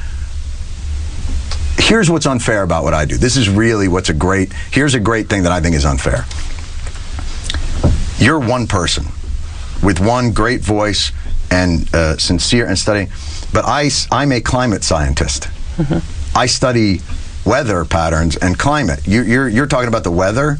Here's 1.78 2.08
what's 2.10 2.26
unfair 2.26 2.62
about 2.62 2.84
what 2.84 2.94
I 2.94 3.04
do. 3.04 3.16
This 3.18 3.36
is 3.36 3.48
really 3.48 3.86
what's 3.88 4.08
a 4.08 4.14
great. 4.14 4.52
Here's 4.70 4.94
a 4.94 5.00
great 5.00 5.28
thing 5.28 5.42
that 5.42 5.52
I 5.52 5.60
think 5.60 5.76
is 5.76 5.84
unfair. 5.84 6.24
You're 8.18 8.38
one 8.38 8.66
person 8.66 9.04
with 9.82 10.00
one 10.00 10.32
great 10.32 10.60
voice 10.60 11.12
and 11.50 11.92
uh, 11.94 12.16
sincere 12.16 12.66
and 12.66 12.78
studying, 12.78 13.08
but 13.52 13.64
I, 13.66 13.90
I'm 14.10 14.32
a 14.32 14.40
climate 14.40 14.84
scientist. 14.84 15.48
I 16.34 16.46
study 16.46 17.00
weather 17.44 17.84
patterns 17.84 18.36
and 18.36 18.58
climate. 18.58 19.06
You, 19.06 19.22
you're, 19.22 19.48
you're 19.48 19.66
talking 19.66 19.88
about 19.88 20.04
the 20.04 20.10
weather, 20.12 20.58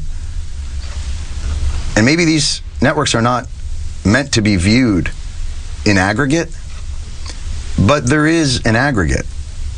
and 1.95 2.05
maybe 2.05 2.25
these 2.25 2.61
networks 2.81 3.15
are 3.15 3.21
not 3.21 3.47
meant 4.05 4.33
to 4.33 4.41
be 4.41 4.55
viewed 4.55 5.11
in 5.85 5.97
aggregate, 5.97 6.55
but 7.85 8.05
there 8.05 8.27
is 8.27 8.65
an 8.65 8.75
aggregate. 8.75 9.25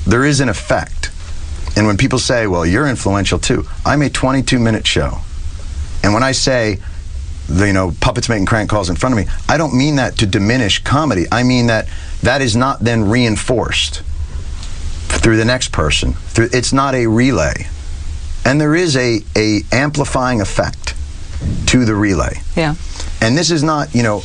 There 0.06 0.26
is 0.26 0.40
an 0.40 0.50
effect. 0.50 1.12
And 1.76 1.88
when 1.88 1.98
people 1.98 2.20
say, 2.20 2.48
well, 2.48 2.66
you're 2.66 2.88
influential 2.88 3.40
too, 3.40 3.66
I'm 3.86 4.02
a 4.02 4.10
22 4.10 4.60
minute 4.60 4.88
show. 4.88 5.20
And 6.04 6.14
when 6.14 6.24
I 6.24 6.32
say, 6.32 6.80
the, 7.48 7.68
you 7.68 7.74
know, 7.74 7.94
puppets 8.00 8.30
making 8.30 8.46
crank 8.46 8.70
calls 8.70 8.90
in 8.90 8.96
front 8.96 9.18
of 9.18 9.26
me, 9.26 9.32
I 9.48 9.58
don't 9.58 9.76
mean 9.76 9.98
that 9.98 10.18
to 10.20 10.26
diminish 10.26 10.84
comedy. 10.84 11.26
I 11.32 11.44
mean 11.44 11.68
that 11.68 11.88
that 12.24 12.42
is 12.42 12.56
not 12.56 12.80
then 12.80 13.10
reinforced 13.10 14.02
through 15.08 15.38
the 15.38 15.46
next 15.46 15.72
person. 15.72 16.16
It's 16.36 16.74
not 16.74 16.96
a 16.96 17.08
relay. 17.08 17.68
And 18.46 18.62
there 18.62 18.76
is 18.76 18.96
a, 18.96 19.22
a 19.36 19.62
amplifying 19.72 20.42
effect 20.42 20.95
to 21.68 21.86
the 21.86 21.96
relay. 21.96 22.40
Yeah. 22.56 22.76
And 23.22 23.38
this 23.38 23.52
is 23.52 23.64
not, 23.64 23.94
you 23.96 24.04
know, 24.04 24.22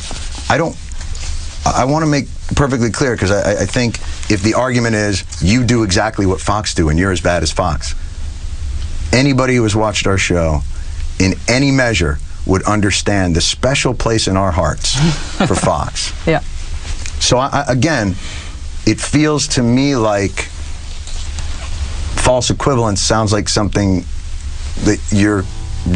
I 0.49 0.57
don't, 0.57 0.75
I 1.65 1.85
want 1.85 2.03
to 2.03 2.09
make 2.09 2.25
perfectly 2.55 2.89
clear 2.91 3.13
because 3.15 3.31
I, 3.31 3.61
I- 3.63 3.65
think 3.65 3.97
if 4.29 4.41
the 4.43 4.53
argument 4.55 4.95
is 4.95 5.23
you 5.41 5.63
do 5.63 5.83
exactly 5.83 6.25
what 6.25 6.39
Fox 6.41 6.73
do 6.73 6.89
and 6.89 6.97
you're 6.99 7.11
as 7.11 7.21
bad 7.21 7.43
as 7.43 7.51
Fox, 7.51 7.93
anybody 9.13 9.55
who 9.55 9.63
has 9.63 9.75
watched 9.75 10.07
our 10.07 10.17
show 10.17 10.61
in 11.19 11.33
any 11.47 11.71
measure 11.71 12.17
would 12.45 12.63
understand 12.63 13.35
the 13.35 13.41
special 13.41 13.93
place 13.93 14.27
in 14.27 14.35
our 14.37 14.51
hearts 14.51 14.95
for 15.47 15.55
Fox. 15.55 16.11
Yeah. 16.27 16.39
So 17.19 17.37
I, 17.37 17.47
I, 17.67 17.71
again, 17.71 18.15
it 18.87 18.99
feels 18.99 19.47
to 19.49 19.61
me 19.63 19.95
like 19.95 20.49
false 22.23 22.49
equivalence 22.49 23.01
sounds 23.01 23.31
like 23.33 23.47
something 23.49 24.01
that 24.83 24.99
you're 25.11 25.43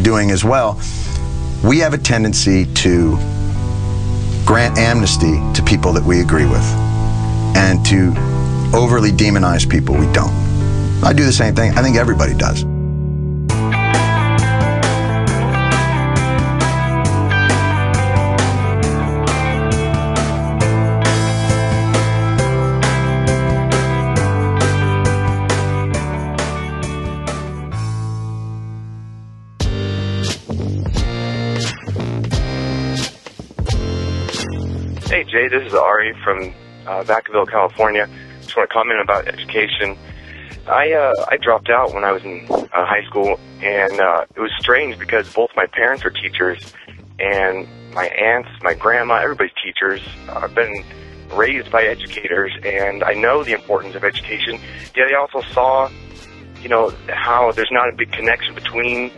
doing 0.02 0.30
as 0.30 0.44
well. 0.44 0.80
We 1.64 1.78
have 1.78 1.94
a 1.94 1.98
tendency 1.98 2.66
to 2.66 3.16
grant 4.44 4.78
amnesty 4.78 5.40
to 5.54 5.62
people 5.64 5.92
that 5.94 6.04
we 6.04 6.20
agree 6.20 6.46
with 6.46 6.64
and 7.56 7.84
to 7.86 8.14
overly 8.74 9.10
demonize 9.10 9.68
people 9.68 9.96
we 9.96 10.06
don't. 10.12 10.34
I 11.02 11.12
do 11.12 11.24
the 11.24 11.32
same 11.32 11.54
thing. 11.54 11.72
I 11.72 11.82
think 11.82 11.96
everybody 11.96 12.34
does. 12.34 12.64
Hey 35.46 35.58
this 35.60 35.68
is 35.68 35.74
Ari 35.74 36.12
from 36.24 36.52
uh, 36.88 37.04
Vacaville, 37.04 37.48
California. 37.48 38.08
Just 38.40 38.56
want 38.56 38.68
to 38.68 38.74
comment 38.74 39.00
about 39.00 39.28
education. 39.28 39.96
I 40.66 40.92
uh, 40.92 41.12
I 41.30 41.36
dropped 41.36 41.70
out 41.70 41.94
when 41.94 42.02
I 42.02 42.10
was 42.10 42.24
in 42.24 42.48
uh, 42.50 42.66
high 42.72 43.04
school, 43.06 43.38
and 43.62 44.00
uh, 44.00 44.24
it 44.34 44.40
was 44.40 44.50
strange 44.58 44.98
because 44.98 45.32
both 45.32 45.50
my 45.54 45.66
parents 45.66 46.04
are 46.04 46.10
teachers, 46.10 46.60
and 47.20 47.68
my 47.94 48.06
aunts, 48.06 48.48
my 48.60 48.74
grandma, 48.74 49.22
everybody's 49.22 49.52
teachers. 49.62 50.00
Uh, 50.28 50.40
I've 50.42 50.54
been 50.56 50.82
raised 51.30 51.70
by 51.70 51.84
educators, 51.84 52.50
and 52.64 53.04
I 53.04 53.12
know 53.12 53.44
the 53.44 53.52
importance 53.52 53.94
of 53.94 54.02
education. 54.02 54.58
Yet 54.96 55.06
I 55.12 55.14
also 55.14 55.42
saw, 55.52 55.88
you 56.60 56.68
know, 56.68 56.92
how 57.06 57.52
there's 57.52 57.70
not 57.70 57.88
a 57.88 57.92
big 57.92 58.10
connection 58.10 58.52
between, 58.52 59.12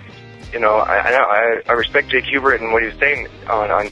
you 0.53 0.61
know, 0.61 0.75
I 0.75 0.99
I, 1.11 1.63
I, 1.69 1.73
respect 1.73 2.11
Cenk 2.11 2.25
Uygur 2.25 2.55
and 2.61 2.71
what 2.71 2.83
he 2.83 2.91
was 2.91 2.99
saying 2.99 3.29
on 3.49 3.71
on 3.71 3.91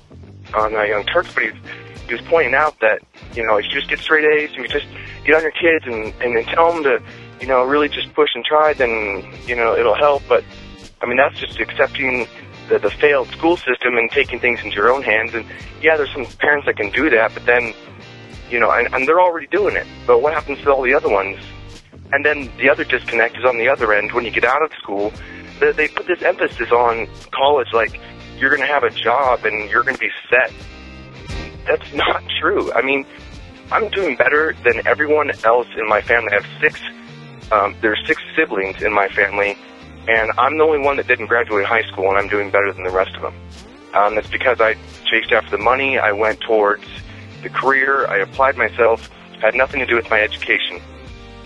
on 0.52 0.76
uh, 0.76 0.82
Young 0.82 1.06
Turks, 1.06 1.32
but 1.32 1.44
he 1.44 1.50
was, 1.52 1.60
he 2.06 2.14
was 2.14 2.22
pointing 2.22 2.54
out 2.54 2.78
that 2.80 3.00
you 3.34 3.44
know 3.46 3.56
if 3.56 3.64
you 3.66 3.72
just 3.72 3.88
get 3.88 3.98
straight 3.98 4.24
A's 4.24 4.50
and 4.54 4.62
you 4.62 4.68
just 4.68 4.86
get 5.24 5.34
on 5.34 5.42
your 5.42 5.52
kids 5.52 5.84
and 5.86 6.12
and 6.22 6.36
then 6.36 6.44
tell 6.44 6.72
them 6.72 6.82
to 6.84 7.02
you 7.40 7.46
know 7.46 7.64
really 7.64 7.88
just 7.88 8.12
push 8.14 8.30
and 8.34 8.44
try, 8.44 8.72
then 8.72 9.24
you 9.46 9.56
know 9.56 9.76
it'll 9.76 9.94
help. 9.96 10.22
But 10.28 10.44
I 11.02 11.06
mean 11.06 11.16
that's 11.16 11.38
just 11.38 11.58
accepting 11.60 12.26
the 12.68 12.78
the 12.78 12.90
failed 12.90 13.28
school 13.28 13.56
system 13.56 13.96
and 13.96 14.10
taking 14.10 14.40
things 14.40 14.60
into 14.62 14.76
your 14.76 14.92
own 14.92 15.02
hands. 15.02 15.34
And 15.34 15.44
yeah, 15.82 15.96
there's 15.96 16.12
some 16.12 16.26
parents 16.38 16.66
that 16.66 16.76
can 16.76 16.90
do 16.90 17.10
that, 17.10 17.34
but 17.34 17.44
then 17.46 17.74
you 18.50 18.60
know, 18.60 18.70
and, 18.70 18.92
and 18.94 19.08
they're 19.08 19.20
already 19.20 19.46
doing 19.48 19.76
it. 19.76 19.86
But 20.06 20.22
what 20.22 20.32
happens 20.32 20.60
to 20.62 20.72
all 20.72 20.82
the 20.82 20.94
other 20.94 21.08
ones? 21.08 21.38
And 22.12 22.24
then 22.24 22.50
the 22.58 22.70
other 22.70 22.84
disconnect 22.84 23.36
is 23.36 23.44
on 23.44 23.58
the 23.58 23.68
other 23.68 23.92
end 23.92 24.12
when 24.12 24.24
you 24.24 24.30
get 24.30 24.44
out 24.44 24.62
of 24.62 24.70
school. 24.80 25.12
They 25.58 25.88
put 25.88 26.06
this 26.06 26.22
emphasis 26.22 26.70
on 26.70 27.08
college, 27.32 27.68
like 27.72 27.98
you're 28.38 28.50
going 28.50 28.60
to 28.60 28.72
have 28.72 28.84
a 28.84 28.90
job 28.90 29.44
and 29.44 29.68
you're 29.70 29.82
going 29.82 29.96
to 29.96 30.00
be 30.00 30.10
set. 30.30 30.52
That's 31.66 31.92
not 31.92 32.22
true. 32.40 32.72
I 32.72 32.82
mean, 32.82 33.04
I'm 33.72 33.88
doing 33.90 34.16
better 34.16 34.54
than 34.64 34.86
everyone 34.86 35.30
else 35.44 35.66
in 35.76 35.88
my 35.88 36.00
family. 36.00 36.30
I 36.32 36.36
have 36.36 36.46
six. 36.60 36.80
Um, 37.50 37.74
there's 37.80 38.00
six 38.06 38.22
siblings 38.36 38.82
in 38.82 38.92
my 38.92 39.08
family, 39.08 39.56
and 40.08 40.30
I'm 40.38 40.58
the 40.58 40.64
only 40.64 40.78
one 40.78 40.96
that 40.96 41.06
didn't 41.06 41.26
graduate 41.26 41.66
high 41.66 41.82
school, 41.82 42.08
and 42.08 42.18
I'm 42.18 42.28
doing 42.28 42.50
better 42.50 42.72
than 42.72 42.84
the 42.84 42.90
rest 42.90 43.14
of 43.16 43.22
them. 43.22 43.34
Um, 43.94 44.14
that's 44.14 44.28
because 44.28 44.60
I 44.60 44.74
chased 45.04 45.32
after 45.32 45.56
the 45.56 45.62
money. 45.62 45.98
I 45.98 46.12
went 46.12 46.40
towards 46.40 46.84
the 47.42 47.48
career. 47.48 48.06
I 48.06 48.18
applied 48.18 48.56
myself. 48.56 49.10
Had 49.40 49.54
nothing 49.54 49.80
to 49.80 49.86
do 49.86 49.96
with 49.96 50.10
my 50.10 50.20
education. 50.20 50.80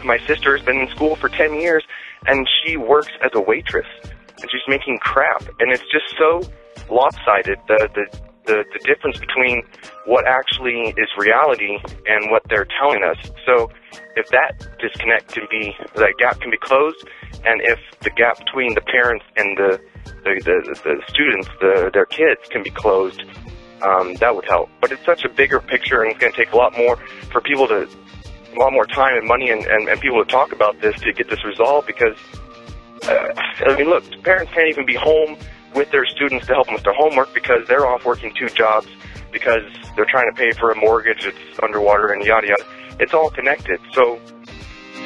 My 0.04 0.18
sister 0.26 0.56
has 0.56 0.64
been 0.64 0.78
in 0.78 0.88
school 0.88 1.16
for 1.16 1.28
10 1.28 1.60
years, 1.60 1.84
and 2.26 2.46
she 2.62 2.76
works 2.76 3.12
as 3.22 3.30
a 3.34 3.40
waitress, 3.40 3.86
and 4.04 4.50
she's 4.50 4.66
making 4.68 4.98
crap. 4.98 5.42
And 5.58 5.72
it's 5.72 5.84
just 5.92 6.14
so 6.18 6.42
lopsided, 6.90 7.58
the, 7.68 7.88
the, 7.94 8.29
the, 8.46 8.64
the 8.72 8.78
difference 8.84 9.18
between 9.18 9.62
what 10.06 10.26
actually 10.26 10.94
is 10.96 11.08
reality 11.18 11.78
and 12.06 12.30
what 12.30 12.42
they're 12.48 12.66
telling 12.80 13.02
us. 13.04 13.16
So 13.46 13.70
if 14.16 14.28
that 14.28 14.58
disconnect 14.80 15.32
can 15.32 15.46
be, 15.50 15.74
that 15.94 16.14
gap 16.18 16.40
can 16.40 16.50
be 16.50 16.58
closed, 16.58 17.06
and 17.44 17.60
if 17.62 17.78
the 18.00 18.10
gap 18.10 18.38
between 18.38 18.74
the 18.74 18.80
parents 18.80 19.24
and 19.36 19.56
the, 19.56 19.80
the, 20.24 20.40
the, 20.44 20.80
the 20.84 21.02
students, 21.08 21.48
the, 21.60 21.90
their 21.92 22.06
kids 22.06 22.40
can 22.50 22.62
be 22.62 22.70
closed, 22.70 23.22
um, 23.82 24.14
that 24.14 24.34
would 24.34 24.44
help. 24.46 24.68
But 24.80 24.92
it's 24.92 25.04
such 25.04 25.24
a 25.24 25.28
bigger 25.28 25.60
picture, 25.60 26.02
and 26.02 26.10
it's 26.10 26.20
going 26.20 26.32
to 26.32 26.36
take 26.36 26.52
a 26.52 26.56
lot 26.56 26.76
more 26.76 26.96
for 27.30 27.40
people 27.40 27.66
to, 27.68 27.88
a 28.54 28.58
lot 28.58 28.72
more 28.72 28.86
time 28.86 29.16
and 29.16 29.26
money 29.26 29.50
and, 29.50 29.64
and, 29.64 29.88
and 29.88 30.00
people 30.00 30.22
to 30.24 30.30
talk 30.30 30.52
about 30.52 30.80
this 30.80 30.98
to 31.00 31.12
get 31.12 31.30
this 31.30 31.44
resolved 31.44 31.86
because, 31.86 32.16
uh, 33.04 33.32
I 33.66 33.76
mean, 33.76 33.88
look, 33.88 34.04
parents 34.22 34.52
can't 34.52 34.68
even 34.68 34.86
be 34.86 34.96
home 34.96 35.36
with 35.74 35.90
their 35.90 36.06
students 36.06 36.46
to 36.46 36.54
help 36.54 36.66
them 36.66 36.74
with 36.74 36.84
their 36.84 36.94
homework 36.94 37.32
because 37.34 37.66
they're 37.68 37.86
off 37.86 38.04
working 38.04 38.34
two 38.34 38.48
jobs 38.48 38.88
because 39.32 39.62
they're 39.96 40.06
trying 40.06 40.32
to 40.32 40.36
pay 40.36 40.50
for 40.52 40.70
a 40.70 40.76
mortgage 40.76 41.24
that's 41.24 41.62
underwater 41.62 42.08
and 42.12 42.24
yada 42.24 42.48
yada. 42.48 42.64
It's 42.98 43.14
all 43.14 43.30
connected. 43.30 43.80
So 43.92 44.20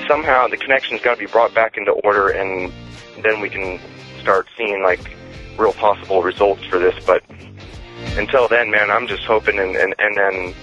somehow 0.09 0.49
the 0.49 0.57
connection's 0.57 1.01
got 1.01 1.15
to 1.15 1.21
be 1.21 1.27
brought 1.27 1.55
back 1.55 1.77
into 1.77 1.93
order 1.93 2.29
and 2.29 2.73
then 3.23 3.41
we 3.41 3.49
can 3.49 3.79
start 4.21 4.47
seeing 4.57 4.83
like 4.83 5.17
real 5.59 5.73
possible 5.73 6.23
results 6.23 6.65
for 6.65 6.79
this. 6.79 6.95
But 7.05 7.23
until 8.17 8.49
then, 8.49 8.71
man, 8.71 8.91
I'm 8.91 9.07
just 9.07 9.25
hoping 9.25 9.59
and, 9.59 9.77
and, 9.77 9.95
and 9.99 10.17
then 10.17 10.55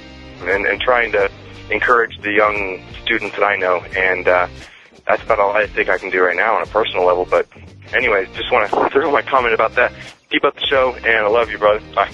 and, 0.41 0.65
and 0.65 0.81
trying 0.81 1.11
to 1.11 1.29
encourage 1.69 2.19
the 2.21 2.31
young 2.31 2.83
students 3.03 3.35
that 3.35 3.43
I 3.43 3.55
know. 3.55 3.77
And 3.95 4.27
uh, 4.27 4.47
that's 5.07 5.23
about 5.23 5.39
all 5.39 5.51
I 5.51 5.67
think 5.67 5.89
I 5.89 5.97
can 5.97 6.09
do 6.09 6.23
right 6.23 6.35
now 6.35 6.55
on 6.55 6.63
a 6.63 6.67
personal 6.67 7.05
level. 7.05 7.25
But 7.25 7.47
anyways, 7.93 8.29
just 8.35 8.51
want 8.51 8.69
to 8.69 8.89
throw 8.89 9.11
my 9.11 9.21
comment 9.21 9.53
about 9.53 9.75
that. 9.75 9.93
Keep 10.29 10.43
up 10.43 10.55
the 10.55 10.65
show, 10.65 10.93
and 10.95 11.07
I 11.07 11.27
love 11.27 11.49
you, 11.49 11.57
brother. 11.57 11.81
Bye. 11.93 12.11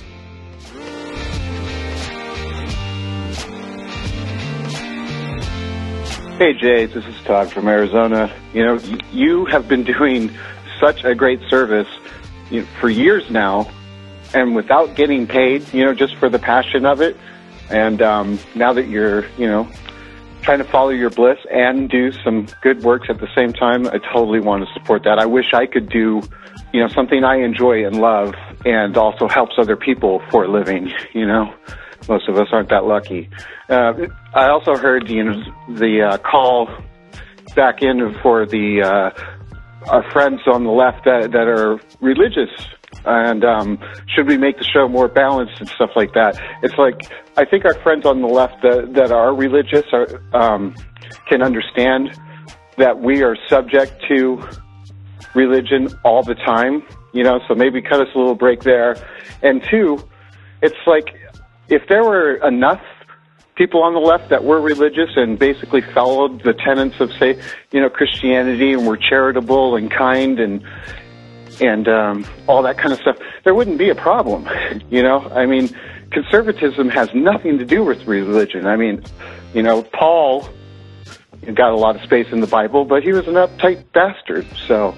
Hey 6.37 6.53
Jay, 6.53 6.85
this 6.85 7.03
is 7.03 7.19
Todd 7.23 7.51
from 7.51 7.67
Arizona. 7.67 8.31
You 8.53 8.63
know, 8.63 8.79
you 9.11 9.45
have 9.45 9.67
been 9.67 9.83
doing 9.97 10.31
such 10.79 11.03
a 11.03 11.15
great 11.15 11.41
service 11.49 11.87
you 12.51 12.61
know, 12.61 12.67
for 12.79 12.89
years 12.89 13.29
now, 13.31 13.67
and 14.35 14.55
without 14.55 14.95
getting 14.95 15.25
paid, 15.25 15.73
you 15.73 15.83
know, 15.83 15.95
just 15.95 16.15
for 16.17 16.29
the 16.29 16.37
passion 16.37 16.85
of 16.85 17.01
it. 17.01 17.17
And 17.71 18.01
um, 18.01 18.39
now 18.53 18.71
that 18.73 18.87
you're, 18.87 19.27
you 19.37 19.47
know, 19.47 19.67
trying 20.47 20.59
to 20.59 20.71
follow 20.71 20.91
your 20.91 21.09
bliss 21.09 21.37
and 21.51 21.89
do 21.89 22.09
some 22.23 22.47
good 22.61 22.81
works 22.81 23.07
at 23.09 23.19
the 23.19 23.27
same 23.35 23.51
time, 23.51 23.85
I 23.85 23.97
totally 24.13 24.39
want 24.39 24.65
to 24.65 24.73
support 24.73 25.03
that. 25.03 25.19
I 25.19 25.25
wish 25.25 25.47
I 25.53 25.65
could 25.65 25.89
do, 25.89 26.21
you 26.71 26.79
know, 26.79 26.87
something 26.87 27.25
I 27.25 27.41
enjoy 27.43 27.85
and 27.85 27.99
love 27.99 28.33
and 28.65 28.95
also 28.95 29.27
helps 29.27 29.55
other 29.57 29.75
people 29.75 30.21
for 30.31 30.45
a 30.45 30.47
living, 30.47 30.93
you 31.13 31.27
know. 31.27 31.53
Most 32.07 32.29
of 32.29 32.37
us 32.37 32.47
aren't 32.53 32.69
that 32.69 32.85
lucky. 32.85 33.29
Uh, 33.67 34.07
I 34.33 34.47
also 34.47 34.77
heard, 34.77 35.09
you 35.09 35.25
know, 35.25 35.43
the 35.67 36.13
uh, 36.13 36.17
call 36.19 36.69
back 37.53 37.81
in 37.81 38.15
for 38.23 38.45
the 38.45 38.83
uh, 38.83 39.89
our 39.89 40.09
friends 40.13 40.39
on 40.47 40.63
the 40.63 40.71
left 40.71 41.03
that, 41.03 41.31
that 41.33 41.49
are 41.49 41.77
religious 41.99 42.51
and 43.05 43.43
um, 43.43 43.79
should 44.13 44.27
we 44.27 44.37
make 44.37 44.57
the 44.57 44.63
show 44.63 44.87
more 44.87 45.07
balanced 45.07 45.59
and 45.59 45.69
stuff 45.69 45.91
like 45.95 46.13
that. 46.13 46.39
It's 46.63 46.77
like 46.77 47.11
I 47.37 47.45
think 47.45 47.65
our 47.65 47.75
friends 47.81 48.05
on 48.05 48.21
the 48.21 48.27
left 48.27 48.61
that, 48.63 48.93
that 48.93 49.11
are 49.11 49.33
religious 49.35 49.85
are, 49.91 50.21
um, 50.33 50.75
can 51.29 51.41
understand 51.41 52.19
that 52.77 52.99
we 52.99 53.23
are 53.23 53.35
subject 53.49 54.03
to 54.09 54.41
religion 55.33 55.87
all 56.03 56.23
the 56.23 56.35
time. 56.35 56.83
You 57.13 57.23
know, 57.23 57.39
so 57.47 57.55
maybe 57.55 57.81
cut 57.81 58.01
us 58.01 58.07
a 58.13 58.17
little 58.17 58.35
break 58.35 58.61
there. 58.61 58.95
And 59.41 59.63
two, 59.69 59.97
it's 60.61 60.75
like 60.85 61.15
if 61.69 61.83
there 61.89 62.03
were 62.03 62.35
enough 62.47 62.81
people 63.55 63.81
on 63.81 63.93
the 63.93 63.99
left 63.99 64.29
that 64.29 64.43
were 64.43 64.61
religious 64.61 65.09
and 65.15 65.39
basically 65.39 65.81
followed 65.93 66.43
the 66.43 66.53
tenets 66.53 66.99
of 66.99 67.11
say 67.13 67.41
you 67.71 67.81
know 67.81 67.89
christianity 67.89 68.71
and 68.71 68.85
were 68.85 68.97
charitable 68.97 69.75
and 69.75 69.89
kind 69.89 70.39
and 70.39 70.63
and 71.61 71.87
um, 71.87 72.25
all 72.47 72.61
that 72.63 72.77
kind 72.77 72.93
of 72.93 72.99
stuff, 72.99 73.17
there 73.43 73.53
wouldn't 73.53 73.77
be 73.77 73.89
a 73.89 73.95
problem. 73.95 74.47
you 74.89 75.01
know, 75.01 75.19
I 75.19 75.45
mean, 75.45 75.69
conservatism 76.11 76.89
has 76.89 77.09
nothing 77.13 77.57
to 77.59 77.65
do 77.65 77.83
with 77.83 78.05
religion. 78.05 78.65
I 78.65 78.75
mean, 78.75 79.03
you 79.53 79.63
know, 79.63 79.83
Paul 79.83 80.49
got 81.53 81.71
a 81.71 81.75
lot 81.77 81.95
of 81.95 82.01
space 82.03 82.27
in 82.31 82.39
the 82.41 82.47
Bible, 82.47 82.85
but 82.85 83.03
he 83.03 83.13
was 83.13 83.27
an 83.27 83.35
uptight 83.35 83.83
bastard. 83.93 84.45
So, 84.67 84.95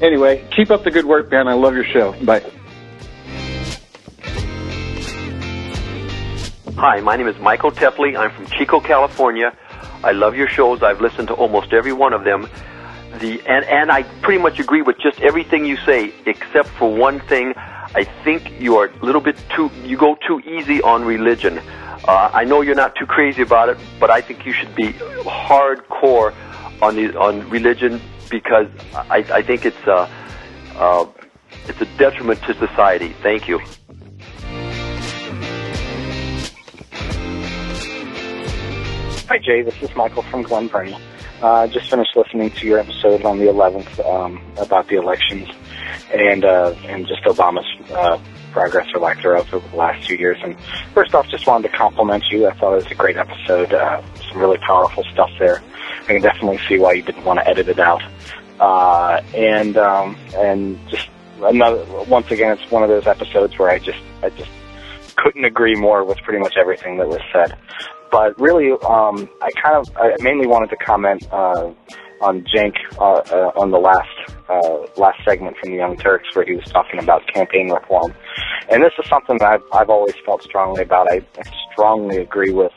anyway, 0.00 0.46
keep 0.54 0.70
up 0.70 0.84
the 0.84 0.90
good 0.90 1.06
work, 1.06 1.30
man. 1.30 1.48
I 1.48 1.54
love 1.54 1.74
your 1.74 1.84
show. 1.84 2.12
Bye. 2.24 2.44
Hi, 6.76 7.00
my 7.00 7.16
name 7.16 7.26
is 7.26 7.36
Michael 7.40 7.72
Tepley. 7.72 8.16
I'm 8.16 8.30
from 8.30 8.46
Chico, 8.46 8.78
California. 8.78 9.56
I 10.04 10.12
love 10.12 10.36
your 10.36 10.46
shows. 10.46 10.80
I've 10.82 11.00
listened 11.00 11.26
to 11.28 11.34
almost 11.34 11.72
every 11.72 11.92
one 11.92 12.12
of 12.12 12.22
them 12.22 12.48
the 13.18 13.40
and 13.46 13.64
and 13.64 13.90
I 13.90 14.02
pretty 14.22 14.40
much 14.40 14.58
agree 14.58 14.82
with 14.82 14.98
just 14.98 15.20
everything 15.20 15.64
you 15.64 15.76
say, 15.84 16.12
except 16.26 16.68
for 16.70 16.92
one 16.94 17.20
thing. 17.20 17.54
I 17.56 18.04
think 18.24 18.60
you 18.60 18.76
are 18.76 18.86
a 18.86 19.04
little 19.04 19.20
bit 19.20 19.36
too 19.54 19.70
you 19.84 19.96
go 19.96 20.16
too 20.26 20.40
easy 20.40 20.80
on 20.82 21.04
religion. 21.04 21.58
Uh, 22.06 22.30
I 22.32 22.44
know 22.44 22.60
you're 22.60 22.74
not 22.74 22.94
too 22.94 23.06
crazy 23.06 23.42
about 23.42 23.68
it, 23.68 23.78
but 23.98 24.10
I 24.10 24.20
think 24.20 24.46
you 24.46 24.52
should 24.52 24.74
be 24.74 24.92
hardcore 24.92 26.34
on 26.80 26.96
the 26.96 27.18
on 27.18 27.48
religion 27.50 28.00
because 28.30 28.68
I, 28.94 29.24
I 29.32 29.42
think 29.42 29.64
it's 29.66 29.86
a 29.86 30.08
uh, 30.76 31.06
it's 31.66 31.80
a 31.80 31.86
detriment 31.98 32.42
to 32.42 32.54
society. 32.54 33.14
Thank 33.22 33.48
you. 33.48 33.60
Hi 39.28 39.36
Jay, 39.36 39.60
this 39.60 39.82
is 39.82 39.94
Michael 39.94 40.22
from 40.22 40.42
Glen 40.42 40.68
Burnie. 40.68 40.96
Uh, 41.42 41.66
just 41.68 41.88
finished 41.90 42.16
listening 42.16 42.50
to 42.50 42.66
your 42.66 42.78
episode 42.78 43.24
on 43.24 43.38
the 43.38 43.44
11th 43.44 44.04
um, 44.04 44.42
about 44.56 44.88
the 44.88 44.96
elections 44.96 45.48
and 46.12 46.44
uh, 46.44 46.74
and 46.86 47.06
just 47.06 47.22
Obama's 47.24 47.66
uh, 47.92 48.18
progress 48.52 48.88
or 48.94 49.00
lack 49.00 49.22
thereof 49.22 49.52
over 49.52 49.68
the 49.68 49.76
last 49.76 50.06
two 50.06 50.16
years. 50.16 50.38
And 50.42 50.56
first 50.94 51.14
off, 51.14 51.28
just 51.28 51.46
wanted 51.46 51.70
to 51.70 51.76
compliment 51.76 52.24
you. 52.30 52.48
I 52.48 52.54
thought 52.54 52.72
it 52.72 52.84
was 52.84 52.90
a 52.90 52.94
great 52.94 53.16
episode. 53.16 53.72
Uh, 53.72 54.02
some 54.30 54.38
really 54.38 54.58
powerful 54.58 55.04
stuff 55.12 55.30
there. 55.38 55.62
I 56.02 56.06
can 56.06 56.22
definitely 56.22 56.58
see 56.68 56.78
why 56.78 56.94
you 56.94 57.02
didn't 57.02 57.24
want 57.24 57.38
to 57.38 57.48
edit 57.48 57.68
it 57.68 57.78
out. 57.78 58.02
Uh, 58.58 59.22
and 59.34 59.76
um, 59.76 60.16
and 60.34 60.78
just 60.88 61.08
another 61.40 61.84
once 62.04 62.30
again, 62.30 62.58
it's 62.58 62.70
one 62.70 62.82
of 62.82 62.88
those 62.88 63.06
episodes 63.06 63.58
where 63.58 63.70
I 63.70 63.78
just 63.78 64.00
I 64.22 64.30
just 64.30 64.50
couldn't 65.16 65.44
agree 65.44 65.74
more 65.74 66.04
with 66.04 66.18
pretty 66.18 66.40
much 66.40 66.56
everything 66.56 66.96
that 66.98 67.08
was 67.08 67.20
said. 67.32 67.56
But 68.10 68.38
really, 68.40 68.72
um, 68.86 69.28
I 69.42 69.50
kind 69.62 69.76
of, 69.76 69.96
I 69.96 70.16
mainly 70.20 70.46
wanted 70.46 70.70
to 70.70 70.76
comment 70.76 71.26
uh, 71.30 71.72
on 72.20 72.44
Cenk 72.54 72.74
uh, 72.98 73.22
uh, 73.30 73.52
on 73.56 73.70
the 73.70 73.78
last 73.78 74.08
uh, 74.48 75.00
last 75.00 75.18
segment 75.24 75.56
from 75.58 75.70
the 75.70 75.76
Young 75.76 75.96
Turks, 75.96 76.34
where 76.34 76.44
he 76.44 76.54
was 76.54 76.64
talking 76.64 77.00
about 77.00 77.22
campaign 77.32 77.70
reform, 77.70 78.14
and 78.70 78.82
this 78.82 78.92
is 78.98 79.08
something 79.08 79.38
that 79.38 79.48
I've, 79.48 79.62
I've 79.72 79.90
always 79.90 80.14
felt 80.24 80.42
strongly 80.42 80.82
about. 80.82 81.10
I 81.10 81.20
strongly 81.72 82.18
agree 82.18 82.52
with 82.52 82.72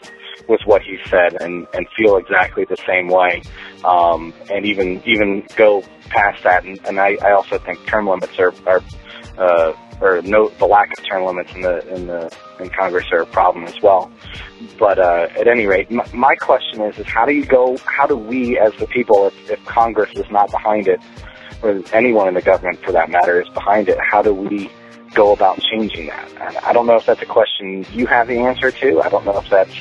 with 0.47 0.61
what 0.65 0.81
he 0.81 0.97
said, 1.09 1.41
and 1.41 1.67
and 1.73 1.87
feel 1.97 2.17
exactly 2.17 2.65
the 2.65 2.77
same 2.87 3.07
way, 3.07 3.41
um, 3.85 4.33
and 4.51 4.65
even 4.65 5.01
even 5.05 5.47
go 5.55 5.81
past 6.09 6.43
that. 6.43 6.65
And, 6.65 6.79
and 6.85 6.99
I, 6.99 7.17
I 7.23 7.31
also 7.31 7.57
think 7.57 7.85
term 7.87 8.07
limits 8.07 8.37
are 8.37 8.53
are 8.67 8.81
uh, 9.37 9.73
or 10.01 10.21
no, 10.23 10.49
the 10.49 10.65
lack 10.65 10.91
of 10.97 11.05
term 11.05 11.25
limits 11.25 11.53
in 11.53 11.61
the 11.61 11.87
in 11.93 12.07
the 12.07 12.35
in 12.59 12.69
Congress 12.69 13.05
are 13.11 13.21
a 13.21 13.25
problem 13.25 13.65
as 13.65 13.81
well. 13.81 14.11
But 14.77 14.99
uh, 14.99 15.27
at 15.39 15.47
any 15.47 15.67
rate, 15.67 15.91
my, 15.91 16.05
my 16.13 16.35
question 16.35 16.81
is: 16.81 16.97
is 16.97 17.07
how 17.07 17.25
do 17.25 17.33
you 17.33 17.45
go? 17.45 17.77
How 17.85 18.07
do 18.07 18.17
we, 18.17 18.57
as 18.57 18.73
the 18.75 18.87
people, 18.87 19.27
if, 19.27 19.51
if 19.51 19.65
Congress 19.65 20.11
is 20.15 20.29
not 20.31 20.51
behind 20.51 20.87
it, 20.87 20.99
or 21.61 21.81
anyone 21.93 22.27
in 22.27 22.33
the 22.33 22.41
government 22.41 22.83
for 22.83 22.91
that 22.91 23.09
matter 23.09 23.41
is 23.41 23.49
behind 23.49 23.89
it, 23.89 23.97
how 24.01 24.21
do 24.21 24.33
we 24.33 24.71
go 25.13 25.33
about 25.33 25.59
changing 25.61 26.07
that? 26.07 26.29
And 26.41 26.57
I 26.57 26.73
don't 26.73 26.87
know 26.87 26.95
if 26.95 27.05
that's 27.05 27.21
a 27.21 27.25
question 27.25 27.85
you 27.91 28.07
have 28.07 28.27
the 28.27 28.39
answer 28.39 28.71
to. 28.71 29.01
I 29.01 29.09
don't 29.09 29.25
know 29.25 29.37
if 29.37 29.49
that's 29.49 29.75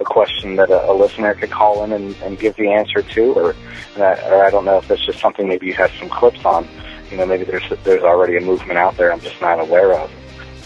a 0.00 0.04
question 0.04 0.56
that 0.56 0.70
a, 0.70 0.90
a 0.90 0.94
listener 0.94 1.34
could 1.34 1.50
call 1.50 1.84
in 1.84 1.92
and, 1.92 2.16
and 2.22 2.38
give 2.38 2.56
the 2.56 2.68
answer 2.68 3.02
to, 3.02 3.32
or, 3.34 3.56
or 3.98 4.44
I 4.44 4.50
don't 4.50 4.64
know 4.64 4.78
if 4.78 4.88
that's 4.88 5.04
just 5.04 5.18
something 5.18 5.48
maybe 5.48 5.66
you 5.66 5.74
have 5.74 5.90
some 5.98 6.08
clips 6.08 6.44
on 6.44 6.68
you 7.10 7.16
know, 7.16 7.26
maybe 7.26 7.44
there's 7.44 7.64
there's 7.84 8.02
already 8.02 8.36
a 8.36 8.40
movement 8.40 8.78
out 8.78 8.96
there 8.96 9.12
I'm 9.12 9.20
just 9.20 9.40
not 9.40 9.60
aware 9.60 9.94
of. 9.94 10.10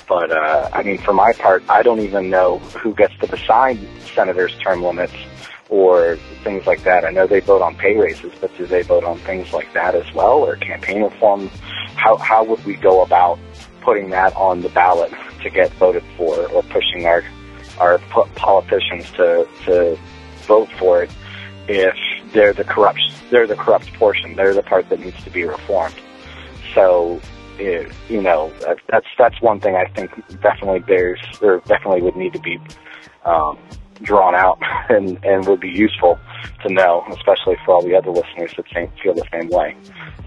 But 0.09 0.30
uh, 0.30 0.68
I 0.72 0.82
mean, 0.82 0.99
for 0.99 1.12
my 1.12 1.32
part, 1.32 1.62
I 1.68 1.82
don't 1.82 2.01
even 2.01 2.28
know 2.28 2.59
who 2.59 2.95
gets 2.95 3.16
to 3.18 3.26
decide 3.26 3.78
senators' 4.14 4.57
term 4.59 4.82
limits 4.82 5.14
or 5.68 6.16
things 6.45 6.66
like 6.66 6.82
that. 6.82 7.05
I 7.05 7.11
know 7.11 7.26
they 7.26 7.40
vote 7.40 7.62
on 7.62 7.76
pay 7.76 7.97
raises, 7.97 8.32
but 8.40 8.57
do 8.59 8.66
they 8.66 8.82
vote 8.82 9.05
on 9.05 9.18
things 9.20 9.53
like 9.53 9.72
that 9.72 9.95
as 9.95 10.12
well, 10.12 10.38
or 10.38 10.57
campaign 10.57 11.03
reform? 11.03 11.49
How 11.95 12.16
how 12.16 12.45
would 12.45 12.64
we 12.64 12.74
go 12.74 13.03
about 13.03 13.38
putting 13.80 14.11
that 14.11 14.34
on 14.36 14.62
the 14.62 14.68
ballot 14.70 15.12
to 15.43 15.51
get 15.51 15.72
voted 15.74 16.05
for, 16.16 16.47
or 16.51 16.62
pushing 16.64 17.07
our 17.07 17.24
our 17.78 17.99
politicians 18.34 19.11
to 19.12 19.49
to 19.64 19.99
vote 20.47 20.68
for 20.78 21.05
it 21.05 21.11
if 21.68 21.95
they're 22.32 22.53
the 22.53 22.64
corrupt 22.64 23.01
they're 23.30 23.47
the 23.47 23.57
corrupt 23.57 23.90
portion, 23.95 24.36
they're 24.36 24.53
the 24.53 24.62
part 24.62 24.88
that 24.90 25.01
needs 25.01 25.24
to 25.24 25.30
be 25.30 25.45
reformed. 25.45 25.95
So, 26.75 27.20
you 27.59 28.23
know, 28.23 28.53
that's 28.89 29.07
that's 29.18 29.41
one 29.41 29.61
thing 29.61 29.77
I 29.77 29.87
think 29.95 30.11
definitely 30.41 30.81
bears 30.81 31.20
or 31.41 31.61
definitely 31.66 32.03
would 32.03 32.16
need 32.16 32.33
to 32.33 32.41
be 32.41 32.59
um, 33.25 33.59
drawn 34.03 34.35
out 34.35 34.59
and 34.89 35.23
and 35.25 35.47
would 35.47 35.61
be 35.61 35.68
useful 35.68 36.18
to 36.66 36.73
know, 36.73 37.05
especially 37.11 37.57
for 37.64 37.75
all 37.75 37.83
the 37.83 37.95
other 37.95 38.11
listeners 38.11 38.53
that 38.57 38.66
same, 38.75 38.91
feel 39.03 39.14
the 39.14 39.27
same 39.33 39.49
way. 39.49 39.77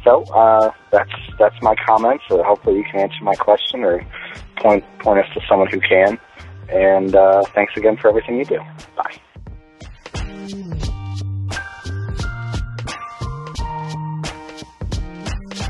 So 0.03 0.23
uh, 0.33 0.71
that's 0.91 1.11
that's 1.39 1.55
my 1.61 1.75
comments. 1.75 2.23
So 2.29 2.41
hopefully 2.43 2.77
you 2.77 2.83
can 2.83 3.01
answer 3.01 3.23
my 3.23 3.35
question 3.35 3.83
or 3.83 4.05
point 4.57 4.83
point 4.99 5.19
us 5.19 5.25
to 5.33 5.41
someone 5.47 5.69
who 5.69 5.79
can. 5.79 6.19
And 6.69 7.15
uh, 7.15 7.43
thanks 7.53 7.73
again 7.77 7.97
for 7.97 8.09
everything 8.09 8.37
you 8.37 8.45
do. 8.45 8.59
Bye. 8.95 9.19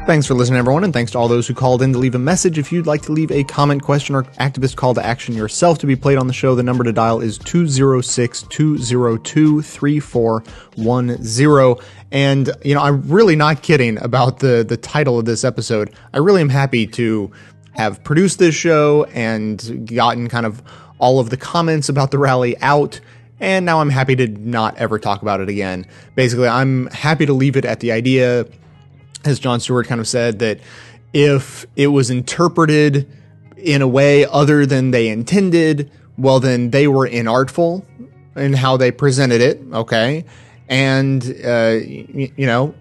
Thanks 0.06 0.28
for 0.28 0.36
listening, 0.36 0.60
everyone, 0.60 0.84
and 0.84 0.94
thanks 0.94 1.14
to 1.14 1.18
all 1.18 1.28
those 1.28 1.48
who 1.48 1.56
called 1.56 1.82
in 1.82 1.92
to 1.94 1.98
leave 1.98 2.14
a 2.14 2.20
message. 2.20 2.60
If 2.60 2.72
you'd 2.72 2.86
like 2.86 3.02
to 3.02 3.12
leave 3.12 3.32
a 3.32 3.44
comment, 3.44 3.82
question, 3.82 4.14
or 4.14 4.22
activist 4.40 4.76
call 4.76 4.94
to 4.94 5.04
action 5.04 5.34
yourself 5.34 5.80
to 5.80 5.88
be 5.88 5.96
played 5.96 6.20
on 6.20 6.28
the 6.28 6.34
show, 6.34 6.54
the 6.54 6.62
number 6.62 6.84
to 6.84 6.94
dial 6.94 7.22
is 7.22 7.40
206 7.40 8.44
202 8.44 9.64
3410. 9.64 11.88
And, 12.12 12.52
you 12.64 12.76
know, 12.76 12.82
I'm 12.82 13.02
really 13.10 13.36
not 13.36 13.64
kidding 13.64 13.98
about 13.98 14.38
the, 14.38 14.64
the 14.64 14.78
title 14.78 15.18
of 15.18 15.26
this 15.26 15.44
episode. 15.44 15.92
I 16.14 16.20
really 16.20 16.42
am 16.42 16.50
happy 16.50 16.86
to 16.86 17.32
have 17.74 18.04
produced 18.04 18.38
this 18.38 18.54
show 18.54 19.06
and 19.06 19.90
gotten 19.92 20.30
kind 20.30 20.46
of 20.46 20.62
all 21.00 21.20
of 21.20 21.32
the 21.32 21.38
comments 21.38 21.90
about 21.90 22.12
the 22.12 22.20
rally 22.20 22.56
out 22.60 23.00
and 23.40 23.66
now 23.66 23.82
I'm 23.82 23.90
happy 23.90 24.16
to 24.16 24.28
not 24.28 24.78
ever 24.78 24.98
talk 24.98 25.22
about 25.22 25.42
it 25.42 25.50
again. 25.50 25.86
Basically, 26.16 26.48
I'm 26.48 26.88
happy 26.88 27.26
to 27.26 27.34
leave 27.34 27.58
it 27.58 27.66
at 27.66 27.82
the 27.82 27.92
idea 27.92 28.46
as 29.26 29.40
Jon 29.40 29.60
Stewart 29.60 29.88
kind 29.88 30.02
of 30.02 30.08
said, 30.08 30.40
that 30.40 30.60
if 31.14 31.66
it 31.76 31.88
was 31.88 32.10
interpreted 32.10 33.08
in 33.58 33.82
a 33.82 33.88
way 33.88 34.26
other 34.26 34.66
than 34.66 34.92
they 34.92 35.08
intended, 35.08 35.92
well, 36.18 36.40
then 36.40 36.72
they 36.72 36.88
were 36.88 37.08
inartful 37.08 37.86
in 38.36 38.54
how 38.54 38.78
they 38.78 38.92
presented 38.92 39.42
it. 39.42 39.62
Okay. 39.72 40.26
And, 40.68 41.24
uh, 41.46 41.80
you 41.84 42.46
know, 42.46 42.74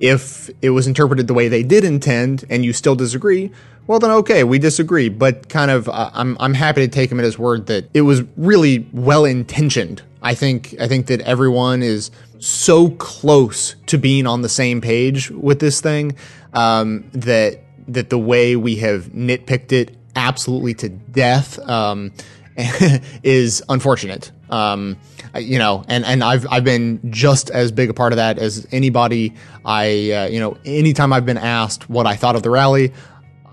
if 0.00 0.50
it 0.62 0.70
was 0.70 0.86
interpreted 0.86 1.26
the 1.26 1.34
way 1.34 1.48
they 1.48 1.62
did 1.62 1.84
intend 1.84 2.44
and 2.50 2.64
you 2.64 2.72
still 2.72 2.94
disagree, 2.94 3.50
well 3.86 3.98
then 3.98 4.10
okay, 4.10 4.44
we 4.44 4.58
disagree. 4.58 5.08
But 5.08 5.48
kind 5.48 5.70
of, 5.70 5.88
uh, 5.88 6.10
I'm 6.12 6.36
I'm 6.40 6.54
happy 6.54 6.82
to 6.82 6.88
take 6.88 7.10
him 7.10 7.18
at 7.18 7.24
his 7.24 7.38
word 7.38 7.66
that 7.66 7.88
it 7.94 8.02
was 8.02 8.22
really 8.36 8.86
well 8.92 9.24
intentioned. 9.24 10.02
I 10.22 10.34
think 10.34 10.74
I 10.80 10.88
think 10.88 11.06
that 11.06 11.20
everyone 11.22 11.82
is 11.82 12.10
so 12.40 12.90
close 12.90 13.74
to 13.86 13.98
being 13.98 14.26
on 14.26 14.42
the 14.42 14.48
same 14.48 14.80
page 14.80 15.30
with 15.30 15.60
this 15.60 15.80
thing 15.80 16.16
um, 16.52 17.08
that 17.12 17.60
that 17.88 18.10
the 18.10 18.18
way 18.18 18.54
we 18.54 18.76
have 18.76 19.06
nitpicked 19.06 19.72
it 19.72 19.96
absolutely 20.14 20.74
to 20.74 20.88
death 20.88 21.58
um, 21.68 22.12
is 23.22 23.62
unfortunate. 23.68 24.30
Um, 24.50 24.98
you 25.36 25.58
know, 25.58 25.84
and, 25.88 26.04
and 26.04 26.24
I've, 26.24 26.46
I've 26.50 26.64
been 26.64 27.12
just 27.12 27.50
as 27.50 27.70
big 27.70 27.90
a 27.90 27.94
part 27.94 28.12
of 28.12 28.16
that 28.16 28.38
as 28.38 28.66
anybody. 28.72 29.34
I, 29.64 30.10
uh, 30.10 30.26
you 30.28 30.40
know, 30.40 30.56
anytime 30.64 31.12
I've 31.12 31.26
been 31.26 31.38
asked 31.38 31.88
what 31.88 32.06
I 32.06 32.16
thought 32.16 32.34
of 32.34 32.42
the 32.42 32.50
rally, 32.50 32.92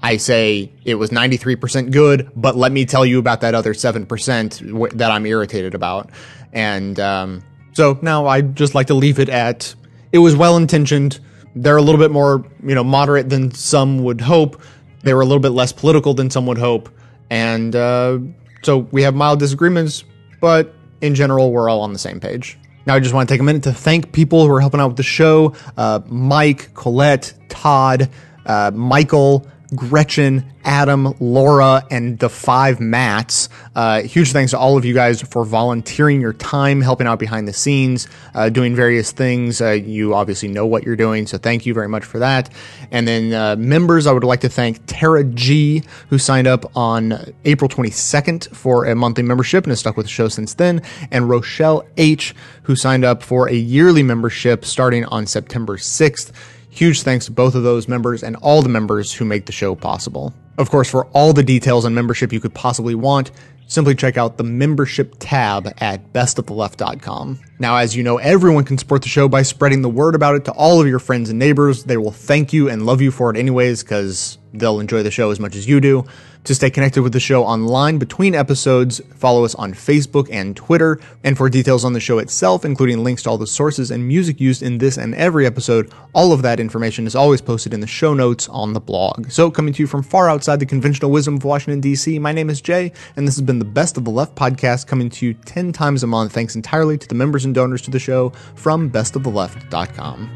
I 0.02 0.18
say 0.18 0.72
it 0.84 0.96
was 0.96 1.10
93% 1.10 1.92
good, 1.92 2.32
but 2.36 2.56
let 2.56 2.72
me 2.72 2.86
tell 2.86 3.06
you 3.06 3.20
about 3.20 3.42
that 3.42 3.56
other 3.56 3.74
7% 3.74 4.68
w- 4.68 4.98
that 4.98 5.12
I'm 5.12 5.26
irritated 5.26 5.76
about. 5.76 6.10
And, 6.54 7.00
um, 7.00 7.44
so 7.76 8.00
now 8.02 8.26
I 8.26 8.42
just 8.42 8.74
like 8.74 8.88
to 8.88 8.96
leave 8.96 9.20
it 9.20 9.30
at 9.30 9.76
it 10.12 10.20
was 10.20 10.36
well 10.36 10.56
intentioned. 10.56 11.20
They're 11.56 11.76
a 11.76 11.82
little 11.82 12.00
bit 12.00 12.10
more, 12.10 12.46
you 12.64 12.74
know, 12.74 12.86
moderate 12.86 13.30
than 13.30 13.52
some 13.52 14.04
would 14.04 14.22
hope. 14.22 14.62
They 15.04 15.14
were 15.14 15.22
a 15.22 15.26
little 15.26 15.42
bit 15.42 15.50
less 15.50 15.74
political 15.74 16.14
than 16.14 16.30
some 16.30 16.46
would 16.48 16.58
hope. 16.58 16.90
And, 17.30 17.76
uh, 17.76 18.20
so 18.64 18.78
we 18.92 19.04
have 19.04 19.14
mild 19.14 19.40
disagreements, 19.40 20.06
but 20.40 20.74
in 21.02 21.16
general, 21.16 21.52
we're 21.52 21.70
all 21.70 21.82
on 21.82 21.92
the 21.92 22.00
same 22.00 22.20
page. 22.20 22.58
Now, 22.86 22.96
I 22.96 23.00
just 23.00 23.14
want 23.14 23.28
to 23.28 23.34
take 23.34 23.42
a 23.42 23.44
minute 23.44 23.64
to 23.64 23.74
thank 23.74 24.12
people 24.14 24.46
who 24.46 24.54
are 24.54 24.62
helping 24.62 24.80
out 24.80 24.88
with 24.88 24.98
the 24.98 25.04
show 25.04 25.54
uh, 25.76 26.00
Mike, 26.08 26.74
Colette, 26.74 27.34
Todd, 27.50 28.10
uh, 28.46 28.72
Michael, 28.74 29.48
Gretchen, 29.74 30.46
Adam, 30.64 31.14
Laura, 31.20 31.86
and 31.90 32.20
the 32.20 32.30
five 32.30 32.80
Mats. 32.80 33.50
Uh, 33.76 34.02
huge 34.02 34.32
thanks 34.32 34.52
to 34.52 34.60
all 34.60 34.78
of 34.78 34.86
you 34.86 34.94
guys 34.94 35.22
for 35.22 35.46
volunteering 35.46 36.20
your 36.20 36.34
time, 36.34 36.82
helping 36.82 37.08
out 37.08 37.20
behind 37.20 37.48
the 37.48 37.54
scenes, 37.54 38.08
uh, 38.34 38.50
doing 38.50 38.76
various 38.76 39.12
things. 39.12 39.62
Uh, 39.62 39.72
you 39.72 40.14
obviously 40.14 40.50
know 40.50 40.66
what 40.66 40.84
you're 40.84 40.96
doing, 40.96 41.28
so 41.28 41.38
thank 41.38 41.66
you 41.66 41.74
very 41.74 41.88
much 41.88 42.04
for 42.04 42.20
that. 42.20 42.50
And 42.92 43.08
then 43.08 43.34
uh, 43.34 43.56
members, 43.58 44.08
I 44.08 44.12
would 44.12 44.24
like 44.24 44.42
to 44.42 44.50
thank 44.50 44.80
Tara 44.88 45.24
G, 45.24 45.84
who 46.10 46.18
signed 46.18 46.48
up 46.48 46.76
on 46.76 47.34
April 47.46 47.70
22nd 47.70 48.56
for 48.56 48.86
a 48.86 48.96
monthly 48.96 49.24
membership 49.24 49.64
and 49.64 49.72
has 49.72 49.80
stuck 49.80 49.98
with 49.98 50.08
the 50.08 50.12
show 50.12 50.28
since 50.28 50.56
then, 50.56 50.82
and 51.12 51.30
Rochelle 51.30 51.86
H, 51.98 52.34
who 52.64 52.76
signed 52.76 53.06
up 53.06 53.24
for 53.24 53.48
a 53.48 53.54
yearly 53.54 54.04
membership 54.04 54.66
starting 54.66 55.06
on 55.06 55.26
September 55.26 55.78
6th. 55.78 56.32
Huge 56.76 57.04
thanks 57.04 57.28
to 57.28 57.32
both 57.32 57.56
of 57.56 57.64
those 57.64 57.88
members 57.88 58.22
and 58.22 58.36
all 58.42 58.62
the 58.62 58.68
members 58.68 59.14
who 59.14 59.24
make 59.24 59.46
the 59.46 59.54
show 59.54 59.76
possible. 59.76 60.34
Of 60.58 60.70
course, 60.70 60.90
for 60.90 61.06
all 61.08 61.34
the 61.34 61.44
details 61.44 61.86
on 61.86 61.94
membership 61.94 62.32
you 62.32 62.40
could 62.40 62.54
possibly 62.54 62.96
want, 62.96 63.32
simply 63.68 63.96
check 63.96 64.18
out 64.18 64.38
the 64.38 64.44
membership 64.44 65.16
tab 65.20 65.74
at 65.80 66.14
bestoftheleft.com. 66.14 67.40
Now, 67.60 67.78
as 67.78 67.96
you 67.96 68.04
know, 68.04 68.18
everyone 68.18 68.64
can 68.64 68.78
support 68.78 69.02
the 69.02 69.10
show 69.10 69.28
by 69.28 69.42
spreading 69.42 69.82
the 69.82 69.90
word 69.90 70.16
about 70.16 70.36
it 70.36 70.46
to 70.46 70.52
all 70.52 70.80
of 70.80 70.88
your 70.88 71.00
friends 71.00 71.30
and 71.30 71.40
neighbors. 71.40 71.84
They 71.84 71.98
will 71.98 72.12
thank 72.12 72.54
you 72.54 72.70
and 72.70 72.86
love 72.86 73.02
you 73.02 73.12
for 73.12 73.32
it 73.32 73.38
anyways, 73.38 73.84
because 73.84 74.38
they'll 74.54 74.80
enjoy 74.80 75.04
the 75.04 75.12
show 75.12 75.32
as 75.32 75.40
much 75.40 75.56
as 75.56 75.68
you 75.68 75.82
do. 75.82 76.06
To 76.46 76.54
stay 76.54 76.70
connected 76.70 77.02
with 77.02 77.12
the 77.12 77.20
show 77.20 77.44
online 77.44 77.98
between 77.98 78.36
episodes, 78.36 79.02
follow 79.16 79.46
us 79.46 79.56
on 79.56 79.74
Facebook 79.74 80.30
and 80.32 80.56
Twitter. 80.56 81.00
And 81.24 81.36
for 81.36 81.50
details 81.50 81.84
on 81.84 81.94
the 81.94 82.00
show 82.00 82.20
itself, 82.20 82.64
including 82.64 83.04
links 83.04 83.24
to 83.24 83.32
all 83.32 83.40
the 83.40 83.48
sources 83.48 83.90
and 83.90 84.08
music 84.08 84.40
used 84.40 84.62
in 84.62 84.78
this 84.78 84.96
and 84.96 85.16
every 85.16 85.48
episode, 85.48 85.92
all 86.14 86.32
of 86.32 86.44
that 86.44 86.60
information 86.60 87.08
is 87.08 87.16
always 87.16 87.42
posted 87.42 87.74
in 87.74 87.80
the 87.80 87.88
show 87.88 88.14
notes 88.14 88.48
on 88.50 88.74
the 88.74 88.80
blog. 88.80 89.32
So, 89.32 89.50
coming 89.50 89.74
to 89.74 89.82
you 89.82 89.88
from 89.88 90.04
far 90.04 90.30
outside 90.46 90.60
the 90.60 90.66
conventional 90.68 91.10
wisdom 91.10 91.38
of 91.38 91.44
Washington, 91.44 91.82
D.C., 91.82 92.20
my 92.20 92.32
name 92.32 92.52
is 92.52 92.62
Jay, 92.62 92.92
and 93.16 93.28
this 93.28 93.34
has 93.36 93.42
been 93.42 93.58
the 93.58 93.66
Best 93.66 93.98
of 93.98 94.06
the 94.06 94.12
Left 94.12 94.36
podcast 94.36 94.86
coming 94.86 95.10
to 95.10 95.26
you 95.26 95.34
10 95.34 95.74
times 95.74 96.04
a 96.04 96.08
month, 96.08 96.34
thanks 96.34 96.56
entirely 96.56 97.00
to 97.00 97.08
the 97.08 97.16
members 97.16 97.46
and 97.46 97.56
donors 97.56 97.82
to 97.82 97.90
the 97.90 97.98
show 97.98 98.30
from 98.54 98.92
bestoftheleft.com. 98.92 100.30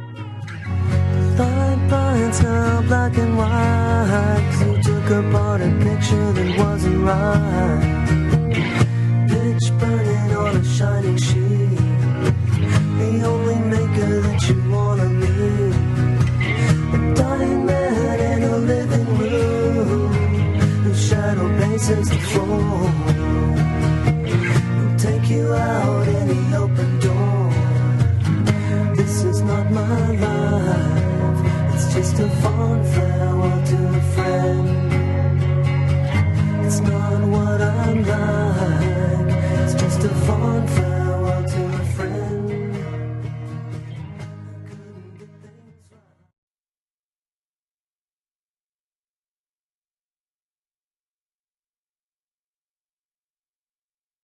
Since 21.89 22.09
the 22.11 22.19
fall. 22.19 22.91
We'll 24.23 24.99
take 24.99 25.27
you 25.27 25.55
out. 25.55 25.98